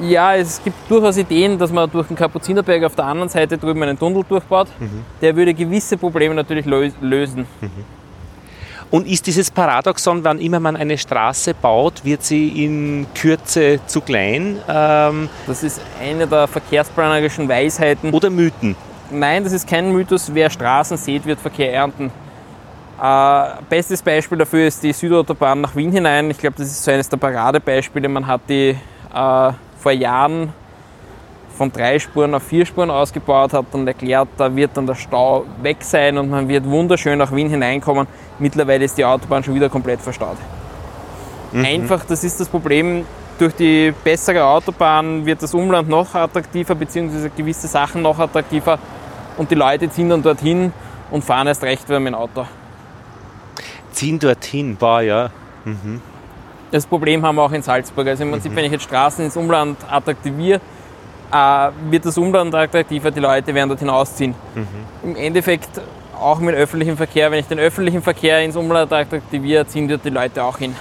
[0.00, 3.82] Ja, es gibt durchaus Ideen, dass man durch den Kapuzinerberg auf der anderen Seite drüben
[3.82, 4.68] einen Tunnel durchbaut.
[5.20, 7.46] Der würde gewisse Probleme natürlich lö- lösen.
[8.90, 14.00] Und ist dieses Paradoxon, wann immer man eine Straße baut, wird sie in Kürze zu
[14.00, 18.12] klein ähm, Das ist eine der verkehrsplanerischen Weisheiten.
[18.12, 18.76] oder Mythen?
[19.10, 20.30] Nein, das ist kein Mythos.
[20.32, 22.10] Wer Straßen sät, wird Verkehr ernten.
[23.02, 26.30] Äh, bestes Beispiel dafür ist die Südautobahn nach Wien hinein.
[26.30, 28.08] Ich glaube, das ist so eines der Paradebeispiele.
[28.08, 28.76] Man hat die
[29.14, 29.52] äh,
[29.84, 30.50] vor Jahren
[31.58, 35.44] von drei Spuren auf vier Spuren ausgebaut, hat dann erklärt, da wird dann der Stau
[35.60, 38.06] weg sein und man wird wunderschön nach Wien hineinkommen.
[38.38, 40.38] Mittlerweile ist die Autobahn schon wieder komplett verstaut.
[41.52, 43.04] Einfach, das ist das Problem.
[43.38, 48.78] Durch die bessere Autobahn wird das Umland noch attraktiver, beziehungsweise gewisse Sachen noch attraktiver.
[49.36, 50.72] Und die Leute ziehen dann dorthin
[51.10, 52.46] und fahren erst recht wieder mit dem Auto.
[53.92, 55.30] Ziehen dorthin, boah, ja.
[56.74, 58.08] Das Problem haben wir auch in Salzburg.
[58.08, 60.60] Also im Prinzip, wenn ich jetzt Straßen ins Umland attraktiviere,
[61.32, 64.34] äh, wird das Umland attraktiver, die Leute werden dort hinausziehen.
[65.04, 65.68] Im Endeffekt
[66.20, 70.10] auch mit öffentlichem Verkehr, wenn ich den öffentlichen Verkehr ins Umland attraktiviere, ziehen dort die
[70.10, 70.74] Leute auch hin.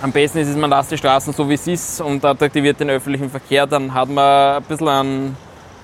[0.00, 2.88] Am besten ist es, man lässt die Straßen so wie es ist und attraktiviert den
[2.88, 5.36] öffentlichen Verkehr, dann hat man ein bisschen einen,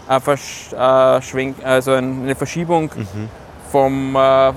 [0.09, 2.91] einen Versch äh, also eine Verschiebung
[3.71, 4.53] vom, äh, äh,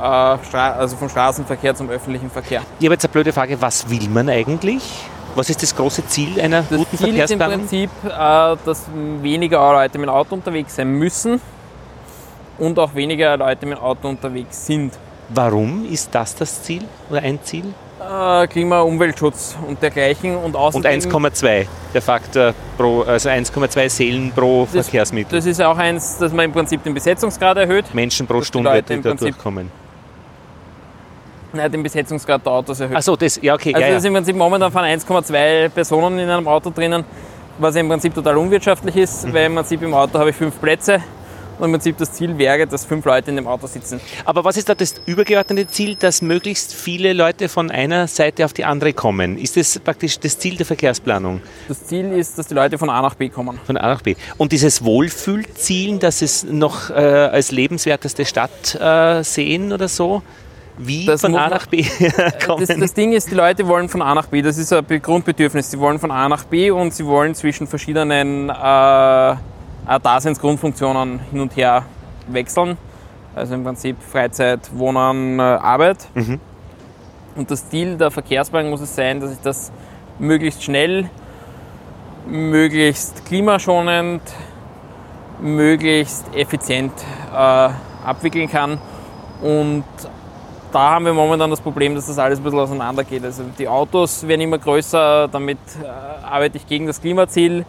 [0.00, 2.62] also vom Straßenverkehr zum öffentlichen Verkehr.
[2.78, 4.82] Ich habe jetzt eine blöde Frage, was will man eigentlich?
[5.34, 7.58] Was ist das große Ziel einer Das guten Ziel ist im Verkehrsplanung?
[7.60, 8.84] Prinzip, äh, dass
[9.22, 11.40] weniger Leute mit dem Auto unterwegs sein müssen
[12.58, 14.92] und auch weniger Leute mit dem Auto unterwegs sind.
[15.30, 17.64] Warum ist das das Ziel oder ein Ziel?
[18.00, 20.36] Äh, Klima, Umweltschutz und dergleichen.
[20.36, 25.38] Und Und außerdem, 1,2, der Faktor pro, also 1,2 Seelen pro das, Verkehrsmittel.
[25.38, 27.94] das ist auch eins, dass man im Prinzip den Besetzungsgrad erhöht.
[27.94, 29.70] Menschen pro die Stunde, Leute die im da Prinzip- durchkommen.
[31.52, 32.96] Nein, den Besetzungsgrad der Autos erhöht.
[32.96, 34.08] Achso, das, ja, okay, Also ja, das ja.
[34.08, 37.04] im Prinzip momentan fahren 1,2 Personen in einem Auto drinnen,
[37.58, 39.34] was im Prinzip total unwirtschaftlich ist, Mhm.
[39.34, 41.02] weil im Prinzip im Auto habe ich fünf Plätze
[41.58, 44.00] und im Prinzip das Ziel wäre, dass fünf Leute in dem Auto sitzen.
[44.24, 48.54] Aber was ist da das übergeordnete Ziel, dass möglichst viele Leute von einer Seite auf
[48.54, 49.36] die andere kommen?
[49.38, 51.40] Ist das praktisch das Ziel der Verkehrsplanung?
[51.68, 53.60] Das Ziel ist, dass die Leute von A nach B kommen.
[53.64, 54.16] Von A nach B.
[54.38, 60.22] Und dieses Wohlfühlziel, dass es noch äh, als lebenswerteste Stadt äh, sehen oder so?
[60.78, 61.84] Wie Das von A nach B
[62.46, 62.64] kommen?
[62.66, 64.40] Das, das Ding ist, die Leute wollen von A nach B.
[64.42, 65.70] Das ist ein Be- Grundbedürfnis.
[65.70, 69.34] Sie wollen von A nach B und sie wollen zwischen verschiedenen äh, äh,
[70.02, 71.84] Daseinsgrundfunktionen hin und her
[72.28, 72.78] wechseln.
[73.34, 76.06] Also im Prinzip Freizeit, Wohnen, äh, Arbeit.
[77.34, 79.72] Und das Ziel der Verkehrsplanung muss es sein, dass ich das
[80.18, 81.08] möglichst schnell,
[82.26, 84.22] möglichst klimaschonend,
[85.40, 86.92] möglichst effizient
[87.32, 87.36] äh,
[88.06, 88.78] abwickeln kann.
[89.40, 89.84] Und
[90.72, 93.24] da haben wir momentan das Problem, dass das alles ein bisschen auseinander geht.
[93.24, 95.86] Also die Autos werden immer größer, damit äh,
[96.24, 97.64] arbeite ich gegen das Klimaziel.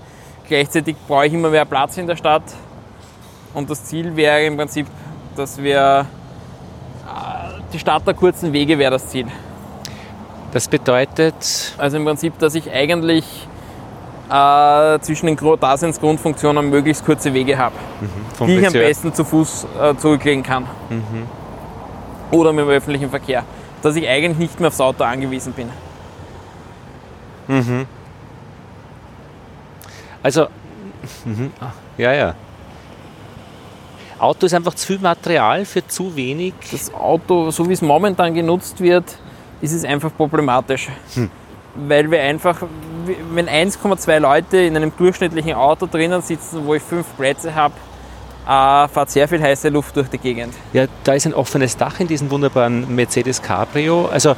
[0.47, 2.43] Gleichzeitig brauche ich immer mehr Platz in der Stadt.
[3.53, 4.87] Und das Ziel wäre im Prinzip,
[5.35, 6.05] dass wir
[7.05, 9.27] äh, die Stadt der kurzen Wege wäre das Ziel.
[10.51, 13.25] Das bedeutet, Also im Prinzip, dass ich eigentlich
[14.29, 17.75] äh, zwischen den Daseinsgrundfunktionen möglichst kurze Wege habe,
[18.37, 20.67] vom die ich am besten zu Fuß äh, zurücklegen kann.
[22.33, 23.43] Oder mit dem öffentlichen Verkehr.
[23.81, 25.69] Dass ich eigentlich nicht mehr aufs Auto angewiesen bin.
[30.21, 30.47] Also,
[31.25, 32.35] mhm, ah, ja, ja.
[34.19, 36.53] Auto ist einfach zu viel Material für zu wenig.
[36.71, 39.17] Das Auto, so wie es momentan genutzt wird,
[39.59, 40.87] ist es einfach problematisch.
[41.75, 42.61] Weil wir einfach,
[43.33, 47.73] wenn 1,2 Leute in einem durchschnittlichen Auto drinnen sitzen, wo ich fünf Plätze habe,
[48.47, 50.53] äh, fährt sehr viel heiße Luft durch die Gegend.
[50.73, 54.07] Ja, da ist ein offenes Dach in diesem wunderbaren Mercedes Cabrio.
[54.07, 54.35] Also,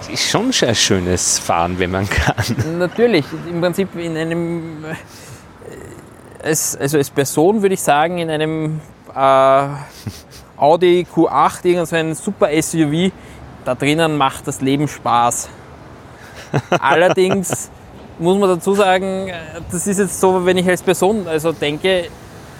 [0.00, 2.78] es ist schon ein schönes Fahren, wenn man kann.
[2.78, 8.80] Natürlich, im Prinzip in einem, äh, als, also als Person würde ich sagen, in einem
[9.14, 9.68] äh,
[10.56, 13.12] Audi Q8, irgend so ein super SUV,
[13.64, 15.48] da drinnen macht das Leben Spaß.
[16.80, 17.70] Allerdings
[18.18, 19.34] muss man dazu sagen, äh,
[19.70, 22.08] das ist jetzt so, wenn ich als Person also denke,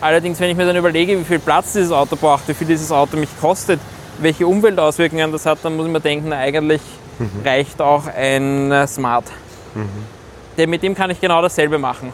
[0.00, 2.90] allerdings wenn ich mir dann überlege, wie viel Platz dieses Auto braucht, wie viel dieses
[2.90, 3.80] Auto mich kostet,
[4.18, 6.80] welche Umweltauswirkungen das hat, dann muss ich mir denken, na, eigentlich
[7.44, 9.24] reicht auch ein äh, Smart.
[10.56, 12.12] Der, mit dem kann ich genau dasselbe machen.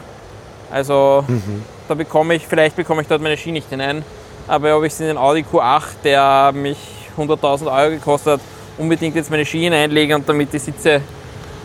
[0.70, 1.24] Also
[1.88, 4.04] da bekomme ich, vielleicht bekomme ich dort meine Ski nicht hinein,
[4.48, 6.78] aber ob ich es in den Audi Q8, der mich
[7.16, 8.40] 100.000 Euro gekostet hat,
[8.78, 11.00] unbedingt jetzt meine Ski hineinlege und damit die Sitze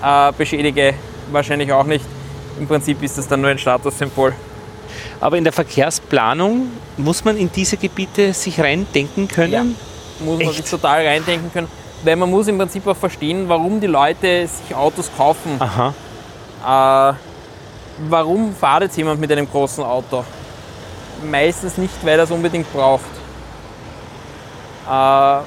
[0.03, 0.93] äh, beschädige,
[1.31, 2.05] wahrscheinlich auch nicht.
[2.59, 4.33] Im Prinzip ist das dann nur ein Statussymbol.
[5.19, 9.75] Aber in der Verkehrsplanung muss man in diese Gebiete sich reindenken können.
[10.19, 10.57] Muss man Echt?
[10.57, 11.67] sich total reindenken können,
[12.03, 15.59] weil man muss im Prinzip auch verstehen, warum die Leute sich Autos kaufen.
[15.59, 15.93] Aha.
[16.63, 17.15] Äh,
[18.09, 20.23] warum fahrt jetzt jemand mit einem großen Auto?
[21.29, 23.03] Meistens nicht, weil er es unbedingt braucht.
[24.89, 25.37] Äh,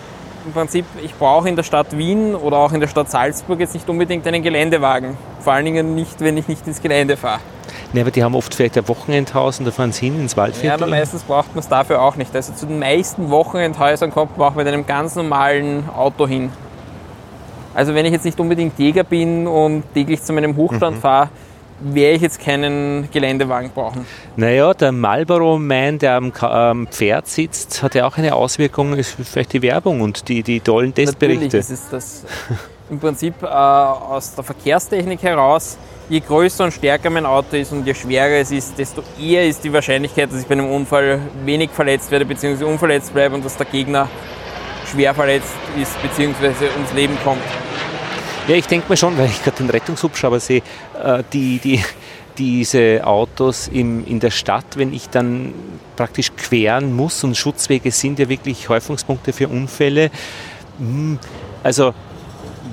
[0.47, 3.75] Im Prinzip, ich brauche in der Stadt Wien oder auch in der Stadt Salzburg jetzt
[3.75, 5.17] nicht unbedingt einen Geländewagen.
[5.41, 7.41] Vor allen Dingen nicht, wenn ich nicht ins Gelände fahre.
[7.93, 10.37] Ne, aber die haben oft vielleicht ein Wochenendhaus und da fahren sie hin ins Ja,
[10.39, 10.83] Waldviertel.
[10.83, 12.35] aber meistens braucht man es dafür auch nicht.
[12.35, 16.51] Also zu den meisten Wochenendhäusern kommt man auch mit einem ganz normalen Auto hin.
[17.75, 21.29] Also wenn ich jetzt nicht unbedingt Jäger bin und täglich zu meinem Hochstand fahre,
[21.81, 24.07] werde ich jetzt keinen Geländewagen brauchen.
[24.37, 29.53] Naja, der Marlboro Man, der am Pferd sitzt, hat ja auch eine Auswirkung, ist vielleicht
[29.55, 31.11] die Werbung und die, die tollen Natürlich
[31.51, 31.57] Testberichte.
[31.59, 32.25] ist es das
[32.91, 35.77] im Prinzip äh, aus der Verkehrstechnik heraus,
[36.09, 39.65] je größer und stärker mein Auto ist und je schwerer es ist, desto eher ist
[39.65, 42.65] die Wahrscheinlichkeit, dass ich bei einem Unfall wenig verletzt werde bzw.
[42.65, 44.09] unverletzt bleibe und dass der Gegner
[44.91, 46.69] schwer verletzt ist bzw.
[46.75, 47.43] ums Leben kommt.
[48.47, 50.63] Ja, ich denke mir schon, weil ich gerade den Rettungshubschrauber sehe,
[51.03, 51.83] äh, die, die,
[52.37, 55.55] diese Autos im, in der Stadt, wenn ich dann
[55.97, 60.11] praktisch queren muss und Schutzwege sind ja wirklich Häufungspunkte für Unfälle.
[60.79, 61.19] Hm,
[61.63, 61.95] Also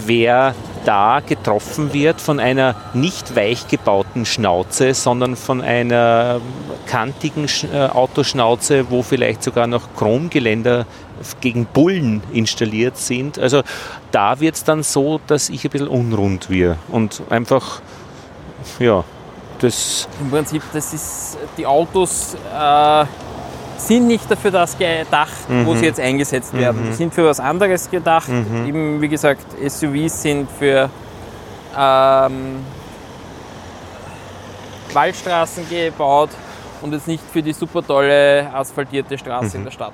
[0.05, 0.55] wer
[0.85, 6.41] da getroffen wird von einer nicht weich gebauten Schnauze, sondern von einer
[6.87, 10.85] kantigen äh, Autoschnauze, wo vielleicht sogar noch Chromgeländer
[11.39, 13.37] gegen Bullen installiert sind.
[13.37, 13.61] Also
[14.11, 17.81] da wird es dann so, dass ich ein bisschen unrund wir und einfach,
[18.79, 19.03] ja,
[19.59, 23.05] das, Im Prinzip, das ist, die Autos äh,
[23.87, 25.31] sind nicht dafür das gedacht,
[25.65, 26.81] wo sie jetzt eingesetzt werden.
[26.89, 28.29] Die sind für was anderes gedacht.
[28.67, 30.89] Eben, wie gesagt, SUVs sind für
[31.77, 32.57] ähm,
[34.93, 36.29] Waldstraßen gebaut
[36.81, 39.93] und jetzt nicht für die super tolle asphaltierte Straße in der Stadt.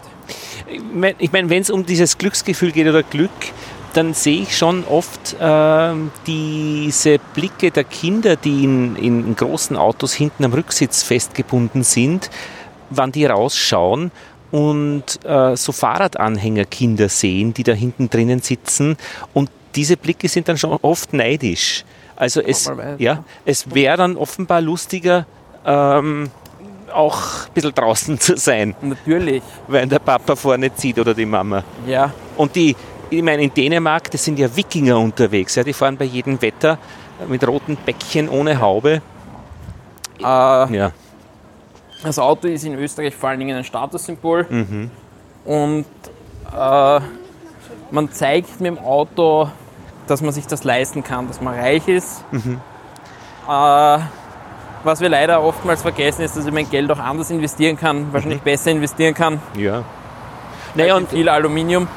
[0.67, 3.29] Ich mein- ich meine, wenn es um dieses Glücksgefühl geht oder Glück,
[3.93, 10.13] dann sehe ich schon oft ähm, diese Blicke der Kinder, die in, in großen Autos
[10.13, 12.29] hinten am Rücksitz festgebunden sind,
[12.89, 14.11] wann die rausschauen
[14.51, 18.97] und äh, so Fahrradanhängerkinder sehen, die da hinten drinnen sitzen
[19.33, 21.83] und diese Blicke sind dann schon oft neidisch.
[22.15, 22.95] Also es, weiter.
[22.97, 25.25] ja, es wäre dann offenbar lustiger,
[25.65, 26.31] ähm,
[26.91, 31.63] auch ein bisschen draußen zu sein, Natürlich, wenn der Papa vorne zieht oder die Mama.
[31.85, 32.11] ja.
[32.37, 32.75] Und die,
[33.09, 35.55] ich meine, in Dänemark, das sind ja Wikinger unterwegs.
[35.55, 36.77] Ja, die fahren bei jedem Wetter
[37.27, 39.01] mit roten Bäckchen ohne Haube.
[40.19, 40.91] Äh, Ja.
[42.03, 44.45] Das Auto ist in Österreich vor allen Dingen ein Statussymbol
[45.45, 45.85] und
[46.55, 46.99] äh,
[47.91, 49.49] man zeigt mit dem Auto,
[50.07, 52.23] dass man sich das leisten kann, dass man reich ist.
[52.33, 53.99] Äh,
[54.83, 58.41] was wir leider oftmals vergessen ist, dass ich mein Geld auch anders investieren kann, wahrscheinlich
[58.41, 59.41] besser investieren kann.
[59.55, 59.83] ja.
[60.75, 61.87] Naja, und viel Aluminium.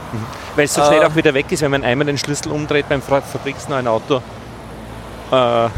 [0.57, 2.89] weil es so äh, schnell auch wieder weg ist, wenn man einmal den Schlüssel umdreht
[2.89, 4.23] beim fabriksneuen Auto.
[5.31, 5.69] Äh,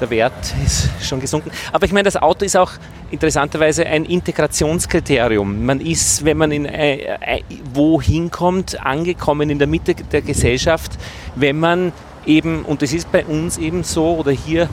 [0.00, 1.50] der Wert ist schon gesunken.
[1.72, 2.72] Aber ich meine, das Auto ist auch
[3.10, 5.64] interessanterweise ein Integrationskriterium.
[5.64, 7.42] Man ist, wenn man in äh, äh,
[7.74, 10.92] wohin kommt, angekommen in der Mitte der Gesellschaft,
[11.34, 11.92] wenn man
[12.26, 14.68] eben, und das ist bei uns eben so, oder hier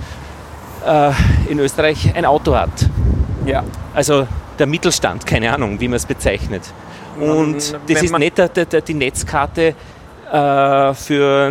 [0.85, 1.11] äh,
[1.49, 2.89] in Österreich, ein Auto hat.
[3.45, 3.63] Ja.
[3.93, 4.27] Also
[4.59, 6.63] der Mittelstand, keine Ahnung, wie man es bezeichnet.
[7.19, 7.55] Und
[7.87, 9.73] das ist nicht der, der, die Netzkarte
[10.31, 11.45] äh, für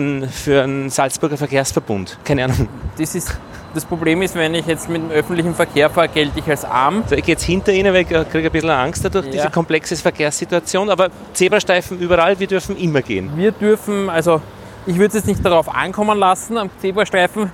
[0.63, 2.19] einen Salzburger Verkehrsverbund.
[2.25, 2.69] Keine Ahnung.
[2.99, 3.37] Das, ist,
[3.75, 7.03] das Problem ist, wenn ich jetzt mit dem öffentlichen Verkehr fahre, gelte ich als arm.
[7.03, 9.33] Also ich gehe jetzt hinter Ihnen, weil ich kriege ein bisschen Angst dadurch, Ja.
[9.33, 10.91] diese komplexe Verkehrssituation.
[10.91, 13.31] Aber Zebrastreifen überall, wir dürfen immer gehen.
[13.37, 14.41] Wir dürfen, also
[14.87, 17.51] ich würde es jetzt nicht darauf ankommen lassen am Zebrastreifen,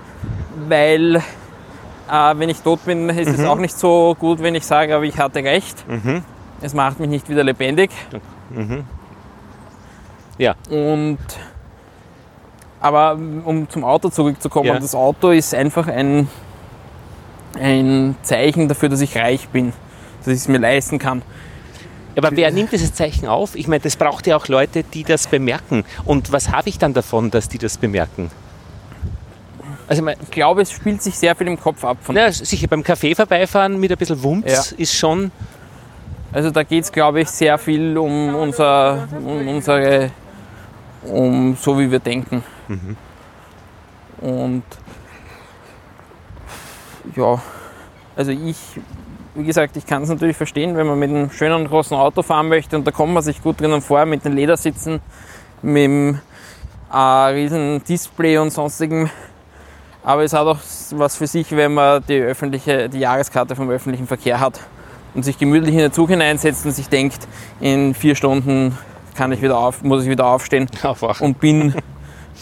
[0.68, 1.20] weil äh,
[2.36, 5.18] wenn ich tot bin, ist es auch nicht so gut, wenn ich sage, aber ich
[5.18, 5.84] hatte recht.
[6.60, 7.90] Es macht mich nicht wieder lebendig.
[10.38, 10.54] Ja.
[10.70, 11.18] Und
[12.80, 13.12] aber
[13.44, 14.78] um zum Auto zurückzukommen, Ja.
[14.78, 16.28] das Auto ist einfach ein,
[17.58, 19.72] ein Zeichen dafür, dass ich reich bin,
[20.24, 21.22] dass ich es mir leisten kann.
[22.16, 23.54] Aber wer nimmt dieses Zeichen auf?
[23.54, 25.84] Ich meine, das braucht ja auch Leute, die das bemerken.
[26.04, 28.30] Und was habe ich dann davon, dass die das bemerken?
[29.88, 31.98] Also ich glaube, es spielt sich sehr viel im Kopf ab.
[32.02, 34.76] Von, na, sicher beim Café vorbeifahren mit ein bisschen Wumms Ja.
[34.76, 35.30] ist schon
[36.32, 40.10] Also da geht es, glaube ich, sehr viel um, unser, um unsere,
[41.04, 42.42] um so wie wir denken.
[44.20, 44.62] Und
[47.16, 47.40] ja,
[48.14, 48.56] also ich,
[49.34, 52.48] wie gesagt, ich kann es natürlich verstehen, wenn man mit einem schönen großen Auto fahren
[52.48, 55.00] möchte und da kommt man sich gut drinnen vor, mit den Ledersitzen,
[55.62, 56.20] mit dem
[56.92, 59.10] äh, riesen Display und sonstigem.
[60.04, 60.58] Aber es hat auch
[60.92, 64.60] was für sich, wenn man die öffentliche, die Jahreskarte vom öffentlichen Verkehr hat
[65.14, 67.26] und sich gemütlich in den Zug hineinsetzt und sich denkt,
[67.60, 68.76] in vier Stunden
[69.14, 71.26] kann ich wieder auf, muss ich wieder aufstehen aufwachen.
[71.26, 71.74] und bin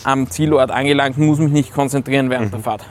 [0.04, 2.84] am Zielort angelangt, muss mich nicht konzentrieren während der Fahrt.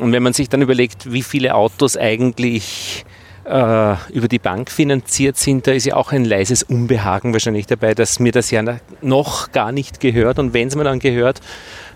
[0.00, 3.04] Und wenn man sich dann überlegt, wie viele Autos eigentlich
[3.44, 7.94] äh, über die Bank finanziert sind, da ist ja auch ein leises Unbehagen wahrscheinlich dabei,
[7.94, 8.62] dass mir das ja
[9.02, 10.38] noch gar nicht gehört.
[10.38, 11.40] Und wenn es mir dann gehört,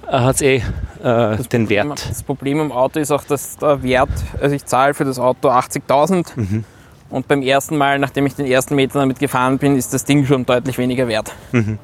[0.07, 0.63] äh, hat es eh
[1.03, 2.07] äh, den Wert.
[2.09, 5.49] Das Problem am Auto ist auch, dass der Wert, also ich zahle für das Auto
[5.49, 6.65] 80.000 mhm.
[7.15, 10.27] Und beim ersten Mal, nachdem ich den ersten Meter damit gefahren bin, ist das Ding
[10.27, 11.33] schon deutlich weniger wert.
[11.53, 11.79] Mhm.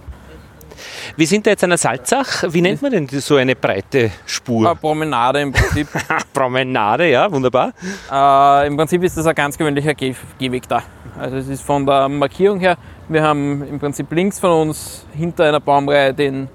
[1.15, 2.45] Wir sind da jetzt an der Salzach.
[2.49, 4.67] Wie nennt man denn so eine breite Spur?
[4.67, 5.87] Eine Promenade im Prinzip.
[6.33, 7.73] Promenade, ja, wunderbar.
[8.11, 10.83] Äh, Im Prinzip ist das ein ganz gewöhnlicher Geh Gehweg da.
[11.17, 12.77] Also es ist von der Markierung her,
[13.09, 16.49] wir haben im Prinzip links von uns hinter einer Baumreihe den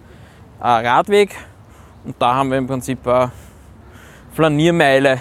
[0.59, 1.29] äh, Radweg
[2.03, 3.31] und da haben wir im Prinzip eine
[4.33, 5.19] Flaniermeile.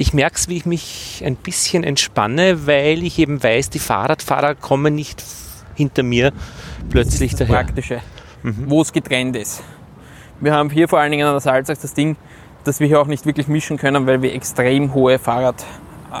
[0.00, 4.54] Ich merke es, wie ich mich ein bisschen entspanne, weil ich eben weiß, die Fahrradfahrer
[4.54, 5.22] kommen nicht
[5.74, 6.32] hinter mir
[6.88, 7.64] plötzlich das daher.
[7.64, 8.00] Praktische,
[8.42, 8.64] mhm.
[8.64, 9.62] wo es getrennt ist.
[10.40, 12.16] Wir haben hier vor allen Dingen an der Salzach das Ding,
[12.64, 15.62] dass wir hier auch nicht wirklich mischen können, weil wir extrem hohe Fahrrad,
[16.10, 16.14] äh,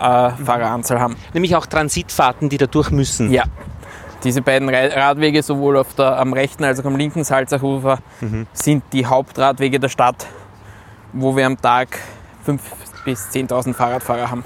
[0.44, 1.16] Fahreranzahl haben.
[1.32, 3.32] Nämlich auch Transitfahrten, die da durch müssen.
[3.32, 3.44] Ja.
[4.24, 8.46] Diese beiden Radwege, sowohl auf der, am rechten als auch am linken Salzachufer, mhm.
[8.52, 10.26] sind die Hauptradwege der Stadt,
[11.14, 11.98] wo wir am Tag
[12.46, 12.58] 5.000
[13.04, 14.44] bis 10.000 Fahrradfahrer haben.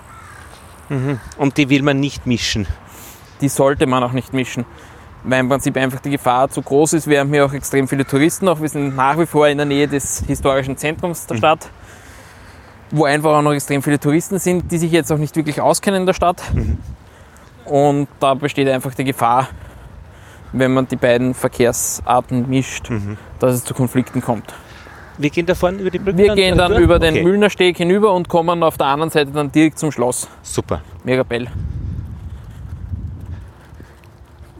[0.89, 1.21] Mhm.
[1.39, 2.67] Und die will man nicht mischen?
[3.41, 4.65] Die sollte man auch nicht mischen
[5.25, 7.07] weil im Prinzip einfach die Gefahr zu groß ist.
[7.09, 8.61] Wir haben hier auch extrem viele Touristen noch.
[8.61, 11.39] Wir sind nach wie vor in der Nähe des historischen Zentrums der mhm.
[11.39, 11.71] Stadt,
[12.91, 16.03] wo einfach auch noch extrem viele Touristen sind, die sich jetzt auch nicht wirklich auskennen
[16.03, 16.43] in der Stadt.
[16.53, 16.79] Mhm.
[17.65, 19.49] Und da besteht einfach die Gefahr,
[20.53, 23.17] wenn man die beiden Verkehrsarten mischt, mhm.
[23.39, 24.55] dass es zu Konflikten kommt.
[25.19, 26.19] Wir gehen da vorne über die Brücke?
[26.19, 27.23] Wir gehen dann über, über den okay.
[27.23, 30.29] Müllner Steg hinüber und kommen auf der anderen Seite dann direkt zum Schloss.
[30.43, 30.83] Super.
[31.05, 31.49] Mirabell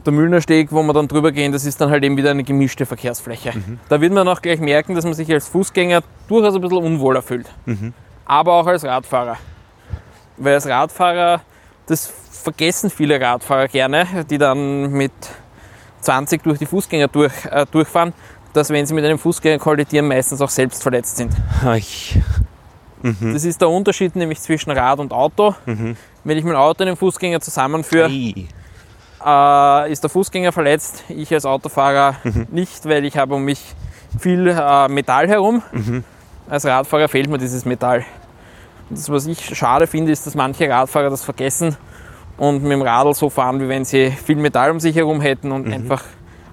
[0.05, 2.43] der Müllner Steg, wo wir dann drüber gehen, das ist dann halt eben wieder eine
[2.43, 3.53] gemischte Verkehrsfläche.
[3.53, 3.79] Mhm.
[3.89, 7.21] Da wird man auch gleich merken, dass man sich als Fußgänger durchaus ein bisschen unwohler
[7.21, 7.47] fühlt.
[7.65, 7.93] Mhm.
[8.25, 9.37] Aber auch als Radfahrer.
[10.37, 11.41] Weil als Radfahrer,
[11.87, 15.13] das vergessen viele Radfahrer gerne, die dann mit
[16.01, 18.13] 20 durch die Fußgänger durch, äh, durchfahren,
[18.55, 21.33] dass wenn sie mit einem Fußgänger kollidieren, meistens auch selbst verletzt sind.
[23.01, 23.33] Mhm.
[23.33, 25.55] Das ist der Unterschied nämlich zwischen Rad und Auto.
[25.65, 25.95] Mhm.
[26.23, 31.45] Wenn ich mein Auto und den Fußgänger zusammenführe, äh, ist der Fußgänger verletzt, ich als
[31.45, 32.47] Autofahrer mhm.
[32.51, 33.61] nicht, weil ich habe um mich
[34.19, 35.61] viel äh, Metall herum.
[35.71, 36.03] Mhm.
[36.49, 38.05] Als Radfahrer fehlt mir dieses Metall.
[38.89, 41.75] Das, was ich schade finde, ist, dass manche Radfahrer das vergessen
[42.37, 45.51] und mit dem Radl so fahren, wie wenn sie viel Metall um sich herum hätten
[45.51, 45.73] und mhm.
[45.73, 46.03] einfach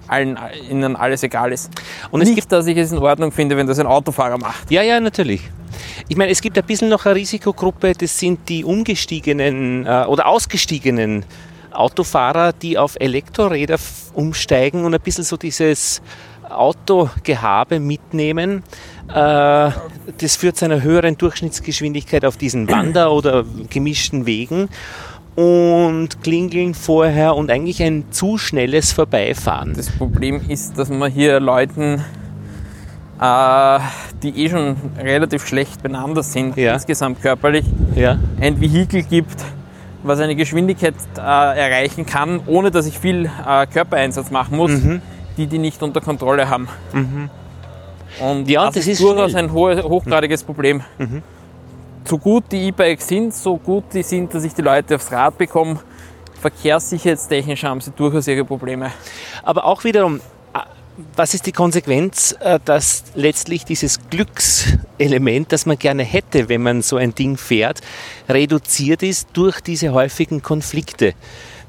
[0.07, 0.37] allen,
[0.69, 1.71] ihnen alles egal ist.
[2.11, 4.69] Und es Nicht, gibt, dass ich es in Ordnung finde, wenn das ein Autofahrer macht.
[4.71, 5.41] Ja, ja, natürlich.
[6.07, 10.27] Ich meine, es gibt ein bisschen noch eine Risikogruppe, das sind die umgestiegenen äh, oder
[10.27, 11.25] ausgestiegenen
[11.71, 13.77] Autofahrer, die auf Elektroräder
[14.13, 16.01] umsteigen und ein bisschen so dieses
[16.49, 18.63] Autogehabe mitnehmen.
[19.09, 19.71] Äh,
[20.17, 24.69] das führt zu einer höheren Durchschnittsgeschwindigkeit auf diesen Wander- oder gemischten Wegen
[25.35, 29.73] und klingeln vorher und eigentlich ein zu schnelles Vorbeifahren.
[29.75, 32.03] Das Problem ist, dass man hier Leuten,
[33.19, 33.79] äh,
[34.21, 36.73] die eh schon relativ schlecht beieinander sind, ja.
[36.73, 37.65] insgesamt körperlich,
[37.95, 38.19] ja.
[38.39, 39.43] ein Vehikel gibt,
[40.03, 45.01] was eine Geschwindigkeit äh, erreichen kann, ohne dass ich viel äh, Körpereinsatz machen muss, mhm.
[45.37, 46.67] die die nicht unter Kontrolle haben.
[46.93, 47.29] Mhm.
[48.19, 49.45] Und ja, das, das ist durchaus schnell.
[49.45, 50.81] ein hohe, hochgradiges Problem.
[50.99, 51.23] Mhm.
[52.05, 55.37] So gut die E-Bikes sind, so gut die sind, dass ich die Leute aufs Rad
[55.37, 55.79] bekomme,
[56.41, 58.91] verkehrssicherheitstechnisch haben sie durchaus ihre Probleme.
[59.43, 60.19] Aber auch wiederum,
[61.15, 66.81] was ist die Konsequenz, äh, dass letztlich dieses Glückselement, das man gerne hätte, wenn man
[66.81, 67.81] so ein Ding fährt,
[68.29, 71.13] reduziert ist durch diese häufigen Konflikte?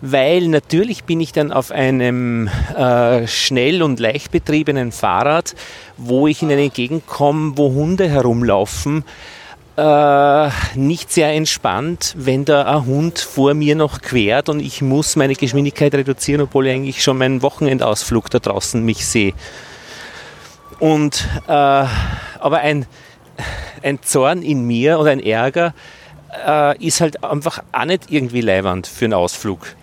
[0.01, 5.55] Weil natürlich bin ich dann auf einem äh, schnell und leicht betriebenen Fahrrad,
[5.97, 9.05] wo ich in eine Gegend komme, wo Hunde herumlaufen,
[9.77, 15.17] äh, nicht sehr entspannt, wenn da ein Hund vor mir noch quert und ich muss
[15.17, 19.33] meine Geschwindigkeit reduzieren, obwohl ich eigentlich schon meinen Wochenendausflug da draußen mich sehe.
[20.79, 22.87] Und äh, aber ein,
[23.83, 25.75] ein Zorn in mir oder ein Ärger
[26.47, 29.75] äh, ist halt einfach auch nicht irgendwie leiwand für einen Ausflug.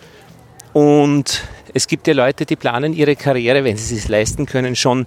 [0.73, 1.43] Und
[1.73, 5.05] es gibt ja Leute, die planen ihre Karriere, wenn sie es leisten können, schon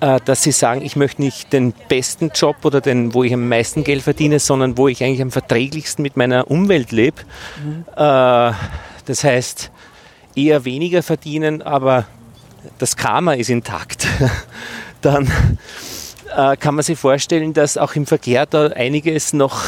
[0.00, 3.84] dass sie sagen, ich möchte nicht den besten Job oder den, wo ich am meisten
[3.84, 7.22] Geld verdiene, sondern wo ich eigentlich am verträglichsten mit meiner Umwelt lebe.
[7.64, 7.84] Mhm.
[7.96, 8.52] Äh,
[9.06, 9.70] das heißt,
[10.34, 12.06] eher weniger verdienen, aber
[12.78, 14.06] das Karma ist intakt.
[15.00, 15.30] Dann
[16.34, 19.62] äh, kann man sich vorstellen, dass auch im Verkehr da einiges noch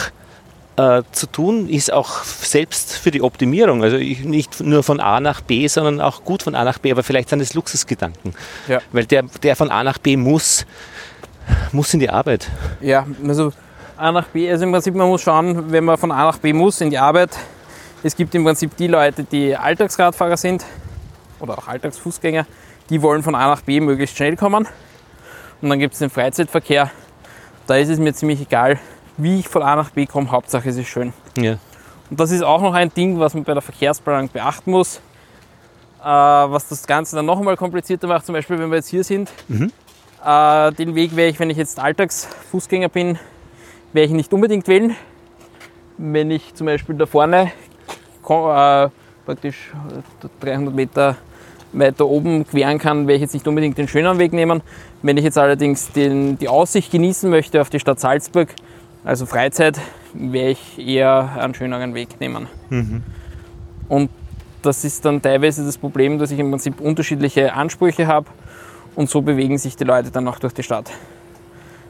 [0.77, 3.82] äh, zu tun ist, auch selbst für die Optimierung.
[3.82, 6.90] Also ich, nicht nur von A nach B, sondern auch gut von A nach B,
[6.93, 8.35] aber vielleicht sind es Luxusgedanken.
[8.69, 8.81] Ja.
[8.93, 10.66] Weil der, der von A nach B muss,
[11.73, 12.48] Muss in die Arbeit.
[12.81, 13.53] Ja, also
[13.97, 16.53] A nach B, also im Prinzip, man muss schauen, wenn man von A nach B
[16.53, 17.31] muss in die Arbeit.
[18.03, 20.65] Es gibt im Prinzip die Leute, die Alltagsradfahrer sind
[21.40, 22.47] oder auch Alltagsfußgänger,
[22.90, 24.66] die wollen von A nach B möglichst schnell kommen.
[25.62, 26.90] Und dann gibt es den Freizeitverkehr.
[27.66, 28.78] Da ist es mir ziemlich egal,
[29.16, 31.12] wie ich von A nach B komme, Hauptsache es ist schön.
[31.38, 31.59] Ja.
[32.10, 35.01] Und das ist auch noch ein Ding, was man bei der Verkehrsplanung beachten muss,
[36.01, 38.26] äh, was das Ganze dann noch einmal komplizierter macht.
[38.26, 39.30] Zum Beispiel, wenn wir jetzt hier sind,
[40.24, 43.18] äh, den Weg werde ich, wenn ich jetzt Alltagsfußgänger bin,
[43.93, 44.94] werde ich nicht unbedingt wählen.
[45.98, 47.52] Wenn ich zum Beispiel da vorne
[48.28, 48.88] äh,
[49.24, 49.72] praktisch
[50.22, 51.16] äh, 300 Meter
[51.72, 54.62] weiter oben queren kann, werde ich jetzt nicht unbedingt den schöneren Weg nehmen.
[55.02, 58.48] Wenn ich jetzt allerdings den, die Aussicht genießen möchte auf die Stadt Salzburg,
[59.07, 59.81] also Freizeit,
[60.12, 62.49] werde ich eher einen schöneren Weg nehmen.
[63.89, 64.11] Und
[64.62, 68.27] das ist dann teilweise das Problem, dass ich im Prinzip unterschiedliche Ansprüche habe
[68.97, 70.91] und so bewegen sich die Leute dann auch durch die Stadt.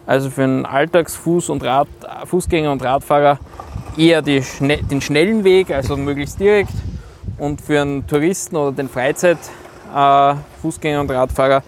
[0.07, 1.89] Also für einen Alltagsfuß- und Rad,
[2.27, 3.39] Fußgänger und Radfahrer
[3.97, 6.75] eher die den schnellen Weg, also möglichst direkt.
[7.39, 11.63] Und für einen Touristen oder den Freizeit-Fußgänger äh, und Radfahrer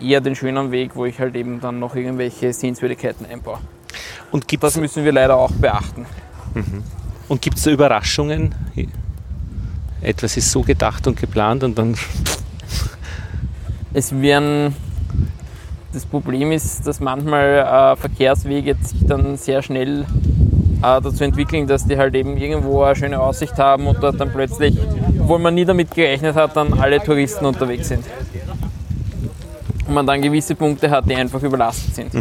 [0.00, 3.60] eher den schönen Weg, wo ich halt eben dann noch irgendwelche Sehenswürdigkeiten einbaue.
[4.30, 6.06] Und gibt Das es müssen wir leider auch beachten.
[7.28, 8.54] und gibt's da Überraschungen?
[10.02, 11.96] Etwas ist so gedacht und geplant und dann.
[13.92, 14.74] Es werden.
[15.92, 21.84] Das Problem ist, dass manchmal äh, Verkehrswege sich dann sehr schnell äh, dazu entwickeln, dass
[21.84, 24.78] die halt eben irgendwo eine schöne Aussicht haben und dort dann plötzlich,
[25.18, 28.04] obwohl man nie damit gerechnet hat, dann alle Touristen unterwegs sind.
[29.88, 32.12] Und man dann gewisse Punkte hat, die einfach überlastet sind.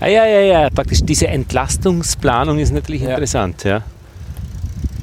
[0.00, 3.10] Ah ja, ja, ja, praktisch diese Entlastungsplanung ist natürlich Ja.
[3.10, 3.82] interessant, ja.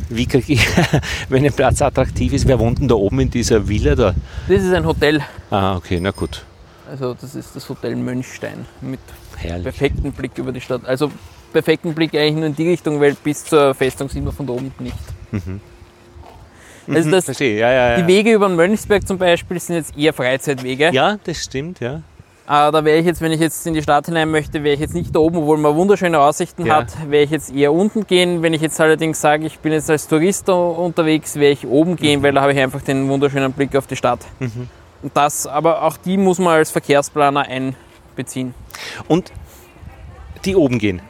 [0.10, 0.66] Wie kriege ich,
[1.30, 4.14] wenn ein Platz attraktiv ist, wer wohnt denn da oben in dieser Villa da?
[4.48, 5.22] Das ist ein Hotel.
[5.50, 6.46] Ah, okay, na gut.
[6.90, 9.00] Also das ist das Hotel Mönchstein mit
[9.38, 9.64] Herrlich.
[9.64, 10.86] perfektem Blick über die Stadt.
[10.86, 11.12] Also
[11.52, 14.54] perfekten Blick eigentlich nur in die Richtung, weil bis zur Festung sieht man von da
[14.54, 14.96] oben nicht.
[16.88, 17.98] Also das, Verstehe, ja, ja, ja.
[18.02, 20.92] die Wege über den Mönchsberg zum Beispiel sind jetzt eher Freizeitwege.
[20.94, 22.04] Ja, das stimmt, ja.
[22.48, 24.80] Äh, da wäre ich jetzt, wenn ich jetzt in die Stadt hinein möchte, wäre ich
[24.80, 26.76] jetzt nicht da oben, obwohl man wunderschöne Aussichten Ja.
[26.78, 28.44] hat, wäre ich jetzt eher unten gehen.
[28.44, 32.22] Wenn ich jetzt allerdings sage, ich bin jetzt als Tourist unterwegs, wäre ich oben gehen,
[32.22, 34.20] weil da habe ich einfach den wunderschönen Blick auf die Stadt.
[34.40, 34.70] Mhm.
[35.02, 38.54] Und das, aber auch die muss man als Verkehrsplaner einbeziehen.
[39.08, 39.32] Und
[40.46, 41.02] die oben gehen.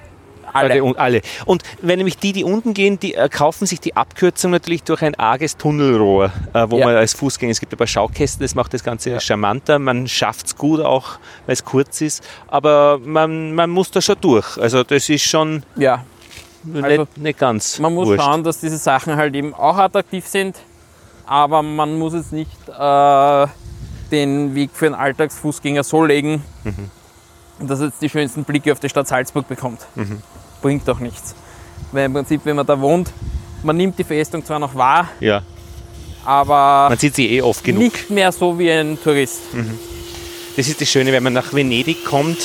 [0.56, 0.84] Alle.
[0.84, 1.22] Und, alle.
[1.46, 5.02] und wenn nämlich die, die unten gehen, die äh, kaufen sich die Abkürzung natürlich durch
[5.02, 6.86] ein arges Tunnelrohr, äh, wo Ja.
[6.88, 10.48] man als Fußgänger, es gibt ein paar Schaukästen, das macht das Ganze charmanter, man schafft
[10.48, 14.58] es gut auch, weil es kurz ist, aber man, man muss da schon durch.
[14.58, 16.04] Also das ist schon Ja,
[16.74, 18.24] Also, nicht, nicht ganz Man muss wurscht.
[18.24, 20.56] schauen, dass diese Sachen halt eben auch attraktiv sind,
[21.28, 23.48] aber man muss jetzt nicht äh,
[24.12, 27.68] den Weg für einen Alltagsfußgänger so legen, Mhm.
[27.68, 29.80] dass er jetzt die schönsten Blicke auf die Stadt Salzburg bekommt.
[30.66, 31.36] Bringt doch nichts.
[31.92, 33.12] Weil im Prinzip, wenn man da wohnt,
[33.62, 35.44] man nimmt die Festung zwar noch wahr, Ja,
[36.26, 37.84] aber man sieht sie eh oft genug.
[37.84, 39.42] nicht mehr so wie ein Tourist.
[40.58, 42.40] Das ist das Schöne, wenn man nach Venedig kommt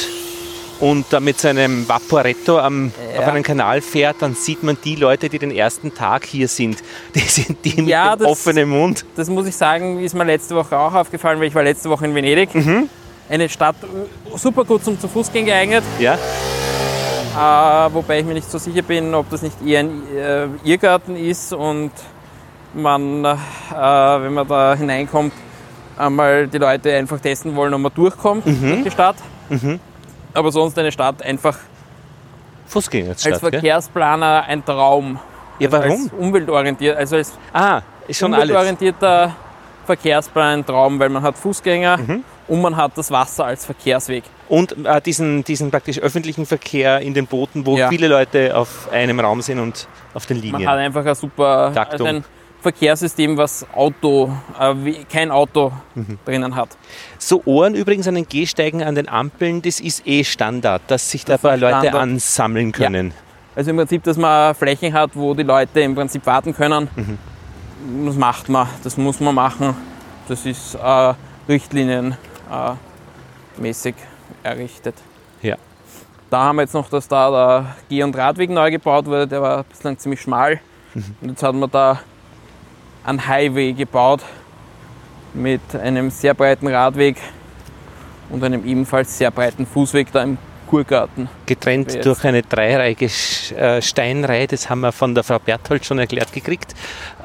[0.81, 3.21] und da mit seinem Vaporetto am, Ja.
[3.21, 6.77] auf einen Kanal fährt, dann sieht man die Leute, die den ersten Tag hier sind.
[7.15, 9.07] Die sind die mit Ja, dem das- offenen Mund.
[9.17, 12.05] Das muss ich sagen, ist mir letzte Woche auch aufgefallen, weil ich war letzte Woche
[12.05, 12.55] in Venedig.
[12.55, 12.91] Mhm.
[13.31, 15.85] Eine Stadt äh, super gut zum zu Fuß gehen geeignet.
[15.99, 16.19] Ja?
[17.37, 21.17] Äh, wobei ich mir nicht so sicher bin, ob das nicht eher ein äh, Irrgarten
[21.17, 21.93] ist und
[22.75, 23.35] man, äh,
[23.75, 25.33] wenn man da hineinkommt,
[25.97, 29.17] einmal die Leute einfach testen wollen, ob man durchkommt durch die Stadt.
[30.35, 33.41] Aber sonst eine Stadt einfach als Fußgängerstadt.
[33.41, 33.51] Gell?
[33.51, 35.19] Verkehrsplaner ein Traum.
[35.59, 35.91] Ja, warum?
[35.91, 38.45] Als umweltorientiert, also als Ah, ist schon alles.
[38.45, 39.35] umweltorientierter
[39.87, 42.25] Verkehrsplan ein Traum, weil man hat Fußgänger Mhm.
[42.51, 44.25] Und man hat das Wasser als Verkehrsweg.
[44.49, 47.89] Und äh, diesen, diesen praktisch öffentlichen Verkehr in den Booten, wo Ja.
[47.89, 50.69] viele Leute auf einem Raum sind und auf den Man Linien.
[50.69, 52.25] hat einfach ein super also ein
[52.61, 54.75] Verkehrssystem, was Auto, äh,
[55.11, 56.19] kein Auto Mhm.
[56.27, 56.69] drinnen hat.
[57.19, 61.25] So Ohren übrigens an den Gehsteigen, an den Ampeln, das ist eh Standard, dass sich
[61.25, 61.95] da ein Das paar Leute Standard.
[62.03, 63.15] ansammeln können.
[63.57, 66.89] Also im Prinzip, dass man Flächen hat, wo die Leute im Prinzip warten können.
[66.97, 68.07] Mhm.
[68.07, 69.75] Das macht man, das muss man machen.
[70.29, 71.15] Das ist äh,
[71.49, 72.17] Richtlinien
[73.57, 73.95] mäßig
[74.43, 74.95] errichtet.
[75.43, 75.57] Ja.
[76.31, 79.43] Da haben wir jetzt noch, dass da der Geh- und Radweg neu gebaut wurde, der
[79.43, 80.61] war bislang ziemlich schmal.
[80.95, 81.17] Mhm.
[81.21, 82.01] Und jetzt hat man da
[83.05, 84.23] einen Highway gebaut
[85.35, 87.17] mit einem sehr breiten Radweg
[88.31, 91.29] und einem ebenfalls sehr breiten Fußweg da im Kurgarten.
[91.47, 93.07] getrennt durch eine dreireihige
[93.57, 94.47] äh, Steinreihe.
[94.47, 96.75] Das haben wir von der Frau Berthold schon erklärt gekriegt.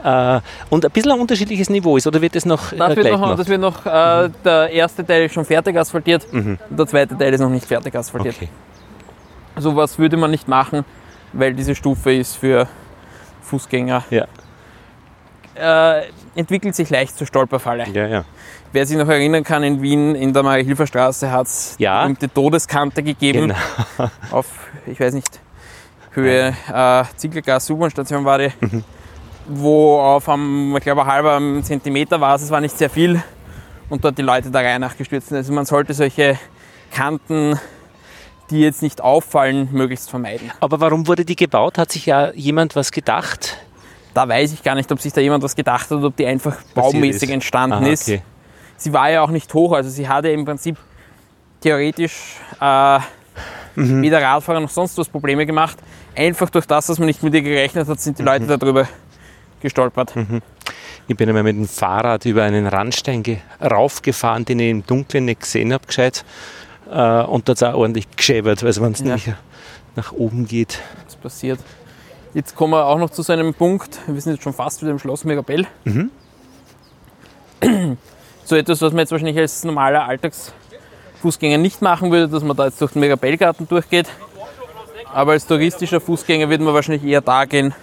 [0.05, 3.11] Äh, und ein bisschen ein unterschiedliches Niveau ist, oder wird das noch Das äh, wird
[3.19, 6.59] noch, das wird noch äh, der erste Teil ist schon fertig asphaltiert Mhm.
[6.69, 8.35] und der zweite Teil ist noch nicht fertig asphaltiert.
[8.35, 8.49] Okay.
[9.57, 10.85] Sowas würde man nicht machen,
[11.33, 12.67] weil diese Stufe ist für
[13.41, 14.03] Fußgänger.
[14.11, 14.25] Ja.
[15.55, 16.03] Äh,
[16.35, 17.85] entwickelt sich leicht zur Stolperfalle.
[17.93, 18.25] Ja, ja.
[18.73, 22.01] Wer sich noch erinnern kann, in Wien in der Marie-Hilfer-Straße hat es Ja.
[22.01, 23.53] berühmte Todeskante gegeben
[23.97, 24.09] Genau.
[24.31, 24.45] auf,
[24.85, 25.39] ich weiß nicht,
[26.11, 28.83] Höhe äh, Ziegelgas U-Bahn-Station war die, Mhm.
[29.47, 33.21] Wo auf einem, ich glaube, ein halber Zentimeter war es, es war nicht sehr viel
[33.89, 35.37] und dort die Leute der Reihe nach gestürzt sind.
[35.37, 36.37] Also man sollte solche
[36.91, 37.59] Kanten,
[38.49, 40.51] die jetzt nicht auffallen, möglichst vermeiden.
[40.59, 41.77] Aber warum wurde die gebaut?
[41.77, 43.57] Hat sich ja jemand was gedacht?
[44.13, 46.25] Da weiß ich gar nicht, ob sich da jemand was gedacht hat oder ob die
[46.25, 47.33] einfach baumäßig ist.
[47.33, 48.07] entstanden Aha, ist.
[48.07, 48.21] okay.
[48.77, 50.77] Sie war ja auch nicht hoch, also sie hatte im Prinzip
[51.61, 52.99] theoretisch äh,
[53.77, 54.01] Mhm.
[54.01, 55.77] weder Radfahrer noch sonst was Probleme gemacht.
[56.15, 58.87] Einfach durch das, dass man nicht mit ihr gerechnet hat, sind die Leute darüber
[59.65, 60.13] gestolpert.
[61.07, 65.25] Ich bin einmal mit dem Fahrrad über einen Randstein ge- raufgefahren, den ich im Dunkeln
[65.25, 66.23] nicht gesehen habe, gescheit.
[66.89, 69.05] Äh, und da hat es auch ordentlich geschäbert, also wenn es Ja.
[69.05, 69.31] nämlich
[69.95, 70.79] nach oben geht.
[71.05, 71.59] Was passiert?
[72.33, 73.99] Jetzt kommen wir auch noch zu so einem Punkt.
[74.07, 75.67] Wir sind jetzt schon fast wieder im Schloss Mirabell.
[75.83, 76.09] Mhm.
[78.43, 82.65] So etwas, was man jetzt wahrscheinlich als normaler Alltagsfußgänger nicht machen würde, dass man da
[82.65, 84.07] jetzt durch den Mirabellgarten durchgeht.
[85.13, 87.73] Aber als touristischer Fußgänger würde man wahrscheinlich eher da gehen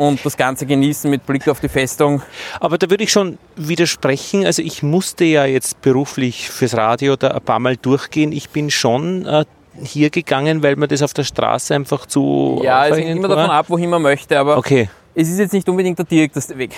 [0.00, 2.22] und das Ganze genießen mit Blick auf die Festung.
[2.58, 4.46] Aber da würde ich schon widersprechen.
[4.46, 8.32] Also ich musste ja jetzt beruflich fürs Radio da ein paar Mal durchgehen.
[8.32, 9.44] Ich bin schon äh,
[9.82, 13.36] hier gegangen, weil mir das auf der Straße einfach zu Ja, es hängt immer war.
[13.36, 16.70] davon ab, wohin man möchte, aber Okay, es ist jetzt nicht unbedingt der direkteste Weg.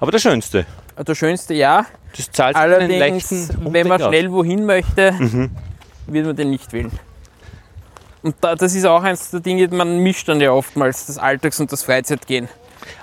[0.00, 0.66] aber der schönste.
[0.98, 1.86] Der schönste ja,
[2.16, 5.14] Das zahlt einen allerdings, leichten wenn man schnell wohin möchte,
[6.08, 6.90] wird man den nicht wählen.
[8.24, 11.60] Und da, das ist auch eins der Dinge, man mischt dann ja oftmals das Alltags-
[11.60, 12.48] und das Freizeitgehen.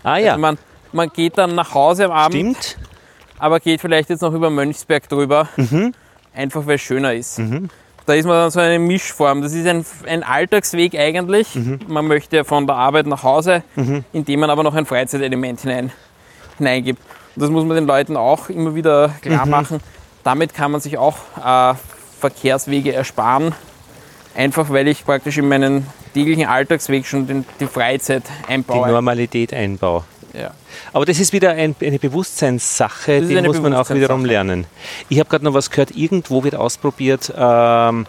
[0.03, 0.57] Ah ja, Also man,
[0.91, 2.77] man geht dann nach Hause am Abend, stimmt.
[3.39, 5.93] aber geht vielleicht jetzt noch über Mönchsberg drüber, Mhm.
[6.33, 7.39] einfach weil es schöner ist.
[8.07, 9.43] Da ist man dann so eine Mischform.
[9.43, 11.53] Das ist ein, ein Alltagsweg eigentlich.
[11.55, 11.79] Mhm.
[11.87, 13.63] Man möchte ja von der Arbeit nach Hause,
[14.11, 15.91] indem man aber noch ein Freizeitelement hinein,
[16.57, 16.99] hineingibt.
[17.35, 19.51] Und das muss man den Leuten auch immer wieder klar Mhm.
[19.51, 19.79] machen.
[20.23, 21.15] Damit kann man sich auch
[21.45, 21.75] äh,
[22.19, 23.53] Verkehrswege ersparen.
[24.35, 28.89] Einfach weil ich praktisch in meinen täglichen Alltagsweg schon den, die Freizeit Die einbaue.
[28.89, 30.03] Normalität einbau.
[30.33, 30.51] Ja.
[30.93, 34.65] Aber das ist wieder ein, eine Bewusstseinssache, Das ist die muss man auch wiederum lernen.
[35.09, 38.05] Ich habe gerade noch was gehört, irgendwo wird ausprobiert, ähm,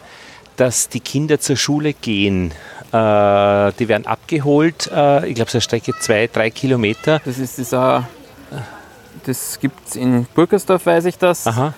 [0.56, 2.52] dass die Kinder zur Schule gehen.
[2.92, 7.20] Äh, die werden abgeholt, äh, ich glaube, so eine Strecke zwei, drei Kilometer.
[7.24, 8.08] Das ist dieser.
[9.24, 11.46] Das gibt es in Burgersdorf, weiß ich das.
[11.46, 11.74] Aha,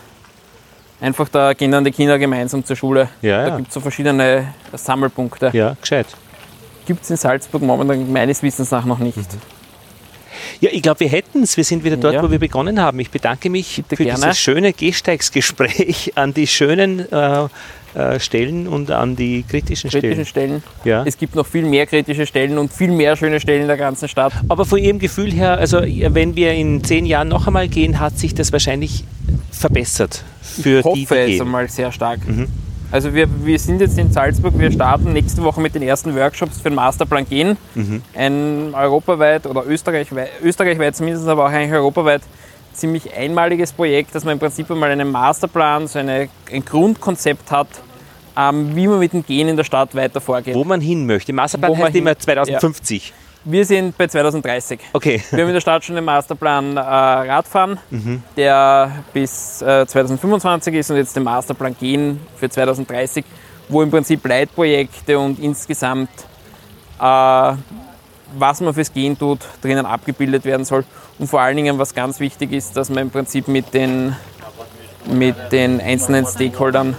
[1.05, 3.11] Einfach da gehen dann die Kinder gemeinsam zur Schule.
[3.21, 3.57] Ja, da ja.
[3.59, 5.51] gibt es so verschiedene Sammelpunkte.
[5.53, 6.07] ja, gescheit.
[6.87, 9.19] Gibt es in Salzburg momentan meines Wissens nach noch nicht.
[10.61, 11.59] Ja, ich glaube, wir hätten es.
[11.59, 12.23] Wir sind wieder dort, Ja.
[12.23, 12.99] wo wir begonnen haben.
[13.01, 14.19] Ich bedanke mich Bitte für gerne.
[14.23, 17.49] dieses schöne Gehsteigsgespräch an die schönen äh,
[17.95, 20.63] äh, Stellen und an die kritischen, Kritischen Stellen.
[20.63, 20.85] Stellen.
[20.85, 21.03] Ja.
[21.05, 24.09] Es gibt noch viel mehr kritische Stellen und viel mehr schöne Stellen in der ganzen
[24.09, 24.33] Stadt.
[24.49, 28.19] Aber von Ihrem Gefühl her, also wenn wir in zehn Jahren noch einmal gehen, hat
[28.19, 29.05] sich das wahrscheinlich
[29.51, 30.25] verbessert
[30.63, 31.41] für Ich hoffe die, die es gehen.
[31.43, 32.21] einmal sehr stark.
[32.93, 36.59] Also wir, wir sind jetzt in Salzburg, wir starten nächste Woche mit den ersten Workshops
[36.59, 37.57] für den Masterplan Gehen.
[38.15, 42.23] Ein europaweit oder österreichweit, österreichweit zumindest, aber auch eigentlich europaweit
[42.73, 47.69] ziemlich einmaliges Projekt, dass man im Prinzip einmal einen Masterplan, so eine, ein Grundkonzept hat,
[48.37, 50.55] ähm, wie man mit dem Gehen in der Stadt weiter vorgeht.
[50.55, 51.33] Wo man hin möchte.
[51.33, 53.13] Masterplan Wo heißt immer hin- 2050.
[53.47, 54.81] Wir sind bei 2030.
[54.95, 55.23] Okay.
[55.31, 58.23] Wir haben in der Stadt schon den Masterplan äh, Radfahren, Mhm.
[58.37, 63.23] der bis äh, 2025 ist und jetzt den Masterplan Gehen für 2030,
[63.69, 66.09] wo im Prinzip Leitprojekte und insgesamt,
[66.99, 67.53] äh,
[68.39, 70.85] was man fürs Gehen tut, drinnen abgebildet werden soll.
[71.19, 74.17] Und vor allen Dingen, was ganz wichtig ist, dass man im Prinzip mit den,
[75.07, 76.97] mit den einzelnen Stakeholdern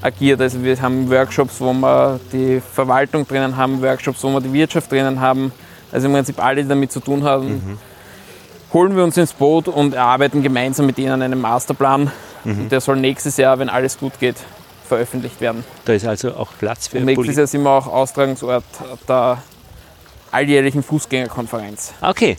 [0.00, 0.40] agiert.
[0.40, 4.92] Also wir haben Workshops, wo wir die Verwaltung drinnen haben, Workshops, wo wir die Wirtschaft
[4.92, 5.50] drinnen haben.
[5.92, 7.78] Also im Prinzip alle, die damit zu tun haben,
[8.72, 12.10] holen wir uns ins Boot und erarbeiten gemeinsam mit ihnen einen Masterplan.
[12.44, 14.36] Und der soll nächstes Jahr, wenn alles gut geht,
[14.86, 15.64] veröffentlicht werden.
[15.84, 18.64] Da ist also auch Platz für Und nächstes Jahr sind wir auch Austragungsort
[19.06, 19.42] der
[20.30, 21.92] alljährlichen Fußgängerkonferenz.
[22.00, 22.38] Okay.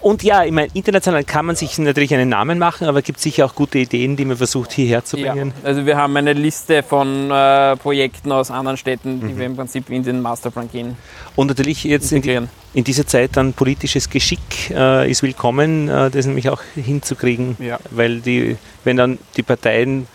[0.00, 3.20] Und ja, ich meine, international kann man sich natürlich einen Namen machen, aber es gibt
[3.20, 5.52] sicher auch gute Ideen, die man versucht hierher zu Ja, bringen.
[5.62, 9.90] also wir haben eine Liste von äh, Projekten aus anderen Städten, die wir im Prinzip
[9.90, 10.96] in den Masterplan gehen.
[11.36, 12.48] Und natürlich jetzt in, Integrieren.
[12.74, 17.78] in dieser Zeit dann politisches Geschick äh, ist willkommen, äh, das nämlich auch hinzukriegen, Ja.
[17.90, 20.06] weil die, wenn dann die Parteien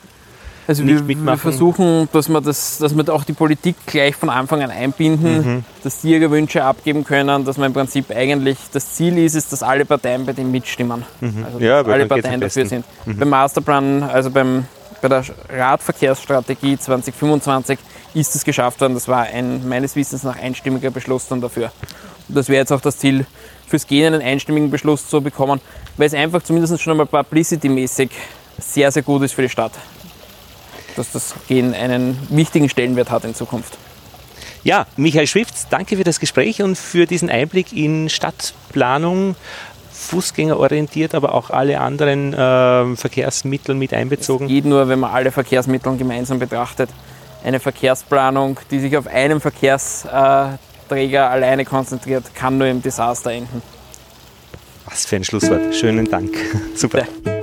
[0.67, 1.27] also nicht wir, mitmachen.
[1.27, 5.65] wir versuchen, dass wir, das, dass wir auch die Politik gleich von Anfang an einbinden,
[5.83, 9.51] dass die ihre Wünsche abgeben können, dass man im Prinzip eigentlich das Ziel ist, ist,
[9.51, 11.03] dass alle Parteien bei dem mitstimmen.
[11.21, 12.85] Also dass Ja, alle Parteien dafür sind.
[13.05, 14.65] Beim Masterplan, also beim,
[15.01, 17.79] bei der Radverkehrsstrategie 2025
[18.13, 18.93] ist es geschafft worden.
[18.93, 21.71] Das war ein meines Wissens nach einstimmiger Beschluss dann dafür.
[22.27, 23.25] Und das wäre jetzt auch das Ziel,
[23.71, 25.61] fürs Gehen einen einstimmigen Beschluss zu bekommen,
[25.97, 28.11] weil es einfach zumindest schon einmal publicity-mäßig
[28.59, 29.71] sehr, sehr gut ist für die Stadt.
[30.95, 33.77] Dass das Gehen einen wichtigen Stellenwert hat in Zukunft.
[34.63, 39.35] Ja, Michael Schwifts, danke für das Gespräch und für diesen Einblick in Stadtplanung,
[39.91, 44.47] fußgängerorientiert, aber auch alle anderen ähm, Verkehrsmittel mit einbezogen.
[44.47, 46.89] Geht nur, wenn man alle Verkehrsmittel gemeinsam betrachtet.
[47.43, 53.63] Eine Verkehrsplanung, die sich auf einen Verkehrsträger alleine konzentriert, kann nur im Desaster enden.
[54.85, 55.73] Was für ein Schlusswort.
[55.73, 56.31] Schönen Dank.
[56.75, 56.99] Super.
[57.25, 57.40] Ja.